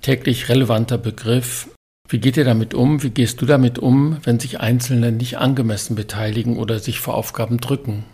täglich 0.00 0.48
relevanter 0.48 0.98
Begriff. 0.98 1.68
Wie 2.08 2.18
geht 2.18 2.36
ihr 2.36 2.44
damit 2.44 2.74
um? 2.74 3.04
Wie 3.04 3.10
gehst 3.10 3.40
du 3.40 3.46
damit 3.46 3.78
um, 3.78 4.18
wenn 4.24 4.40
sich 4.40 4.58
Einzelne 4.60 5.12
nicht 5.12 5.38
angemessen 5.38 5.94
beteiligen 5.94 6.56
oder 6.56 6.80
sich 6.80 6.98
vor 6.98 7.14
Aufgaben 7.14 7.58
drücken? 7.58 8.04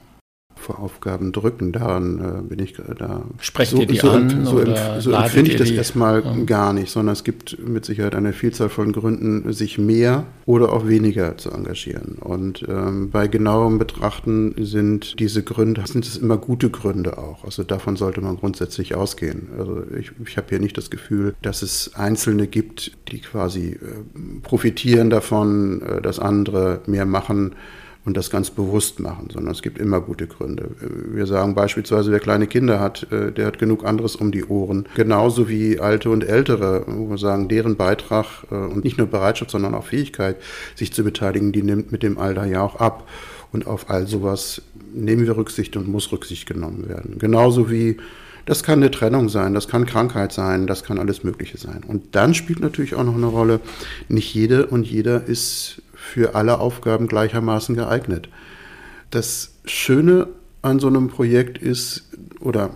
Vor 0.62 0.79
Aufgaben 0.79 1.33
drücken. 1.33 1.72
Daran 1.72 2.18
äh, 2.18 2.42
bin 2.42 2.59
ich 2.59 2.75
da. 2.75 3.25
Sprecht 3.40 3.72
so, 3.72 3.79
ihr 3.79 3.87
die 3.87 3.98
so, 3.98 4.11
an? 4.11 4.44
So, 4.44 4.57
oder 4.57 5.01
so 5.01 5.12
empfinde 5.12 5.51
ich 5.51 5.57
das 5.57 5.68
die? 5.68 5.75
erstmal 5.75 6.25
ja. 6.25 6.44
gar 6.44 6.72
nicht, 6.72 6.90
sondern 6.90 7.12
es 7.12 7.25
gibt 7.25 7.59
mit 7.66 7.85
Sicherheit 7.85 8.14
eine 8.14 8.33
Vielzahl 8.33 8.68
von 8.68 8.92
Gründen, 8.92 9.53
sich 9.53 9.79
mehr 9.79 10.25
oder 10.46 10.72
auch 10.72 10.87
weniger 10.87 11.37
zu 11.37 11.51
engagieren. 11.51 12.16
Und 12.20 12.64
ähm, 12.68 13.11
bei 13.11 13.27
genauem 13.27 13.79
Betrachten 13.79 14.55
sind 14.59 15.18
diese 15.18 15.42
Gründe, 15.42 15.83
sind 15.87 16.07
es 16.07 16.16
immer 16.16 16.38
gute 16.38 16.70
Gründe 16.70 17.18
auch. 17.18 17.44
Also 17.44 17.64
davon 17.64 17.96
sollte 17.96 18.20
man 18.20 18.37
grundsätzlich 18.37 18.94
ausgehen. 18.94 19.48
Also 19.59 19.83
ich, 19.98 20.12
ich 20.25 20.37
habe 20.37 20.46
hier 20.48 20.61
nicht 20.61 20.79
das 20.79 20.90
Gefühl, 20.90 21.35
dass 21.42 21.62
es 21.62 21.94
Einzelne 21.94 22.46
gibt, 22.46 22.92
die 23.09 23.20
quasi 23.20 23.72
äh, 23.72 23.79
profitieren 24.42 25.11
davon, 25.11 25.83
äh, 25.83 26.01
dass 26.01 26.18
andere 26.18 26.81
mehr 26.87 27.07
machen 27.07 27.55
und 28.05 28.17
das 28.17 28.31
ganz 28.31 28.51
bewusst 28.51 28.99
machen, 28.99 29.29
sondern 29.33 29.53
es 29.53 29.62
gibt 29.62 29.79
immer 29.79 30.01
gute 30.01 30.27
Gründe. 30.27 30.71
Wir 31.12 31.27
sagen 31.27 31.55
beispielsweise, 31.55 32.11
wer 32.11 32.19
kleine 32.19 32.47
Kinder 32.47 32.81
hat, 32.81 33.07
äh, 33.12 33.31
der 33.31 33.47
hat 33.47 33.59
genug 33.59 33.85
anderes 33.85 34.17
um 34.17 34.33
die 34.33 34.45
Ohren. 34.45 34.87
Genauso 34.95 35.49
wie 35.49 35.79
alte 35.79 36.11
und 36.11 36.25
ältere, 36.25 36.85
wo 36.87 37.11
wir 37.11 37.19
sagen, 37.19 37.49
deren 37.49 37.77
Beitrag 37.77 38.27
äh, 38.51 38.55
und 38.55 38.85
nicht 38.85 38.99
nur 38.99 39.07
Bereitschaft, 39.07 39.53
sondern 39.53 39.75
auch 39.75 39.85
Fähigkeit, 39.85 40.37
sich 40.75 40.93
zu 40.93 41.05
beteiligen, 41.05 41.53
die 41.53 41.62
nimmt 41.62 41.93
mit 41.93 42.03
dem 42.03 42.19
Alter 42.19 42.45
ja 42.45 42.62
auch 42.62 42.77
ab. 42.77 43.09
Und 43.53 43.67
auf 43.67 43.91
all 43.91 44.07
sowas 44.07 44.62
nehmen 44.95 45.27
wir 45.27 45.37
Rücksicht 45.37 45.77
und 45.77 45.87
muss 45.87 46.11
Rücksicht 46.11 46.47
genommen 46.47 46.88
werden. 46.88 47.19
Genauso 47.19 47.71
wie 47.71 47.99
das 48.47 48.65
kann 48.65 48.81
eine 48.81 48.91
Trennung 48.91 49.29
sein, 49.29 49.55
das 49.55 49.69
kann 49.69 49.87
Krankheit 49.87 50.33
sein, 50.33 50.67
das 50.67 50.83
kann 50.83 50.99
alles 50.99 51.23
Mögliche 51.23 51.59
sein. 51.59 51.83
Und 51.87 52.17
dann 52.17 52.35
spielt 52.35 52.61
natürlich 52.61 52.95
auch 52.95 53.05
noch 53.05 53.15
eine 53.15 53.27
Rolle, 53.27 53.61
nicht 54.09 54.35
jede 54.35 54.67
und 54.67 54.85
jeder 54.85 55.25
ist 55.25 55.83
für 56.12 56.35
alle 56.35 56.61
Aufgaben 56.61 57.07
gleichermaßen 57.07 57.75
geeignet. 57.75 58.29
Das 59.11 59.55
Schöne 59.64 60.29
an 60.61 60.79
so 60.79 60.87
einem 60.87 61.09
Projekt 61.09 61.57
ist, 61.57 62.05
oder 62.40 62.70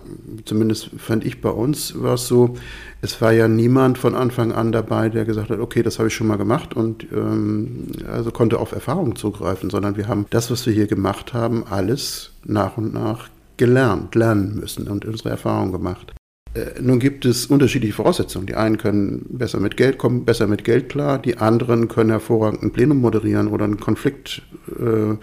zumindest 0.45 0.89
fand 0.97 1.23
ich 1.23 1.39
bei 1.39 1.51
uns, 1.51 2.01
war 2.01 2.15
es 2.15 2.27
so, 2.27 2.55
es 3.01 3.21
war 3.21 3.31
ja 3.31 3.47
niemand 3.47 3.99
von 3.99 4.15
Anfang 4.15 4.51
an 4.51 4.71
dabei, 4.71 5.09
der 5.09 5.23
gesagt 5.23 5.51
hat, 5.51 5.59
okay, 5.59 5.83
das 5.83 5.99
habe 5.99 6.07
ich 6.07 6.15
schon 6.15 6.27
mal 6.27 6.37
gemacht 6.37 6.75
und 6.75 7.05
ähm, 7.13 7.87
also 8.11 8.31
konnte 8.31 8.59
auf 8.59 8.71
Erfahrung 8.71 9.15
zugreifen, 9.15 9.69
sondern 9.69 9.97
wir 9.97 10.07
haben 10.07 10.25
das, 10.31 10.49
was 10.49 10.65
wir 10.65 10.73
hier 10.73 10.87
gemacht 10.87 11.33
haben, 11.33 11.63
alles 11.69 12.31
nach 12.43 12.77
und 12.77 12.93
nach 12.93 13.29
gelernt, 13.57 14.15
lernen 14.15 14.55
müssen 14.59 14.87
und 14.87 15.05
unsere 15.05 15.29
Erfahrungen 15.29 15.71
gemacht. 15.71 16.13
Äh, 16.57 16.81
nun 16.81 16.99
gibt 16.99 17.25
es 17.25 17.45
unterschiedliche 17.47 17.93
Voraussetzungen. 17.93 18.47
Die 18.47 18.55
einen 18.55 18.77
können 18.77 19.25
besser 19.29 19.59
mit 19.59 19.77
Geld 19.77 19.97
kommen, 19.97 20.25
besser 20.25 20.47
mit 20.47 20.63
Geld 20.63 20.89
klar. 20.89 21.19
Die 21.19 21.37
anderen 21.37 21.87
können 21.87 22.09
hervorragend 22.09 22.63
ein 22.63 22.71
Plenum 22.71 22.99
moderieren 22.99 23.47
oder 23.47 23.65
einen 23.65 23.79
Konflikt 23.79 24.41
äh, 24.79 25.15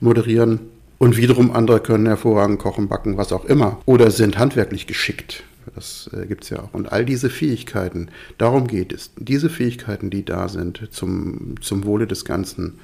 moderieren. 0.00 0.60
Und 0.98 1.16
wiederum 1.16 1.52
andere 1.52 1.80
können 1.80 2.06
hervorragend 2.06 2.58
kochen, 2.58 2.88
backen, 2.88 3.16
was 3.16 3.32
auch 3.32 3.44
immer. 3.44 3.80
Oder 3.86 4.10
sind 4.10 4.38
handwerklich 4.38 4.86
geschickt. 4.86 5.44
Das 5.74 6.10
äh, 6.12 6.26
gibt 6.26 6.44
es 6.44 6.50
ja 6.50 6.60
auch. 6.60 6.74
Und 6.74 6.92
all 6.92 7.04
diese 7.04 7.30
Fähigkeiten, 7.30 8.10
darum 8.36 8.66
geht 8.66 8.92
es. 8.92 9.12
Diese 9.16 9.50
Fähigkeiten, 9.50 10.10
die 10.10 10.24
da 10.24 10.48
sind, 10.48 10.88
zum, 10.90 11.54
zum 11.60 11.84
Wohle 11.84 12.06
des 12.06 12.24
Ganzen 12.24 12.78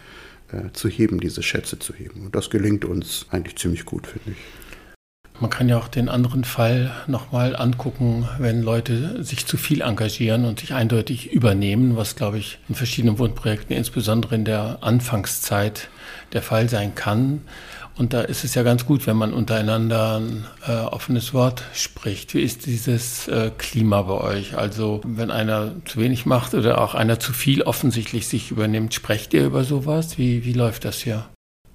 äh, 0.53 0.73
zu 0.73 0.89
heben, 0.89 1.19
diese 1.19 1.43
Schätze 1.43 1.79
zu 1.79 1.95
heben. 1.95 2.27
Und 2.27 2.37
das 2.37 2.51
gelingt 2.51 2.85
uns 2.85 3.27
eigentlich 3.31 3.57
ziemlich 3.57 3.85
gut, 3.85 4.07
finde 4.07 4.33
ich. 4.33 4.64
Man 5.41 5.51
kann 5.51 5.69
ja 5.69 5.79
auch 5.79 5.89
den 5.89 6.09
anderen 6.09 6.45
Fall 6.45 6.93
nochmal 7.09 7.57
angucken, 7.57 8.29
wenn 8.39 8.63
Leute 8.63 9.25
sich 9.25 9.47
zu 9.47 9.57
viel 9.57 9.81
engagieren 9.81 10.45
und 10.45 10.61
sich 10.61 10.75
eindeutig 10.75 11.33
übernehmen, 11.33 11.97
was, 11.97 12.15
glaube 12.15 12.39
ich, 12.39 12.59
in 12.69 12.77
verschiedenen 12.77 13.19
Wohnprojekten, 13.19 13.77
insbesondere 13.77 14.37
in 14.37 14.45
der 14.45 14.79
Anfangszeit, 14.83 15.89
der 16.33 16.43
Fall 16.43 16.69
sein 16.69 16.95
kann. 16.95 17.43
Und 17.97 18.13
da 18.13 18.23
ist 18.23 18.45
es 18.45 18.55
ja 18.55 18.63
ganz 18.63 18.87
gut, 18.87 19.07
wenn 19.07 19.17
man 19.17 19.33
untereinander 19.33 20.19
ein 20.21 20.45
äh, 20.67 20.73
offenes 20.73 21.35
Wort 21.35 21.63
spricht. 21.75 22.35
Wie 22.35 22.43
ist 22.43 22.67
dieses 22.67 23.27
äh, 23.29 23.51
Klima 23.57 24.03
bei 24.03 24.21
euch? 24.21 24.57
Also 24.57 25.01
wenn 25.05 25.31
einer 25.31 25.73
zu 25.85 26.01
wenig 26.01 26.27
macht 26.27 26.55
oder 26.55 26.81
auch 26.81 26.95
einer 26.95 27.19
zu 27.21 27.33
viel 27.33 27.63
offensichtlich 27.63 28.27
sich 28.29 28.51
übernimmt, 28.51 28.95
sprecht 28.95 29.35
ihr 29.35 29.45
über 29.45 29.65
sowas? 29.65 30.17
Wie, 30.17 30.45
wie 30.45 30.53
läuft 30.53 30.85
das 30.85 31.03
hier? 31.03 31.27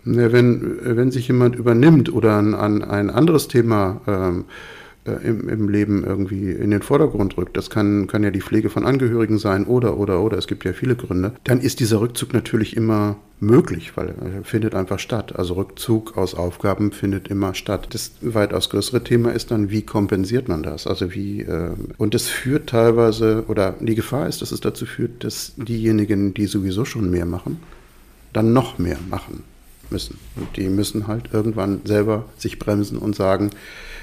Wenn, 0.04 0.80
wenn 0.82 1.12
sich 1.12 1.28
jemand 1.28 1.56
übernimmt 1.56 2.12
oder 2.12 2.34
an, 2.34 2.54
an 2.54 2.84
ein 2.84 3.10
anderes 3.10 3.48
Thema 3.48 4.02
ähm, 4.08 4.46
äh, 5.06 5.12
im, 5.28 5.48
im 5.50 5.70
Leben 5.70 6.04
irgendwie 6.04 6.52
in 6.52 6.72
den 6.72 6.82
Vordergrund 6.82 7.38
rückt, 7.38 7.56
das 7.58 7.70
kann, 7.70 8.08
kann 8.08 8.24
ja 8.24 8.32
die 8.32 8.42
Pflege 8.42 8.70
von 8.70 8.86
Angehörigen 8.86 9.38
sein 9.38 9.66
oder, 9.66 9.98
oder, 9.98 10.22
oder, 10.22 10.38
es 10.38 10.48
gibt 10.48 10.66
ja 10.66 10.74
viele 10.74 10.96
Gründe, 10.96 11.34
dann 11.44 11.60
ist 11.60 11.80
dieser 11.80 12.02
Rückzug 12.02 12.34
natürlich 12.34 12.76
immer 12.76 13.18
möglich, 13.40 13.96
weil 13.96 14.10
er 14.10 14.44
findet 14.44 14.76
einfach 14.76 15.00
statt. 15.00 15.38
Also 15.38 15.54
Rückzug 15.54 16.18
aus 16.18 16.36
Aufgaben 16.36 16.92
findet 16.92 17.30
immer 17.30 17.54
statt. 17.54 17.88
Das 17.92 18.12
weitaus 18.22 18.70
größere 18.70 19.04
Thema 19.04 19.32
ist 19.32 19.52
dann, 19.52 19.70
wie 19.70 19.84
kompensiert 19.84 20.50
man 20.50 20.64
das? 20.64 20.86
Also 20.86 21.14
wie, 21.14 21.42
äh, 21.42 21.72
und 21.98 22.14
das 22.14 22.28
führt 22.28 22.68
teilweise, 22.70 23.46
oder 23.48 23.76
die 23.80 23.96
Gefahr 23.96 24.28
ist, 24.28 24.42
dass 24.42 24.52
es 24.52 24.60
dazu 24.60 24.86
führt, 24.86 25.24
dass 25.24 25.54
diejenigen, 25.56 26.34
die 26.34 26.48
sowieso 26.48 26.84
schon 26.84 27.10
mehr 27.10 27.26
machen, 27.26 27.60
dann 28.34 28.54
noch 28.54 28.78
mehr 28.78 28.98
machen 29.10 29.44
müssen. 29.92 30.18
Und 30.36 30.56
die 30.58 30.70
müssen 30.70 31.08
halt 31.08 31.30
irgendwann 31.34 31.82
selber 31.86 32.26
sich 32.38 32.60
bremsen 32.60 32.98
und 32.98 33.16
sagen, 33.16 33.52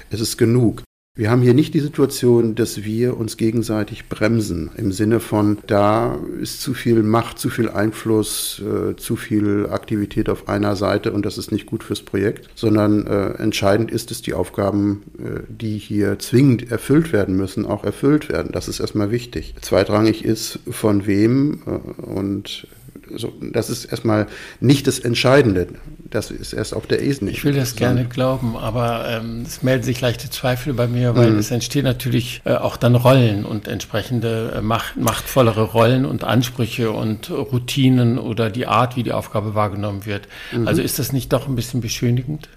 es 0.09 0.21
ist 0.21 0.37
genug. 0.37 0.83
Wir 1.17 1.31
haben 1.31 1.41
hier 1.41 1.55
nicht 1.55 1.73
die 1.73 1.79
Situation, 1.79 2.53
dass 2.53 2.83
wir 2.83 3.17
uns 3.17 3.37
gegenseitig 3.37 4.07
bremsen, 4.07 4.69
im 4.77 4.91
Sinne 4.91 5.19
von, 5.19 5.57
da 5.65 6.19
ist 6.39 6.61
zu 6.61 6.75
viel 6.75 7.01
Macht, 7.01 7.39
zu 7.39 7.49
viel 7.49 7.69
Einfluss, 7.69 8.61
äh, 8.61 8.95
zu 8.97 9.15
viel 9.15 9.65
Aktivität 9.71 10.29
auf 10.29 10.47
einer 10.47 10.75
Seite 10.75 11.13
und 11.13 11.25
das 11.25 11.39
ist 11.39 11.51
nicht 11.51 11.65
gut 11.65 11.83
fürs 11.83 12.03
Projekt, 12.03 12.51
sondern 12.53 13.07
äh, 13.07 13.29
entscheidend 13.41 13.89
ist, 13.89 14.11
dass 14.11 14.21
die 14.21 14.35
Aufgaben, 14.35 15.05
äh, 15.17 15.39
die 15.49 15.79
hier 15.79 16.19
zwingend 16.19 16.69
erfüllt 16.69 17.11
werden 17.11 17.35
müssen, 17.35 17.65
auch 17.65 17.83
erfüllt 17.83 18.29
werden. 18.29 18.51
Das 18.51 18.67
ist 18.67 18.79
erstmal 18.79 19.09
wichtig. 19.09 19.55
Zweitrangig 19.61 20.23
ist, 20.23 20.59
von 20.69 21.07
wem 21.07 21.63
äh, 21.65 22.01
und 22.03 22.67
so, 23.15 23.33
das 23.41 23.69
ist 23.69 23.85
erstmal 23.85 24.27
nicht 24.59 24.87
das 24.87 24.99
Entscheidende. 24.99 25.67
Das 26.09 26.31
ist 26.31 26.53
erst 26.53 26.73
auf 26.73 26.87
der 26.87 27.01
Ebene. 27.01 27.31
Ich 27.31 27.43
will 27.43 27.53
das 27.53 27.75
gerne 27.75 28.05
glauben, 28.05 28.55
aber 28.55 29.05
ähm, 29.09 29.43
es 29.45 29.63
melden 29.63 29.83
sich 29.83 29.99
leichte 29.99 30.29
Zweifel 30.29 30.73
bei 30.73 30.87
mir, 30.87 31.15
weil 31.15 31.31
mhm. 31.31 31.39
es 31.39 31.51
entstehen 31.51 31.83
natürlich 31.83 32.41
äh, 32.45 32.53
auch 32.53 32.77
dann 32.77 32.95
Rollen 32.95 33.45
und 33.45 33.67
entsprechende 33.67 34.53
äh, 34.57 34.61
macht, 34.61 34.97
machtvollere 34.97 35.63
Rollen 35.63 36.05
und 36.05 36.23
Ansprüche 36.23 36.91
und 36.91 37.29
Routinen 37.29 38.17
oder 38.17 38.49
die 38.49 38.67
Art, 38.67 38.95
wie 38.95 39.03
die 39.03 39.11
Aufgabe 39.11 39.55
wahrgenommen 39.55 40.05
wird. 40.05 40.27
Mhm. 40.51 40.67
Also 40.67 40.81
ist 40.81 40.99
das 40.99 41.11
nicht 41.11 41.33
doch 41.33 41.47
ein 41.47 41.55
bisschen 41.55 41.81
beschönigend? 41.81 42.49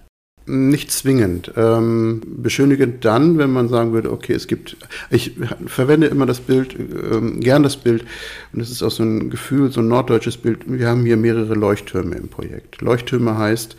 Nicht 0.51 0.91
zwingend. 0.91 1.53
Ähm, 1.57 2.23
beschönigend 2.27 3.05
dann, 3.05 3.39
wenn 3.39 3.53
man 3.53 3.69
sagen 3.69 3.93
würde, 3.93 4.11
okay, 4.11 4.33
es 4.33 4.49
gibt, 4.49 4.77
ich 5.09 5.37
verwende 5.67 6.09
immer 6.09 6.27
das 6.27 6.41
Bild, 6.41 6.75
ähm, 6.77 7.39
gern 7.39 7.63
das 7.63 7.77
Bild, 7.77 8.05
und 8.53 8.59
das 8.59 8.69
ist 8.69 8.83
auch 8.83 8.91
so 8.91 9.05
ein 9.05 9.31
Gefühl, 9.31 9.71
so 9.71 9.81
ein 9.81 9.87
norddeutsches 9.87 10.37
Bild, 10.39 10.63
wir 10.67 10.89
haben 10.89 11.05
hier 11.05 11.17
mehrere 11.17 11.55
Leuchttürme 11.55 12.17
im 12.17 12.27
Projekt. 12.27 12.81
Leuchttürme 12.81 13.39
heißt, 13.39 13.77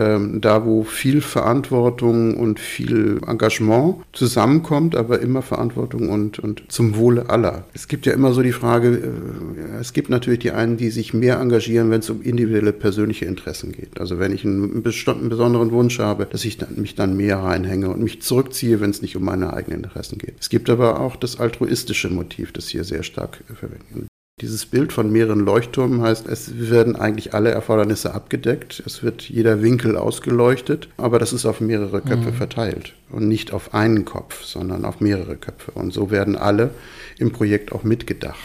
ähm, 0.00 0.40
da 0.40 0.64
wo 0.64 0.82
viel 0.82 1.20
Verantwortung 1.20 2.34
und 2.36 2.58
viel 2.58 3.20
Engagement 3.26 3.96
zusammenkommt, 4.12 4.96
aber 4.96 5.20
immer 5.20 5.42
Verantwortung 5.42 6.08
und, 6.08 6.38
und 6.38 6.62
zum 6.68 6.96
Wohle 6.96 7.28
aller. 7.28 7.64
Es 7.74 7.86
gibt 7.86 8.06
ja 8.06 8.14
immer 8.14 8.32
so 8.32 8.42
die 8.42 8.52
Frage, 8.52 8.88
äh, 8.88 9.80
es 9.80 9.92
gibt 9.92 10.08
natürlich 10.08 10.40
die 10.40 10.52
einen, 10.52 10.78
die 10.78 10.90
sich 10.90 11.12
mehr 11.12 11.38
engagieren, 11.38 11.90
wenn 11.90 12.00
es 12.00 12.08
um 12.08 12.22
individuelle 12.22 12.72
persönliche 12.72 13.26
Interessen 13.26 13.72
geht. 13.72 14.00
Also 14.00 14.18
wenn 14.18 14.32
ich 14.32 14.44
einen 14.44 14.82
bestimmten 14.82 15.28
besonderen 15.28 15.70
Wunsch 15.70 15.98
habe, 15.98 16.24
dass 16.26 16.44
ich 16.44 16.56
dann, 16.56 16.76
mich 16.76 16.94
dann 16.94 17.16
mehr 17.16 17.38
reinhänge 17.38 17.90
und 17.90 18.02
mich 18.02 18.22
zurückziehe, 18.22 18.80
wenn 18.80 18.90
es 18.90 19.02
nicht 19.02 19.16
um 19.16 19.24
meine 19.24 19.52
eigenen 19.52 19.84
Interessen 19.84 20.18
geht. 20.18 20.34
Es 20.40 20.48
gibt 20.48 20.70
aber 20.70 21.00
auch 21.00 21.16
das 21.16 21.38
altruistische 21.38 22.08
Motiv, 22.08 22.52
das 22.52 22.68
hier 22.68 22.84
sehr 22.84 23.02
stark 23.02 23.42
verwendet 23.54 24.09
dieses 24.40 24.66
Bild 24.66 24.92
von 24.92 25.12
mehreren 25.12 25.40
Leuchttürmen 25.40 26.02
heißt, 26.02 26.26
es 26.26 26.70
werden 26.70 26.96
eigentlich 26.96 27.34
alle 27.34 27.50
Erfordernisse 27.50 28.14
abgedeckt, 28.14 28.82
es 28.86 29.02
wird 29.02 29.22
jeder 29.22 29.62
Winkel 29.62 29.96
ausgeleuchtet, 29.96 30.88
aber 30.96 31.18
das 31.18 31.32
ist 31.32 31.46
auf 31.46 31.60
mehrere 31.60 32.00
Köpfe 32.00 32.30
mhm. 32.30 32.34
verteilt 32.34 32.94
und 33.10 33.28
nicht 33.28 33.52
auf 33.52 33.74
einen 33.74 34.04
Kopf, 34.04 34.44
sondern 34.44 34.84
auf 34.84 35.00
mehrere 35.00 35.36
Köpfe. 35.36 35.72
Und 35.72 35.92
so 35.92 36.10
werden 36.10 36.36
alle 36.36 36.70
im 37.18 37.32
Projekt 37.32 37.72
auch 37.72 37.82
mitgedacht. 37.82 38.38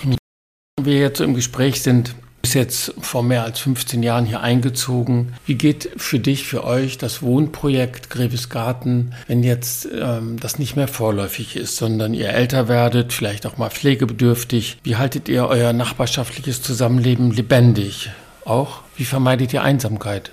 Wir 0.82 1.00
jetzt 1.00 1.22
im 1.22 1.34
Gespräch 1.34 1.82
sind, 1.82 2.16
bist 2.46 2.54
jetzt 2.54 2.94
vor 3.02 3.24
mehr 3.24 3.44
als 3.44 3.58
15 3.58 4.04
Jahren 4.04 4.28
hier 4.28 4.40
eingezogen. 4.40 5.34
Wie 5.48 5.56
geht 5.56 5.90
für 5.98 6.20
dich, 6.20 6.46
für 6.46 6.64
euch 6.64 7.00
das 7.00 7.24
Wohnprojekt 7.24 8.12
Grevesgarten, 8.12 9.16
wenn 9.26 9.42
jetzt 9.42 9.88
ähm, 9.92 10.40
das 10.40 10.60
nicht 10.60 10.76
mehr 10.76 10.88
vorläufig 10.88 11.56
ist, 11.56 11.76
sondern 11.76 12.14
ihr 12.14 12.30
älter 12.30 12.68
werdet, 12.68 13.14
vielleicht 13.14 13.48
auch 13.48 13.58
mal 13.58 13.72
pflegebedürftig? 13.72 14.78
Wie 14.84 14.96
haltet 14.96 15.28
ihr 15.28 15.48
euer 15.48 15.74
nachbarschaftliches 15.74 16.62
Zusammenleben 16.62 17.32
lebendig? 17.32 18.12
Auch 18.46 18.82
wie 18.96 19.06
vermeidet 19.06 19.52
ihr 19.52 19.64
Einsamkeit? 19.64 20.30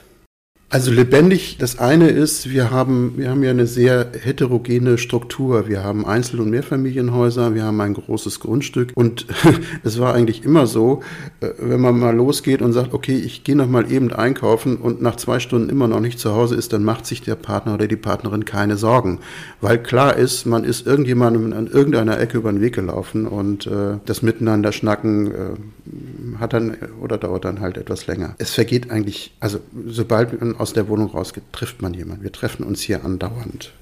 Also 0.72 0.90
lebendig, 0.90 1.58
das 1.58 1.78
eine 1.78 2.08
ist, 2.08 2.48
wir 2.48 2.70
haben, 2.70 3.12
wir 3.18 3.28
haben 3.28 3.42
ja 3.42 3.50
eine 3.50 3.66
sehr 3.66 4.06
heterogene 4.18 4.96
Struktur. 4.96 5.68
Wir 5.68 5.84
haben 5.84 6.06
Einzel- 6.06 6.40
und 6.40 6.48
Mehrfamilienhäuser, 6.48 7.54
wir 7.54 7.64
haben 7.64 7.78
ein 7.82 7.92
großes 7.92 8.40
Grundstück 8.40 8.92
und 8.94 9.26
es 9.84 9.98
war 9.98 10.14
eigentlich 10.14 10.46
immer 10.46 10.66
so, 10.66 11.02
äh, 11.42 11.50
wenn 11.58 11.82
man 11.82 11.98
mal 11.98 12.16
losgeht 12.16 12.62
und 12.62 12.72
sagt, 12.72 12.94
okay, 12.94 13.18
ich 13.18 13.44
gehe 13.44 13.54
noch 13.54 13.68
mal 13.68 13.92
eben 13.92 14.14
einkaufen 14.14 14.78
und 14.78 15.02
nach 15.02 15.16
zwei 15.16 15.40
Stunden 15.40 15.68
immer 15.68 15.88
noch 15.88 16.00
nicht 16.00 16.18
zu 16.18 16.34
Hause 16.34 16.56
ist, 16.56 16.72
dann 16.72 16.84
macht 16.84 17.04
sich 17.04 17.20
der 17.20 17.34
Partner 17.34 17.74
oder 17.74 17.86
die 17.86 17.96
Partnerin 17.96 18.46
keine 18.46 18.78
Sorgen. 18.78 19.18
Weil 19.60 19.76
klar 19.76 20.16
ist, 20.16 20.46
man 20.46 20.64
ist 20.64 20.86
irgendjemandem 20.86 21.52
an 21.52 21.66
irgendeiner 21.66 22.18
Ecke 22.18 22.38
über 22.38 22.50
den 22.50 22.62
Weg 22.62 22.76
gelaufen 22.76 23.26
und 23.26 23.66
äh, 23.66 23.98
das 24.06 24.22
Miteinander 24.22 24.72
schnacken 24.72 25.32
äh, 25.32 25.34
hat 26.42 26.52
dann 26.52 26.76
oder 27.00 27.16
dauert 27.16 27.44
dann 27.46 27.60
halt 27.60 27.78
etwas 27.78 28.06
länger. 28.06 28.34
Es 28.38 28.52
vergeht 28.52 28.90
eigentlich, 28.90 29.34
also 29.40 29.60
sobald 29.86 30.38
man 30.40 30.56
aus 30.56 30.74
der 30.74 30.88
Wohnung 30.88 31.10
rausgeht, 31.10 31.44
trifft 31.52 31.80
man 31.80 31.94
jemanden. 31.94 32.22
Wir 32.22 32.32
treffen 32.32 32.64
uns 32.64 32.82
hier 32.82 33.04
andauernd 33.04 33.72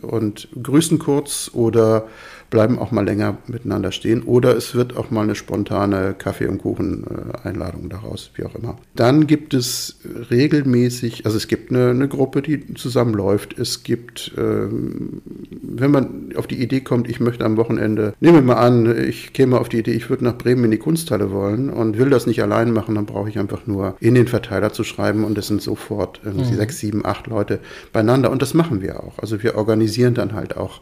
und 0.00 0.48
grüßen 0.62 0.98
kurz 0.98 1.50
oder 1.52 2.06
bleiben 2.50 2.78
auch 2.78 2.90
mal 2.90 3.04
länger 3.04 3.38
miteinander 3.46 3.92
stehen 3.92 4.22
oder 4.22 4.56
es 4.56 4.74
wird 4.74 4.96
auch 4.96 5.10
mal 5.10 5.22
eine 5.22 5.36
spontane 5.36 6.14
Kaffee- 6.18 6.48
und 6.48 6.58
Kuchen-Einladung 6.58 7.88
daraus, 7.88 8.30
wie 8.34 8.44
auch 8.44 8.54
immer. 8.56 8.76
Dann 8.94 9.26
gibt 9.26 9.54
es 9.54 10.00
regelmäßig, 10.30 11.24
also 11.24 11.36
es 11.36 11.46
gibt 11.46 11.70
eine, 11.70 11.90
eine 11.90 12.08
Gruppe, 12.08 12.42
die 12.42 12.74
zusammenläuft. 12.74 13.58
Es 13.58 13.84
gibt, 13.84 14.32
ähm, 14.36 15.22
wenn 15.62 15.90
man 15.90 16.32
auf 16.34 16.46
die 16.46 16.60
Idee 16.60 16.80
kommt, 16.80 17.08
ich 17.08 17.20
möchte 17.20 17.44
am 17.44 17.56
Wochenende, 17.56 18.14
nehmen 18.20 18.34
wir 18.36 18.42
mal 18.42 18.54
an, 18.54 18.98
ich 18.98 19.32
käme 19.32 19.58
auf 19.58 19.68
die 19.68 19.78
Idee, 19.78 19.92
ich 19.92 20.10
würde 20.10 20.24
nach 20.24 20.36
Bremen 20.36 20.64
in 20.64 20.70
die 20.72 20.78
Kunsthalle 20.78 21.30
wollen 21.30 21.70
und 21.70 21.98
will 21.98 22.10
das 22.10 22.26
nicht 22.26 22.42
allein 22.42 22.72
machen, 22.72 22.96
dann 22.96 23.06
brauche 23.06 23.28
ich 23.28 23.38
einfach 23.38 23.66
nur 23.66 23.96
in 24.00 24.14
den 24.14 24.26
Verteiler 24.26 24.72
zu 24.72 24.82
schreiben 24.82 25.24
und 25.24 25.38
es 25.38 25.46
sind 25.46 25.62
sofort 25.62 26.20
mhm. 26.24 26.44
sechs, 26.44 26.78
sieben, 26.78 27.06
acht 27.06 27.28
Leute 27.28 27.60
beieinander 27.92 28.30
und 28.30 28.42
das 28.42 28.54
machen 28.54 28.82
wir 28.82 29.02
auch. 29.02 29.18
Also 29.18 29.42
wir 29.42 29.54
organisieren 29.54 30.14
dann 30.14 30.32
halt 30.32 30.56
auch 30.56 30.80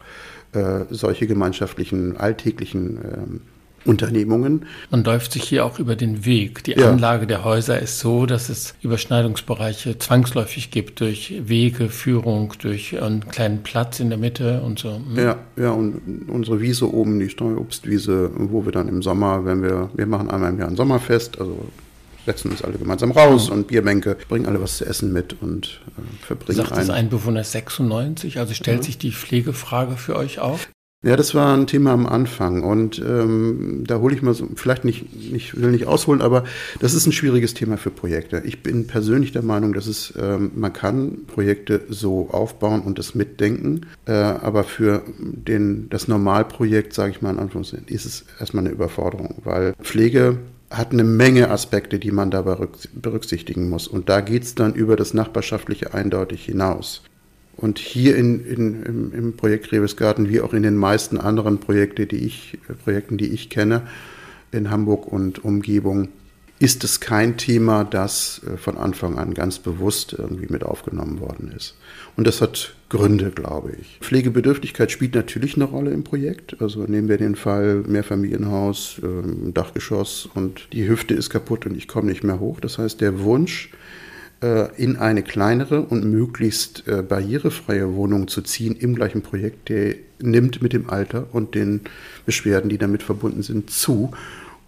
äh, 0.53 0.85
solche 0.91 1.27
gemeinschaftlichen, 1.27 2.17
alltäglichen 2.17 2.99
ähm, 2.99 3.41
Unternehmungen. 3.85 4.67
Man 4.91 5.05
läuft 5.05 5.33
sich 5.33 5.45
hier 5.45 5.65
auch 5.65 5.79
über 5.79 5.97
den 5.97 6.25
Weg. 6.25 6.65
Die 6.65 6.73
ja. 6.73 6.91
Anlage 6.91 7.27
der 7.27 7.45
Häuser 7.45 7.79
ist 7.81 8.01
so, 8.01 8.27
dass 8.27 8.49
es 8.49 8.75
Überschneidungsbereiche 8.83 9.99
zwangsläufig 9.99 10.71
gibt 10.71 11.01
durch 11.01 11.35
Wege, 11.45 11.89
Führung, 11.89 12.53
durch 12.61 13.01
einen 13.01 13.29
kleinen 13.29 13.63
Platz 13.63 14.01
in 14.01 14.11
der 14.11 14.19
Mitte 14.19 14.61
und 14.63 14.79
so. 14.79 14.97
Hm. 14.97 15.17
Ja, 15.17 15.37
ja, 15.57 15.71
und 15.71 16.29
unsere 16.29 16.61
Wiese 16.61 16.93
oben, 16.93 17.19
die 17.19 17.29
Streuobstwiese, 17.29 18.31
wo 18.35 18.65
wir 18.65 18.73
dann 18.73 18.89
im 18.89 19.03
Sommer, 19.03 19.45
wenn 19.45 19.63
wir, 19.63 19.91
wir 19.95 20.07
machen 20.07 20.31
einmal 20.31 20.51
im 20.51 20.59
Jahr 20.59 20.69
ein 20.69 20.77
Sommerfest, 20.77 21.41
also 21.41 21.67
setzen 22.29 22.51
uns 22.51 22.63
alle 22.63 22.77
gemeinsam 22.77 23.11
raus 23.11 23.49
mhm. 23.49 23.57
und 23.57 23.67
Bierbänke, 23.69 24.17
bringen 24.29 24.47
alle 24.47 24.61
was 24.61 24.77
zu 24.77 24.85
essen 24.85 25.13
mit 25.13 25.37
und 25.41 25.81
äh, 25.97 26.25
verbringen 26.27 26.59
Sagt 26.59 26.73
ein. 26.73 26.91
ein 26.91 27.09
Bewohner 27.09 27.43
96? 27.43 28.39
Also 28.39 28.53
stellt 28.53 28.79
ja. 28.79 28.83
sich 28.85 28.99
die 28.99 29.13
Pflegefrage 29.13 29.97
für 29.97 30.15
euch 30.15 30.39
auf? 30.39 30.69
Ja, 31.05 31.15
das 31.15 31.33
war 31.33 31.57
ein 31.57 31.69
Thema 31.69 31.93
am 31.93 32.07
Anfang 32.07 32.65
und 32.65 32.99
ähm, 32.99 33.85
da 33.87 34.01
hole 34.01 34.17
ich 34.17 34.21
mal 34.21 34.35
so, 34.35 34.49
vielleicht 34.57 34.85
nicht, 34.85 35.31
nicht, 35.31 35.59
will 35.61 35.71
nicht 35.71 35.87
ausholen, 35.87 36.21
aber 36.21 36.43
das 36.81 36.93
ist 36.93 37.07
ein 37.07 37.13
schwieriges 37.13 37.55
Thema 37.55 37.77
für 37.77 37.93
Projekte. 37.93 38.43
Ich 38.45 38.65
bin 38.65 38.89
persönlich 38.89 39.31
der 39.31 39.43
Meinung, 39.43 39.73
dass 39.73 39.87
es, 39.87 40.13
ähm, 40.21 40.51
man 40.57 40.73
kann 40.73 41.19
Projekte 41.29 41.83
so 41.89 42.31
aufbauen 42.31 42.81
und 42.81 42.99
das 42.99 43.15
mitdenken, 43.15 43.83
äh, 44.07 44.13
aber 44.13 44.65
für 44.65 45.05
den, 45.21 45.89
das 45.89 46.09
Normalprojekt, 46.09 46.93
sage 46.93 47.13
ich 47.13 47.23
mal 47.23 47.31
in 47.31 47.39
Anführungszeichen, 47.39 47.87
ist 47.87 48.05
es 48.05 48.25
erstmal 48.41 48.65
eine 48.65 48.75
Überforderung, 48.75 49.37
weil 49.45 49.75
Pflege 49.81 50.39
hat 50.71 50.93
eine 50.93 51.05
Menge 51.05 51.51
Aspekte, 51.51 51.99
die 51.99 52.11
man 52.11 52.31
da 52.31 52.43
berücksichtigen 52.43 53.69
muss. 53.69 53.89
Und 53.89 54.09
da 54.09 54.21
geht 54.21 54.43
es 54.43 54.55
dann 54.55 54.75
über 54.75 54.97
das 54.97 55.15
Nachbarschaftliche 55.15 55.95
eindeutig 55.95 56.45
hinaus. 56.45 57.03
Und 57.57 57.79
hier 57.79 58.17
in, 58.17 58.45
in, 58.45 58.83
im, 58.83 59.13
im 59.13 59.37
Projekt 59.37 59.73
Rebesgarten, 59.73 60.29
wie 60.29 60.41
auch 60.41 60.53
in 60.53 60.63
den 60.63 60.77
meisten 60.77 61.19
anderen 61.19 61.59
Projekte, 61.59 62.07
die 62.07 62.25
ich, 62.25 62.59
Projekten, 62.85 63.19
die 63.19 63.29
ich 63.29 63.51
kenne, 63.51 63.83
in 64.53 64.71
Hamburg 64.71 65.07
und 65.07 65.45
Umgebung, 65.45 66.09
ist 66.61 66.83
es 66.85 67.01
kein 67.01 67.37
Thema, 67.37 67.85
das 67.85 68.41
äh, 68.47 68.57
von 68.57 68.77
Anfang 68.77 69.19
an 69.19 69.35
ganz 69.35 69.59
bewusst 69.59 70.15
irgendwie 70.17 70.47
mit 70.49 70.65
aufgenommen 70.65 71.21
worden 71.21 71.53
ist. 71.57 71.77
Und 72.17 72.27
das 72.27 72.41
hat 72.41 72.75
Gründe, 72.89 73.31
glaube 73.31 73.73
ich. 73.81 73.99
Pflegebedürftigkeit 74.01 74.91
spielt 74.91 75.15
natürlich 75.15 75.57
eine 75.57 75.65
Rolle 75.65 75.93
im 75.93 76.05
Projekt. 76.05 76.61
Also 76.61 76.85
nehmen 76.85 77.09
wir 77.09 77.19
den 77.19 77.37
Fall 77.37 77.85
Mehrfamilienhaus, 77.87 79.01
ähm, 79.03 79.53
Dachgeschoss 79.55 80.29
und 80.35 80.69
die 80.73 80.89
Hüfte 80.89 81.15
ist 81.15 81.31
kaputt 81.31 81.67
und 81.67 81.77
ich 81.77 81.87
komme 81.87 82.09
nicht 82.09 82.25
mehr 82.25 82.41
hoch. 82.41 82.61
Das 82.61 82.79
heißt, 82.79 83.01
der 83.01 83.21
Wunsch, 83.21 83.71
äh, 84.41 84.69
in 84.77 84.97
eine 84.97 85.25
kleinere 85.25 85.83
und 85.83 86.05
möglichst 86.05 86.87
äh, 86.87 87.03
barrierefreie 87.03 87.95
Wohnung 87.95 88.29
zu 88.29 88.41
ziehen 88.43 88.77
im 88.77 88.95
gleichen 88.95 89.21
Projekt, 89.21 89.69
der 89.69 89.97
nimmt 90.21 90.63
mit 90.63 90.73
dem 90.73 90.89
Alter 90.89 91.27
und 91.33 91.57
den 91.57 91.81
Beschwerden, 92.25 92.71
die 92.71 92.79
damit 92.79 93.03
verbunden 93.03 93.43
sind, 93.43 93.71
zu. 93.71 94.13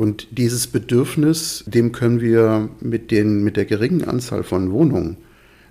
Und 0.01 0.29
dieses 0.31 0.67
Bedürfnis, 0.67 1.63
dem 1.67 1.93
können 1.93 2.23
wir 2.23 2.71
mit, 2.81 3.11
den, 3.11 3.45
mit 3.45 3.59
der 3.59 3.67
geringen 3.67 4.03
Anzahl 4.03 4.45
von 4.45 4.73
Wohnungen 4.73 5.19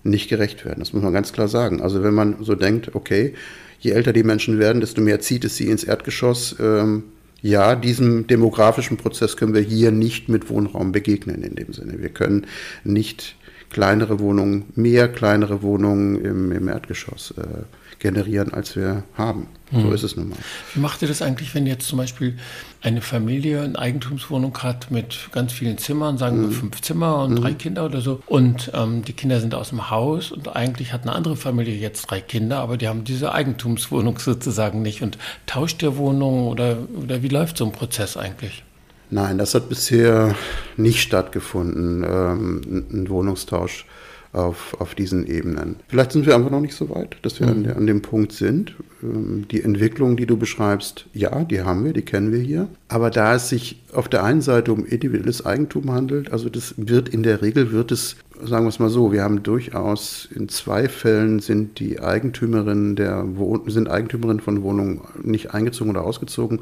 nicht 0.03 0.29
gerecht 0.29 0.65
werden. 0.65 0.81
Das 0.81 0.93
muss 0.93 1.01
man 1.01 1.13
ganz 1.13 1.33
klar 1.33 1.47
sagen. 1.47 1.81
Also 1.81 2.03
wenn 2.03 2.13
man 2.13 2.35
so 2.43 2.53
denkt, 2.53 2.93
okay, 2.93 3.33
je 3.79 3.89
älter 3.89 4.13
die 4.13 4.21
Menschen 4.21 4.59
werden, 4.59 4.81
desto 4.81 5.01
mehr 5.01 5.19
zieht 5.19 5.45
es 5.45 5.57
sie 5.57 5.65
ins 5.65 5.83
Erdgeschoss. 5.83 6.55
Ähm, 6.59 7.05
ja, 7.41 7.73
diesem 7.75 8.27
demografischen 8.27 8.97
Prozess 8.97 9.35
können 9.35 9.55
wir 9.55 9.61
hier 9.61 9.89
nicht 9.89 10.29
mit 10.29 10.47
Wohnraum 10.47 10.91
begegnen 10.91 11.41
in 11.41 11.55
dem 11.55 11.73
Sinne. 11.73 11.99
Wir 11.99 12.09
können 12.09 12.45
nicht 12.83 13.35
kleinere 13.71 14.19
Wohnungen, 14.19 14.65
mehr 14.75 15.07
kleinere 15.07 15.63
Wohnungen 15.63 16.23
im, 16.23 16.51
im 16.51 16.67
Erdgeschoss 16.67 17.33
äh, 17.35 17.63
generieren, 17.97 18.53
als 18.53 18.75
wir 18.75 19.05
haben. 19.15 19.47
So 19.71 19.91
ist 19.91 20.03
es 20.03 20.15
nun 20.15 20.29
mal. 20.29 20.37
Wie 20.73 20.79
macht 20.79 21.01
ihr 21.01 21.07
das 21.07 21.21
eigentlich, 21.21 21.53
wenn 21.53 21.67
jetzt 21.67 21.87
zum 21.87 21.97
Beispiel 21.97 22.37
eine 22.81 23.01
Familie 23.01 23.61
eine 23.61 23.77
Eigentumswohnung 23.77 24.57
hat 24.59 24.89
mit 24.89 25.29
ganz 25.31 25.51
vielen 25.51 25.77
Zimmern, 25.77 26.17
sagen 26.17 26.39
wir 26.41 26.47
mhm. 26.47 26.53
fünf 26.53 26.81
Zimmer 26.81 27.23
und 27.23 27.31
mhm. 27.31 27.41
drei 27.41 27.53
Kinder 27.53 27.85
oder 27.85 28.01
so, 28.01 28.21
und 28.25 28.71
ähm, 28.73 29.03
die 29.03 29.13
Kinder 29.13 29.39
sind 29.41 29.53
aus 29.53 29.69
dem 29.69 29.89
Haus 29.89 30.31
und 30.31 30.55
eigentlich 30.55 30.93
hat 30.93 31.03
eine 31.03 31.13
andere 31.13 31.35
Familie 31.35 31.75
jetzt 31.75 32.09
drei 32.09 32.21
Kinder, 32.21 32.59
aber 32.59 32.77
die 32.77 32.87
haben 32.87 33.03
diese 33.03 33.33
Eigentumswohnung 33.33 34.17
sozusagen 34.19 34.81
nicht 34.81 35.01
und 35.01 35.17
tauscht 35.45 35.81
der 35.81 35.97
Wohnung 35.97 36.47
oder, 36.47 36.77
oder 37.01 37.21
wie 37.21 37.27
läuft 37.27 37.57
so 37.57 37.65
ein 37.65 37.71
Prozess 37.71 38.15
eigentlich? 38.15 38.63
Nein, 39.11 39.39
das 39.39 39.55
hat 39.55 39.69
bisher 39.69 40.35
nicht 40.77 41.01
stattgefunden, 41.01 42.03
ähm, 42.03 42.85
ein 42.91 43.09
Wohnungstausch 43.09 43.85
auf, 44.31 44.75
auf 44.79 44.93
diesen 44.93 45.25
Ebenen. 45.25 45.77
Vielleicht 45.87 46.11
sind 46.11 46.25
wir 46.25 46.35
einfach 46.35 46.51
noch 46.51 46.61
nicht 46.61 46.75
so 46.75 46.89
weit, 46.89 47.17
dass 47.23 47.39
wir 47.39 47.47
mhm. 47.47 47.53
an, 47.53 47.63
der, 47.63 47.77
an 47.77 47.87
dem 47.87 48.01
Punkt 48.01 48.31
sind. 48.31 48.75
Ähm, 49.01 49.47
die 49.49 49.63
Entwicklung, 49.63 50.17
die 50.17 50.27
du 50.27 50.37
beschreibst, 50.37 51.05
ja, 51.13 51.43
die 51.43 51.61
haben 51.61 51.83
wir, 51.83 51.93
die 51.93 52.03
kennen 52.03 52.31
wir 52.31 52.39
hier. 52.39 52.67
Aber 52.89 53.09
da 53.09 53.35
es 53.35 53.49
sich 53.49 53.81
auf 53.93 54.07
der 54.07 54.23
einen 54.23 54.41
Seite 54.41 54.71
um 54.71 54.85
individuelles 54.85 55.45
Eigentum 55.45 55.91
handelt, 55.91 56.31
also 56.31 56.49
das 56.49 56.75
wird 56.77 57.09
in 57.09 57.23
der 57.23 57.41
Regel, 57.41 57.71
wird 57.71 57.91
es, 57.91 58.17
sagen 58.43 58.65
wir 58.65 58.69
es 58.69 58.79
mal 58.79 58.89
so, 58.89 59.11
wir 59.11 59.23
haben 59.23 59.41
durchaus 59.41 60.27
in 60.33 60.47
zwei 60.47 60.87
Fällen 60.87 61.39
sind 61.39 61.79
die 61.79 61.99
Eigentümerinnen 61.99 62.95
der 62.95 63.25
sind 63.65 63.89
Eigentümerinnen 63.89 64.41
von 64.41 64.61
Wohnungen 64.61 65.01
nicht 65.23 65.53
eingezogen 65.53 65.89
oder 65.89 66.03
ausgezogen 66.03 66.59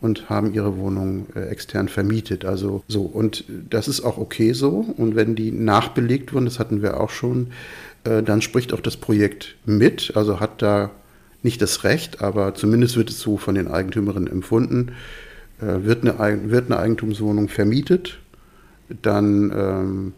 und 0.00 0.30
haben 0.30 0.54
ihre 0.54 0.76
Wohnung 0.76 1.26
äh, 1.34 1.48
extern 1.48 1.88
vermietet. 1.88 2.44
Also 2.44 2.82
so. 2.88 3.02
Und 3.02 3.44
das 3.70 3.88
ist 3.88 4.02
auch 4.02 4.18
okay 4.18 4.52
so. 4.52 4.94
Und 4.96 5.16
wenn 5.16 5.34
die 5.34 5.50
nachbelegt 5.50 6.32
wurden, 6.32 6.44
das 6.44 6.58
hatten 6.58 6.82
wir 6.82 7.00
auch 7.00 7.10
schon, 7.10 7.48
äh, 8.04 8.22
dann 8.22 8.42
spricht 8.42 8.72
auch 8.72 8.80
das 8.80 8.96
Projekt 8.96 9.56
mit. 9.64 10.12
Also 10.14 10.40
hat 10.40 10.62
da 10.62 10.90
nicht 11.42 11.62
das 11.62 11.84
Recht, 11.84 12.22
aber 12.22 12.54
zumindest 12.54 12.96
wird 12.96 13.10
es 13.10 13.20
so 13.20 13.36
von 13.36 13.54
den 13.54 13.68
Eigentümerinnen 13.68 14.30
empfunden. 14.30 14.92
Äh, 15.60 15.84
wird, 15.84 16.06
eine, 16.06 16.50
wird 16.50 16.70
eine 16.70 16.78
Eigentumswohnung 16.78 17.48
vermietet, 17.48 18.18
dann 19.02 19.52
ähm, 19.54 20.12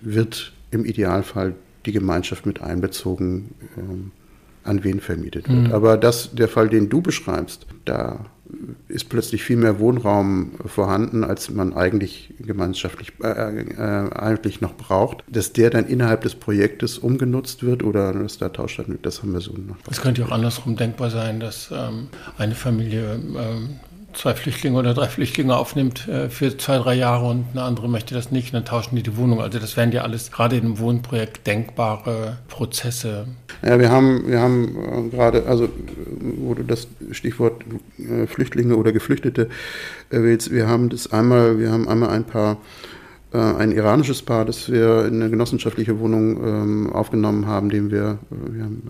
wird 0.00 0.52
im 0.70 0.84
Idealfall 0.84 1.54
die 1.84 1.92
Gemeinschaft 1.92 2.46
mit 2.46 2.60
einbezogen, 2.60 3.54
ähm, 3.76 4.12
an 4.62 4.84
wen 4.84 5.00
vermietet 5.00 5.48
wird. 5.48 5.68
Mhm. 5.68 5.72
Aber 5.72 5.96
das, 5.96 6.34
der 6.34 6.48
Fall, 6.48 6.68
den 6.68 6.88
du 6.88 7.00
beschreibst, 7.00 7.66
da 7.84 8.26
ist 8.88 9.08
plötzlich 9.08 9.42
viel 9.42 9.56
mehr 9.56 9.78
Wohnraum 9.78 10.52
vorhanden, 10.64 11.24
als 11.24 11.50
man 11.50 11.74
eigentlich 11.74 12.34
gemeinschaftlich 12.38 13.12
äh, 13.22 13.28
äh, 13.28 14.12
eigentlich 14.12 14.60
noch 14.60 14.74
braucht. 14.74 15.24
Dass 15.28 15.52
der 15.52 15.70
dann 15.70 15.86
innerhalb 15.86 16.22
des 16.22 16.34
Projektes 16.34 16.98
umgenutzt 16.98 17.62
wird 17.62 17.82
oder 17.82 18.12
dass 18.12 18.38
da 18.38 18.48
Tausch 18.48 18.80
das 19.02 19.22
haben 19.22 19.32
wir 19.32 19.40
so 19.40 19.52
noch. 19.52 19.76
Es 19.90 20.00
könnte 20.00 20.24
auch 20.24 20.30
andersrum 20.30 20.76
denkbar 20.76 21.10
sein, 21.10 21.40
dass 21.40 21.70
ähm, 21.72 22.08
eine 22.38 22.54
Familie 22.54 23.14
ähm, 23.14 23.80
zwei 24.16 24.34
Flüchtlinge 24.34 24.78
oder 24.78 24.94
drei 24.94 25.08
Flüchtlinge 25.08 25.56
aufnimmt 25.56 26.08
äh, 26.08 26.28
für 26.28 26.56
zwei, 26.56 26.78
drei 26.78 26.94
Jahre 26.94 27.26
und 27.26 27.46
eine 27.52 27.62
andere 27.62 27.88
möchte 27.88 28.14
das 28.14 28.30
nicht, 28.30 28.52
dann 28.54 28.64
tauschen 28.64 28.96
die 28.96 29.02
die 29.02 29.16
Wohnung. 29.16 29.40
Also 29.40 29.58
das 29.58 29.76
wären 29.76 29.92
ja 29.92 30.02
alles 30.02 30.32
gerade 30.32 30.56
im 30.56 30.78
Wohnprojekt 30.78 31.46
denkbare 31.46 32.38
Prozesse. 32.48 33.28
Ja, 33.62 33.78
wir 33.78 33.90
haben, 33.90 34.26
wir 34.26 34.40
haben 34.40 35.08
äh, 35.08 35.08
gerade, 35.10 35.46
also 35.46 35.68
wo 36.18 36.54
du 36.54 36.64
das 36.64 36.88
Stichwort 37.12 37.62
äh, 37.98 38.26
Flüchtlinge 38.26 38.76
oder 38.76 38.92
Geflüchtete 38.92 39.48
wählst, 40.10 40.50
wir 40.50 40.66
haben 40.66 40.88
das 40.88 41.12
einmal, 41.12 41.58
wir 41.58 41.70
haben 41.70 41.88
einmal 41.88 42.10
ein 42.10 42.24
paar 42.24 42.58
ein 43.32 43.72
iranisches 43.72 44.22
Paar, 44.22 44.46
das 44.46 44.70
wir 44.70 45.04
in 45.04 45.20
eine 45.20 45.28
genossenschaftliche 45.28 45.98
Wohnung 45.98 46.42
ähm, 46.42 46.92
aufgenommen 46.92 47.46
haben, 47.46 47.68
dem 47.68 47.90
wir, 47.90 48.18
wir 48.30 48.62
haben 48.62 48.82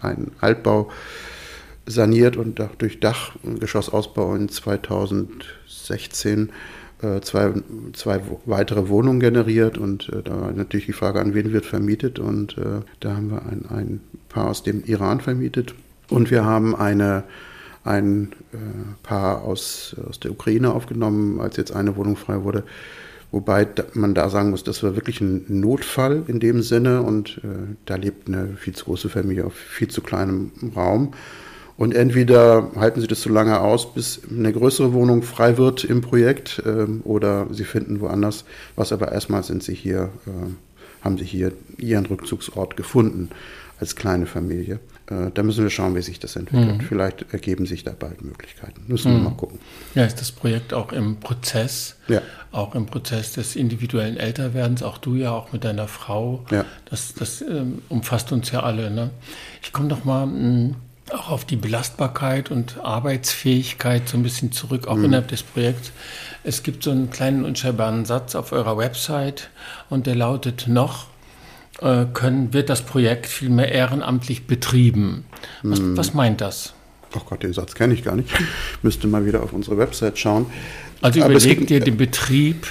einen 0.00 0.30
Altbau 0.40 0.88
saniert 1.86 2.36
und 2.36 2.60
durch 2.78 3.00
Dachgeschossausbau 3.00 4.34
in 4.34 4.48
2016 4.48 6.50
äh, 7.02 7.20
zwei, 7.22 7.52
zwei 7.92 8.20
weitere 8.44 8.88
Wohnungen 8.88 9.20
generiert 9.20 9.78
und 9.78 10.08
äh, 10.10 10.22
da 10.22 10.40
war 10.40 10.52
natürlich 10.52 10.86
die 10.86 10.92
Frage, 10.92 11.20
an 11.20 11.34
wen 11.34 11.52
wird 11.52 11.64
vermietet 11.64 12.18
und 12.18 12.58
äh, 12.58 12.82
da 13.00 13.16
haben 13.16 13.30
wir 13.30 13.42
ein, 13.46 13.64
ein 13.70 14.00
Paar 14.28 14.48
aus 14.48 14.62
dem 14.62 14.84
Iran 14.84 15.20
vermietet 15.20 15.74
und 16.10 16.30
wir 16.30 16.44
haben 16.44 16.76
eine, 16.76 17.24
ein 17.84 18.32
äh, 18.52 18.56
Paar 19.02 19.44
aus, 19.44 19.96
aus 20.08 20.20
der 20.20 20.32
Ukraine 20.32 20.72
aufgenommen, 20.72 21.40
als 21.40 21.56
jetzt 21.56 21.72
eine 21.72 21.96
Wohnung 21.96 22.16
frei 22.16 22.42
wurde. 22.42 22.64
Wobei 23.32 23.66
man 23.94 24.12
da 24.12 24.28
sagen 24.28 24.50
muss, 24.50 24.64
das 24.64 24.82
war 24.82 24.96
wirklich 24.96 25.20
ein 25.20 25.44
Notfall 25.48 26.24
in 26.26 26.40
dem 26.40 26.62
Sinne 26.62 27.02
und 27.02 27.38
äh, 27.38 27.76
da 27.86 27.94
lebt 27.94 28.28
eine 28.28 28.56
viel 28.56 28.74
zu 28.74 28.86
große 28.86 29.08
Familie 29.08 29.46
auf 29.46 29.54
viel 29.54 29.88
zu 29.88 30.02
kleinem 30.02 30.50
Raum. 30.74 31.14
Und 31.80 31.94
entweder 31.94 32.72
halten 32.76 33.00
sie 33.00 33.06
das 33.06 33.22
so 33.22 33.30
lange 33.30 33.58
aus, 33.58 33.94
bis 33.94 34.20
eine 34.28 34.52
größere 34.52 34.92
Wohnung 34.92 35.22
frei 35.22 35.56
wird 35.56 35.82
im 35.82 36.02
Projekt, 36.02 36.62
ähm, 36.66 37.00
oder 37.04 37.46
sie 37.52 37.64
finden 37.64 38.00
woanders 38.00 38.44
was. 38.76 38.92
Aber 38.92 39.12
erstmal 39.12 39.42
sind 39.44 39.62
sie 39.62 39.74
hier, 39.74 40.10
äh, 40.26 41.02
haben 41.02 41.16
sie 41.16 41.24
hier 41.24 41.52
ihren 41.78 42.04
Rückzugsort 42.04 42.76
gefunden 42.76 43.30
als 43.78 43.96
kleine 43.96 44.26
Familie. 44.26 44.78
Äh, 45.06 45.30
da 45.32 45.42
müssen 45.42 45.62
wir 45.62 45.70
schauen, 45.70 45.94
wie 45.94 46.02
sich 46.02 46.20
das 46.20 46.36
entwickelt. 46.36 46.82
Mhm. 46.82 46.84
Vielleicht 46.84 47.32
ergeben 47.32 47.64
sich 47.64 47.82
da 47.82 47.92
bald 47.98 48.22
Möglichkeiten. 48.22 48.82
Müssen 48.86 49.14
mhm. 49.14 49.16
wir 49.16 49.30
mal 49.30 49.36
gucken. 49.36 49.58
Ja, 49.94 50.04
ist 50.04 50.20
das 50.20 50.32
Projekt 50.32 50.74
auch 50.74 50.92
im 50.92 51.16
Prozess, 51.16 51.96
ja. 52.08 52.20
auch 52.52 52.74
im 52.74 52.84
Prozess 52.84 53.32
des 53.32 53.56
individuellen 53.56 54.18
Älterwerdens, 54.18 54.82
auch 54.82 54.98
du 54.98 55.14
ja, 55.14 55.30
auch 55.30 55.50
mit 55.54 55.64
deiner 55.64 55.88
Frau. 55.88 56.44
Ja. 56.50 56.66
Das, 56.90 57.14
das 57.14 57.40
ähm, 57.40 57.80
umfasst 57.88 58.32
uns 58.32 58.50
ja 58.50 58.62
alle. 58.64 58.90
Ne? 58.90 59.08
Ich 59.62 59.72
komme 59.72 59.88
doch 59.88 60.04
mal. 60.04 60.26
Mh, 60.26 60.34
hm, 60.34 60.76
auch 61.14 61.30
auf 61.30 61.44
die 61.44 61.56
Belastbarkeit 61.56 62.50
und 62.50 62.78
Arbeitsfähigkeit 62.82 64.08
so 64.08 64.16
ein 64.16 64.22
bisschen 64.22 64.52
zurück, 64.52 64.86
auch 64.86 64.96
mhm. 64.96 65.06
innerhalb 65.06 65.28
des 65.28 65.42
Projekts. 65.42 65.92
Es 66.44 66.62
gibt 66.62 66.82
so 66.82 66.90
einen 66.90 67.10
kleinen 67.10 67.44
unscheinbaren 67.44 68.04
Satz 68.04 68.34
auf 68.34 68.52
eurer 68.52 68.76
Website 68.76 69.50
und 69.88 70.06
der 70.06 70.14
lautet 70.14 70.66
noch, 70.68 71.06
äh, 71.80 72.06
können, 72.12 72.52
wird 72.52 72.68
das 72.68 72.82
Projekt 72.82 73.26
vielmehr 73.26 73.70
ehrenamtlich 73.70 74.46
betrieben. 74.46 75.24
Was, 75.62 75.80
mhm. 75.80 75.96
was 75.96 76.14
meint 76.14 76.40
das? 76.40 76.74
Ach 77.16 77.24
Gott, 77.26 77.42
den 77.42 77.52
Satz 77.52 77.74
kenne 77.74 77.94
ich 77.94 78.04
gar 78.04 78.16
nicht. 78.16 78.28
Müsste 78.82 79.06
mal 79.06 79.26
wieder 79.26 79.42
auf 79.42 79.52
unsere 79.52 79.78
Website 79.78 80.18
schauen. 80.18 80.46
Also 81.02 81.20
überlegt 81.20 81.70
ihr 81.70 81.80
den 81.80 81.96
Betrieb 81.96 82.66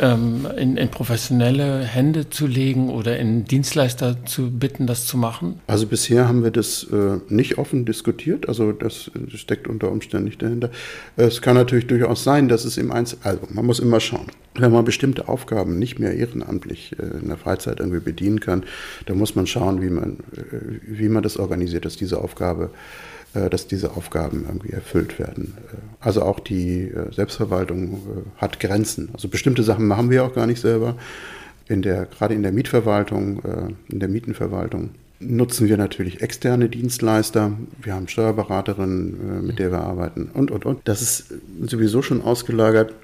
ähm, 0.00 0.46
in, 0.56 0.76
in, 0.76 0.88
professionelle 0.90 1.80
Hände 1.84 2.30
zu 2.30 2.46
legen 2.46 2.90
oder 2.90 3.18
in 3.18 3.44
Dienstleister 3.44 4.24
zu 4.24 4.50
bitten, 4.50 4.86
das 4.86 5.06
zu 5.06 5.16
machen? 5.16 5.60
Also 5.66 5.86
bisher 5.86 6.28
haben 6.28 6.42
wir 6.42 6.50
das 6.50 6.84
äh, 6.84 7.18
nicht 7.28 7.58
offen 7.58 7.84
diskutiert, 7.84 8.48
also 8.48 8.72
das, 8.72 9.10
steckt 9.34 9.68
unter 9.68 9.90
Umständen 9.90 10.26
nicht 10.26 10.42
dahinter. 10.42 10.70
Es 11.16 11.42
kann 11.42 11.54
natürlich 11.54 11.86
durchaus 11.86 12.24
sein, 12.24 12.48
dass 12.48 12.64
es 12.64 12.76
im 12.76 12.92
Einzel... 12.92 13.18
Also 13.22 13.40
man 13.50 13.66
muss 13.66 13.80
immer 13.80 14.00
schauen. 14.00 14.26
Wenn 14.54 14.72
man 14.72 14.84
bestimmte 14.84 15.28
Aufgaben 15.28 15.78
nicht 15.78 15.98
mehr 15.98 16.14
ehrenamtlich 16.14 16.96
äh, 16.98 17.20
in 17.20 17.28
der 17.28 17.36
Freizeit 17.36 17.80
irgendwie 17.80 18.00
bedienen 18.00 18.40
kann, 18.40 18.64
dann 19.06 19.18
muss 19.18 19.34
man 19.34 19.46
schauen, 19.46 19.82
wie 19.82 19.90
man, 19.90 20.18
äh, 20.36 20.78
wie 20.86 21.08
man 21.08 21.22
das 21.22 21.36
organisiert, 21.36 21.84
dass 21.84 21.96
diese 21.96 22.18
Aufgabe 22.20 22.70
dass 23.34 23.66
diese 23.66 23.96
Aufgaben 23.96 24.44
irgendwie 24.46 24.70
erfüllt 24.70 25.18
werden. 25.18 25.54
Äh, 25.72 25.76
also 26.00 26.22
auch 26.22 26.40
die 26.40 26.84
äh, 26.84 27.12
Selbstverwaltung 27.12 28.00
hat 28.36 28.60
Grenzen. 28.60 29.10
Also 29.12 29.28
bestimmte 29.28 29.62
Sachen 29.62 29.86
machen 29.86 30.10
wir 30.10 30.24
auch 30.24 30.34
gar 30.34 30.46
nicht 30.46 30.60
selber. 30.60 30.96
In 31.68 31.82
der, 31.82 32.06
gerade 32.06 32.34
in 32.34 32.42
der 32.42 32.52
Mietverwaltung, 32.52 33.42
in 33.90 34.00
der 34.00 34.08
Mietenverwaltung 34.08 34.88
nutzen 35.20 35.68
wir 35.68 35.76
natürlich 35.76 36.22
externe 36.22 36.70
Dienstleister. 36.70 37.52
Wir 37.82 37.94
haben 37.94 38.08
Steuerberaterinnen, 38.08 39.46
mit 39.46 39.58
der 39.58 39.70
wir 39.70 39.80
arbeiten 39.80 40.30
und, 40.32 40.50
und, 40.50 40.64
und. 40.64 40.80
Das 40.84 41.02
ist 41.02 41.34
sowieso 41.60 42.00
schon 42.00 42.22
ausgelagert 42.22 42.94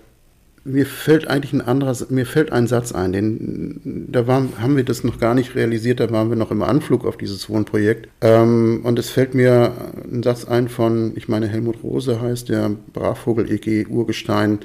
mir 0.64 0.86
fällt 0.86 1.28
eigentlich 1.28 1.52
ein 1.52 1.60
anderer, 1.60 1.94
mir 2.08 2.24
fällt 2.24 2.50
ein 2.50 2.66
Satz 2.66 2.92
ein, 2.92 3.12
den, 3.12 4.08
da 4.10 4.26
waren, 4.26 4.48
haben 4.60 4.76
wir 4.76 4.84
das 4.84 5.04
noch 5.04 5.20
gar 5.20 5.34
nicht 5.34 5.54
realisiert, 5.54 6.00
da 6.00 6.10
waren 6.10 6.30
wir 6.30 6.36
noch 6.36 6.50
im 6.50 6.62
Anflug 6.62 7.04
auf 7.04 7.18
dieses 7.18 7.48
Wohnprojekt. 7.50 8.08
Ähm, 8.22 8.80
und 8.82 8.98
es 8.98 9.10
fällt 9.10 9.34
mir 9.34 9.72
ein 10.10 10.22
Satz 10.22 10.46
ein 10.46 10.68
von, 10.68 11.12
ich 11.16 11.28
meine, 11.28 11.48
Helmut 11.48 11.82
Rose 11.82 12.20
heißt 12.20 12.48
der 12.48 12.70
Brachvogel 12.92 13.50
EG 13.50 13.86
Urgestein. 13.86 14.60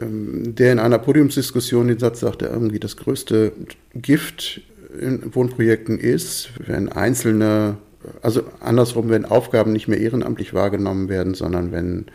ähm, 0.00 0.54
der 0.54 0.72
in 0.72 0.78
einer 0.78 0.98
Podiumsdiskussion 0.98 1.88
den 1.88 1.98
Satz 1.98 2.20
sagte, 2.20 2.46
irgendwie 2.46 2.80
das 2.80 2.96
größte 2.96 3.52
Gift 3.94 4.62
in 4.98 5.34
Wohnprojekten 5.34 5.98
ist, 5.98 6.50
wenn 6.66 6.88
einzelne, 6.88 7.76
also 8.22 8.42
andersrum, 8.60 9.10
wenn 9.10 9.26
Aufgaben 9.26 9.72
nicht 9.72 9.86
mehr 9.86 10.00
ehrenamtlich 10.00 10.54
wahrgenommen 10.54 11.10
werden, 11.10 11.34
sondern 11.34 11.72
wenn, 11.72 12.06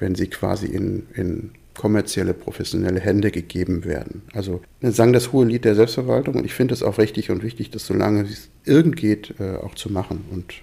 wenn 0.00 0.16
sie 0.16 0.26
quasi 0.26 0.66
in, 0.66 1.06
in 1.14 1.52
kommerzielle, 1.76 2.34
professionelle 2.34 3.00
Hände 3.00 3.30
gegeben 3.30 3.84
werden. 3.84 4.22
Also 4.32 4.60
wir 4.80 4.92
sagen 4.92 5.12
das 5.12 5.32
hohe 5.32 5.46
Lied 5.46 5.64
der 5.64 5.74
Selbstverwaltung 5.74 6.34
und 6.36 6.44
ich 6.44 6.54
finde 6.54 6.74
es 6.74 6.82
auch 6.82 6.98
richtig 6.98 7.30
und 7.30 7.42
wichtig, 7.42 7.70
das 7.70 7.86
solange 7.86 8.22
es 8.22 8.50
irgend 8.64 8.96
geht, 8.96 9.34
äh, 9.38 9.56
auch 9.56 9.74
zu 9.74 9.90
machen 9.90 10.24
und 10.30 10.54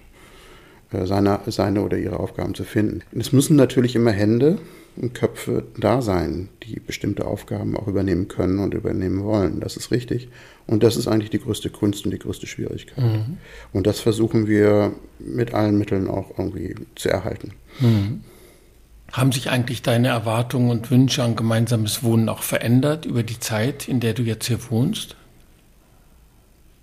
äh, 0.92 1.06
seine, 1.06 1.40
seine 1.48 1.82
oder 1.82 1.98
ihre 1.98 2.20
Aufgaben 2.20 2.54
zu 2.56 2.64
finden. 2.64 3.02
es 3.18 3.32
müssen 3.32 3.56
natürlich 3.56 3.96
immer 3.96 4.12
Hände 4.12 4.58
und 4.96 5.14
Köpfe 5.14 5.64
da 5.78 6.02
sein, 6.02 6.50
die 6.64 6.80
bestimmte 6.80 7.26
Aufgaben 7.26 7.78
auch 7.78 7.88
übernehmen 7.88 8.28
können 8.28 8.60
und 8.60 8.74
übernehmen 8.74 9.24
wollen. 9.24 9.60
Das 9.60 9.78
ist 9.78 9.92
richtig. 9.92 10.30
Und 10.66 10.84
das 10.84 10.98
ist 10.98 11.08
eigentlich 11.08 11.30
die 11.30 11.40
größte 11.40 11.70
Kunst 11.70 12.06
und 12.06 12.12
die 12.12 12.20
größte 12.20 12.48
Schwierigkeit. 12.48 13.04
Mhm. 13.04 13.38
Und 13.74 13.86
das 13.86 14.00
versuchen 14.00 14.48
wir 14.48 14.94
mit 15.20 15.54
allen 15.54 15.78
Mitteln 15.78 16.08
auch 16.08 16.38
irgendwie 16.38 16.76
zu 16.96 17.10
erhalten. 17.10 17.54
Mhm. 17.80 18.22
Haben 19.12 19.32
sich 19.32 19.50
eigentlich 19.50 19.82
deine 19.82 20.10
Erwartungen 20.10 20.70
und 20.70 20.92
Wünsche 20.92 21.24
an 21.24 21.36
gemeinsames 21.36 22.04
Wohnen 22.04 22.30
auch 22.30 22.44
verändert 22.44 23.06
über 23.06 23.24
die 23.24 23.40
Zeit, 23.40 23.88
in 23.88 24.00
der 24.00 24.14
du 24.14 24.24
jetzt 24.24 24.48
hier 24.48 24.60
wohnst? 24.70 25.16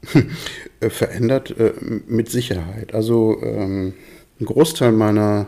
verändert 0.80 1.56
äh, 1.58 1.72
mit 2.06 2.30
Sicherheit. 2.30 2.94
Also 2.94 3.40
ähm, 3.42 3.94
ein 4.40 4.46
Großteil 4.46 4.92
meiner, 4.92 5.46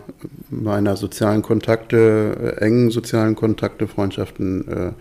meiner 0.49 0.97
sozialen 0.97 1.43
Kontakte, 1.43 2.57
äh, 2.59 2.65
engen 2.65 2.91
sozialen 2.91 3.35
Kontakte, 3.35 3.89
Freundschaften 3.89 4.69
äh, 4.69 4.93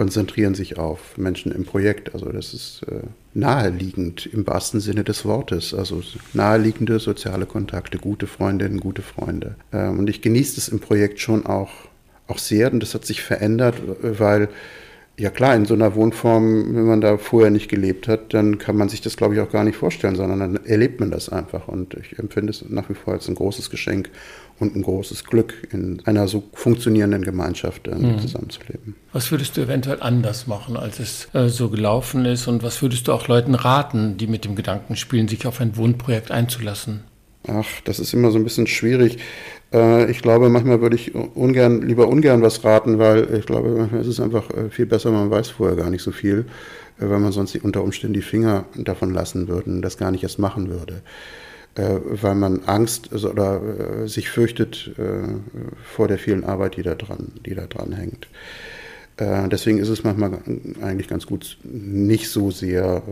konzentrieren 0.00 0.54
sich 0.54 0.78
auf 0.78 1.18
Menschen 1.18 1.52
im 1.52 1.66
Projekt. 1.66 2.14
Also 2.14 2.32
das 2.32 2.54
ist 2.54 2.80
äh, 2.90 3.02
naheliegend 3.34 4.24
im 4.32 4.46
wahrsten 4.46 4.80
Sinne 4.80 5.04
des 5.04 5.26
Wortes. 5.26 5.74
Also 5.74 6.02
naheliegende 6.32 6.98
soziale 7.00 7.44
Kontakte, 7.44 7.98
gute 7.98 8.26
Freundinnen, 8.26 8.80
gute 8.80 9.02
Freunde. 9.02 9.56
Ähm, 9.74 9.98
und 9.98 10.08
ich 10.08 10.22
genieße 10.22 10.58
es 10.58 10.68
im 10.68 10.80
Projekt 10.80 11.20
schon 11.20 11.44
auch, 11.44 11.68
auch 12.28 12.38
sehr 12.38 12.72
und 12.72 12.80
das 12.80 12.94
hat 12.94 13.04
sich 13.04 13.20
verändert, 13.20 13.74
weil 14.00 14.48
ja 15.20 15.30
klar, 15.30 15.54
in 15.54 15.66
so 15.66 15.74
einer 15.74 15.94
Wohnform, 15.94 16.74
wenn 16.74 16.86
man 16.86 17.00
da 17.02 17.18
vorher 17.18 17.50
nicht 17.50 17.68
gelebt 17.68 18.08
hat, 18.08 18.32
dann 18.32 18.58
kann 18.58 18.76
man 18.76 18.88
sich 18.88 19.02
das, 19.02 19.16
glaube 19.16 19.34
ich, 19.34 19.40
auch 19.40 19.50
gar 19.50 19.64
nicht 19.64 19.76
vorstellen, 19.76 20.16
sondern 20.16 20.40
dann 20.40 20.64
erlebt 20.64 20.98
man 20.98 21.10
das 21.10 21.28
einfach. 21.28 21.68
Und 21.68 21.94
ich 21.94 22.18
empfinde 22.18 22.50
es 22.50 22.64
nach 22.68 22.88
wie 22.88 22.94
vor 22.94 23.12
als 23.12 23.28
ein 23.28 23.34
großes 23.34 23.68
Geschenk 23.68 24.10
und 24.58 24.74
ein 24.74 24.82
großes 24.82 25.24
Glück, 25.24 25.68
in 25.72 26.00
einer 26.06 26.26
so 26.26 26.44
funktionierenden 26.54 27.22
Gemeinschaft 27.22 27.86
äh, 27.86 27.94
mhm. 27.94 28.18
zusammenzuleben. 28.18 28.96
Was 29.12 29.30
würdest 29.30 29.56
du 29.56 29.60
eventuell 29.60 29.98
anders 30.00 30.46
machen, 30.46 30.76
als 30.76 30.98
es 31.00 31.28
äh, 31.34 31.48
so 31.48 31.68
gelaufen 31.68 32.24
ist? 32.24 32.46
Und 32.46 32.62
was 32.62 32.80
würdest 32.80 33.06
du 33.06 33.12
auch 33.12 33.28
Leuten 33.28 33.54
raten, 33.54 34.16
die 34.16 34.26
mit 34.26 34.46
dem 34.46 34.54
Gedanken 34.54 34.96
spielen, 34.96 35.28
sich 35.28 35.46
auf 35.46 35.60
ein 35.60 35.76
Wohnprojekt 35.76 36.30
einzulassen? 36.30 37.04
Ach, 37.46 37.66
das 37.84 37.98
ist 37.98 38.12
immer 38.12 38.30
so 38.30 38.38
ein 38.38 38.44
bisschen 38.44 38.66
schwierig. 38.66 39.18
Äh, 39.72 40.10
ich 40.10 40.22
glaube, 40.22 40.48
manchmal 40.48 40.80
würde 40.80 40.96
ich 40.96 41.14
ungern, 41.14 41.82
lieber 41.82 42.08
ungern 42.08 42.42
was 42.42 42.64
raten, 42.64 42.98
weil 42.98 43.32
ich 43.34 43.46
glaube, 43.46 43.70
manchmal 43.70 44.00
ist 44.00 44.08
es 44.08 44.20
einfach 44.20 44.50
äh, 44.50 44.70
viel 44.70 44.86
besser, 44.86 45.10
man 45.10 45.30
weiß 45.30 45.50
vorher 45.50 45.76
gar 45.76 45.90
nicht 45.90 46.02
so 46.02 46.10
viel, 46.10 46.46
äh, 47.00 47.08
weil 47.08 47.20
man 47.20 47.32
sonst 47.32 47.56
unter 47.56 47.82
Umständen 47.82 48.14
die 48.14 48.22
Finger 48.22 48.64
davon 48.76 49.12
lassen 49.12 49.48
würde 49.48 49.70
und 49.70 49.82
das 49.82 49.98
gar 49.98 50.10
nicht 50.10 50.22
erst 50.22 50.38
machen 50.38 50.70
würde. 50.70 51.02
Weil 51.76 52.34
man 52.34 52.64
Angst 52.66 53.12
oder 53.12 54.08
sich 54.08 54.28
fürchtet 54.28 54.90
vor 55.84 56.08
der 56.08 56.18
vielen 56.18 56.42
Arbeit, 56.42 56.76
die 56.76 56.82
da 56.82 56.96
dran, 56.96 57.30
die 57.46 57.54
da 57.54 57.66
dran 57.66 57.92
hängt. 57.92 58.26
Deswegen 59.18 59.78
ist 59.78 59.88
es 59.88 60.02
manchmal 60.02 60.40
eigentlich 60.82 61.06
ganz 61.06 61.26
gut, 61.26 61.58
nicht 61.62 62.28
so 62.28 62.50
sehr 62.50 63.02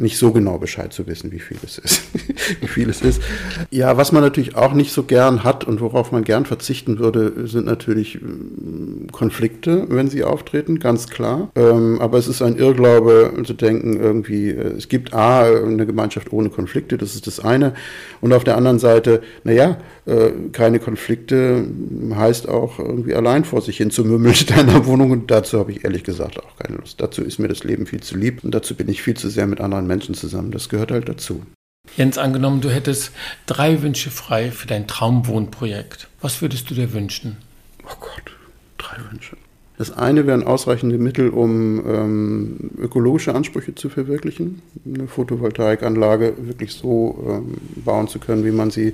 nicht 0.00 0.18
so 0.18 0.32
genau 0.32 0.58
Bescheid 0.58 0.92
zu 0.92 1.06
wissen, 1.06 1.32
wie 1.32 1.38
viel 1.38 1.58
es 1.64 1.78
ist. 1.78 2.02
wie 2.60 2.66
viel 2.66 2.90
es 2.90 3.02
ist. 3.02 3.22
Ja, 3.70 3.96
was 3.96 4.12
man 4.12 4.22
natürlich 4.22 4.56
auch 4.56 4.72
nicht 4.72 4.92
so 4.92 5.02
gern 5.02 5.44
hat 5.44 5.64
und 5.64 5.80
worauf 5.80 6.12
man 6.12 6.24
gern 6.24 6.46
verzichten 6.46 6.98
würde, 6.98 7.46
sind 7.46 7.66
natürlich 7.66 8.20
ähm, 8.20 9.06
Konflikte, 9.12 9.86
wenn 9.88 10.08
sie 10.08 10.24
auftreten, 10.24 10.78
ganz 10.78 11.08
klar. 11.08 11.50
Ähm, 11.54 12.00
aber 12.00 12.18
es 12.18 12.28
ist 12.28 12.42
ein 12.42 12.56
Irrglaube 12.56 13.32
zu 13.44 13.54
denken, 13.54 14.00
irgendwie, 14.00 14.50
äh, 14.50 14.76
es 14.76 14.88
gibt 14.88 15.14
A, 15.14 15.42
eine 15.42 15.86
Gemeinschaft 15.86 16.32
ohne 16.32 16.50
Konflikte, 16.50 16.98
das 16.98 17.14
ist 17.14 17.26
das 17.26 17.40
eine. 17.40 17.74
Und 18.20 18.32
auf 18.32 18.44
der 18.44 18.56
anderen 18.56 18.78
Seite, 18.78 19.22
naja, 19.44 19.78
keine 20.52 20.78
Konflikte 20.80 21.66
heißt 22.14 22.48
auch 22.48 22.78
irgendwie 22.78 23.14
allein 23.14 23.44
vor 23.44 23.60
sich 23.60 23.76
hin 23.76 23.90
zu 23.90 24.04
mümmeln 24.04 24.34
in 24.48 24.54
einer 24.54 24.86
Wohnung. 24.86 25.10
Und 25.10 25.30
dazu 25.30 25.58
habe 25.58 25.72
ich 25.72 25.84
ehrlich 25.84 26.04
gesagt 26.04 26.42
auch 26.42 26.56
keine 26.56 26.76
Lust. 26.76 27.00
Dazu 27.00 27.22
ist 27.22 27.38
mir 27.38 27.48
das 27.48 27.64
Leben 27.64 27.86
viel 27.86 28.00
zu 28.00 28.16
lieb 28.16 28.42
und 28.44 28.52
dazu 28.52 28.74
bin 28.74 28.88
ich 28.88 29.02
viel 29.02 29.16
zu 29.16 29.28
sehr 29.28 29.46
mit 29.46 29.60
anderen 29.60 29.86
Menschen 29.86 30.14
zusammen. 30.14 30.50
Das 30.50 30.68
gehört 30.68 30.90
halt 30.90 31.08
dazu. 31.08 31.42
Jens, 31.96 32.18
angenommen, 32.18 32.60
du 32.60 32.70
hättest 32.70 33.12
drei 33.46 33.82
Wünsche 33.82 34.10
frei 34.10 34.50
für 34.50 34.66
dein 34.66 34.86
Traumwohnprojekt. 34.86 36.08
Was 36.20 36.42
würdest 36.42 36.70
du 36.70 36.74
dir 36.74 36.92
wünschen? 36.92 37.36
Oh 37.84 37.96
Gott, 37.98 38.36
drei 38.78 38.96
Wünsche. 39.10 39.36
Das 39.80 39.96
eine 39.96 40.26
wären 40.26 40.42
ausreichende 40.42 40.98
Mittel, 40.98 41.30
um 41.30 41.82
ähm, 41.86 42.70
ökologische 42.76 43.34
Ansprüche 43.34 43.74
zu 43.74 43.88
verwirklichen, 43.88 44.60
eine 44.84 45.08
Photovoltaikanlage 45.08 46.34
wirklich 46.36 46.74
so 46.74 47.24
ähm, 47.26 47.54
bauen 47.82 48.06
zu 48.06 48.18
können, 48.18 48.44
wie 48.44 48.50
man 48.50 48.70
sie 48.70 48.92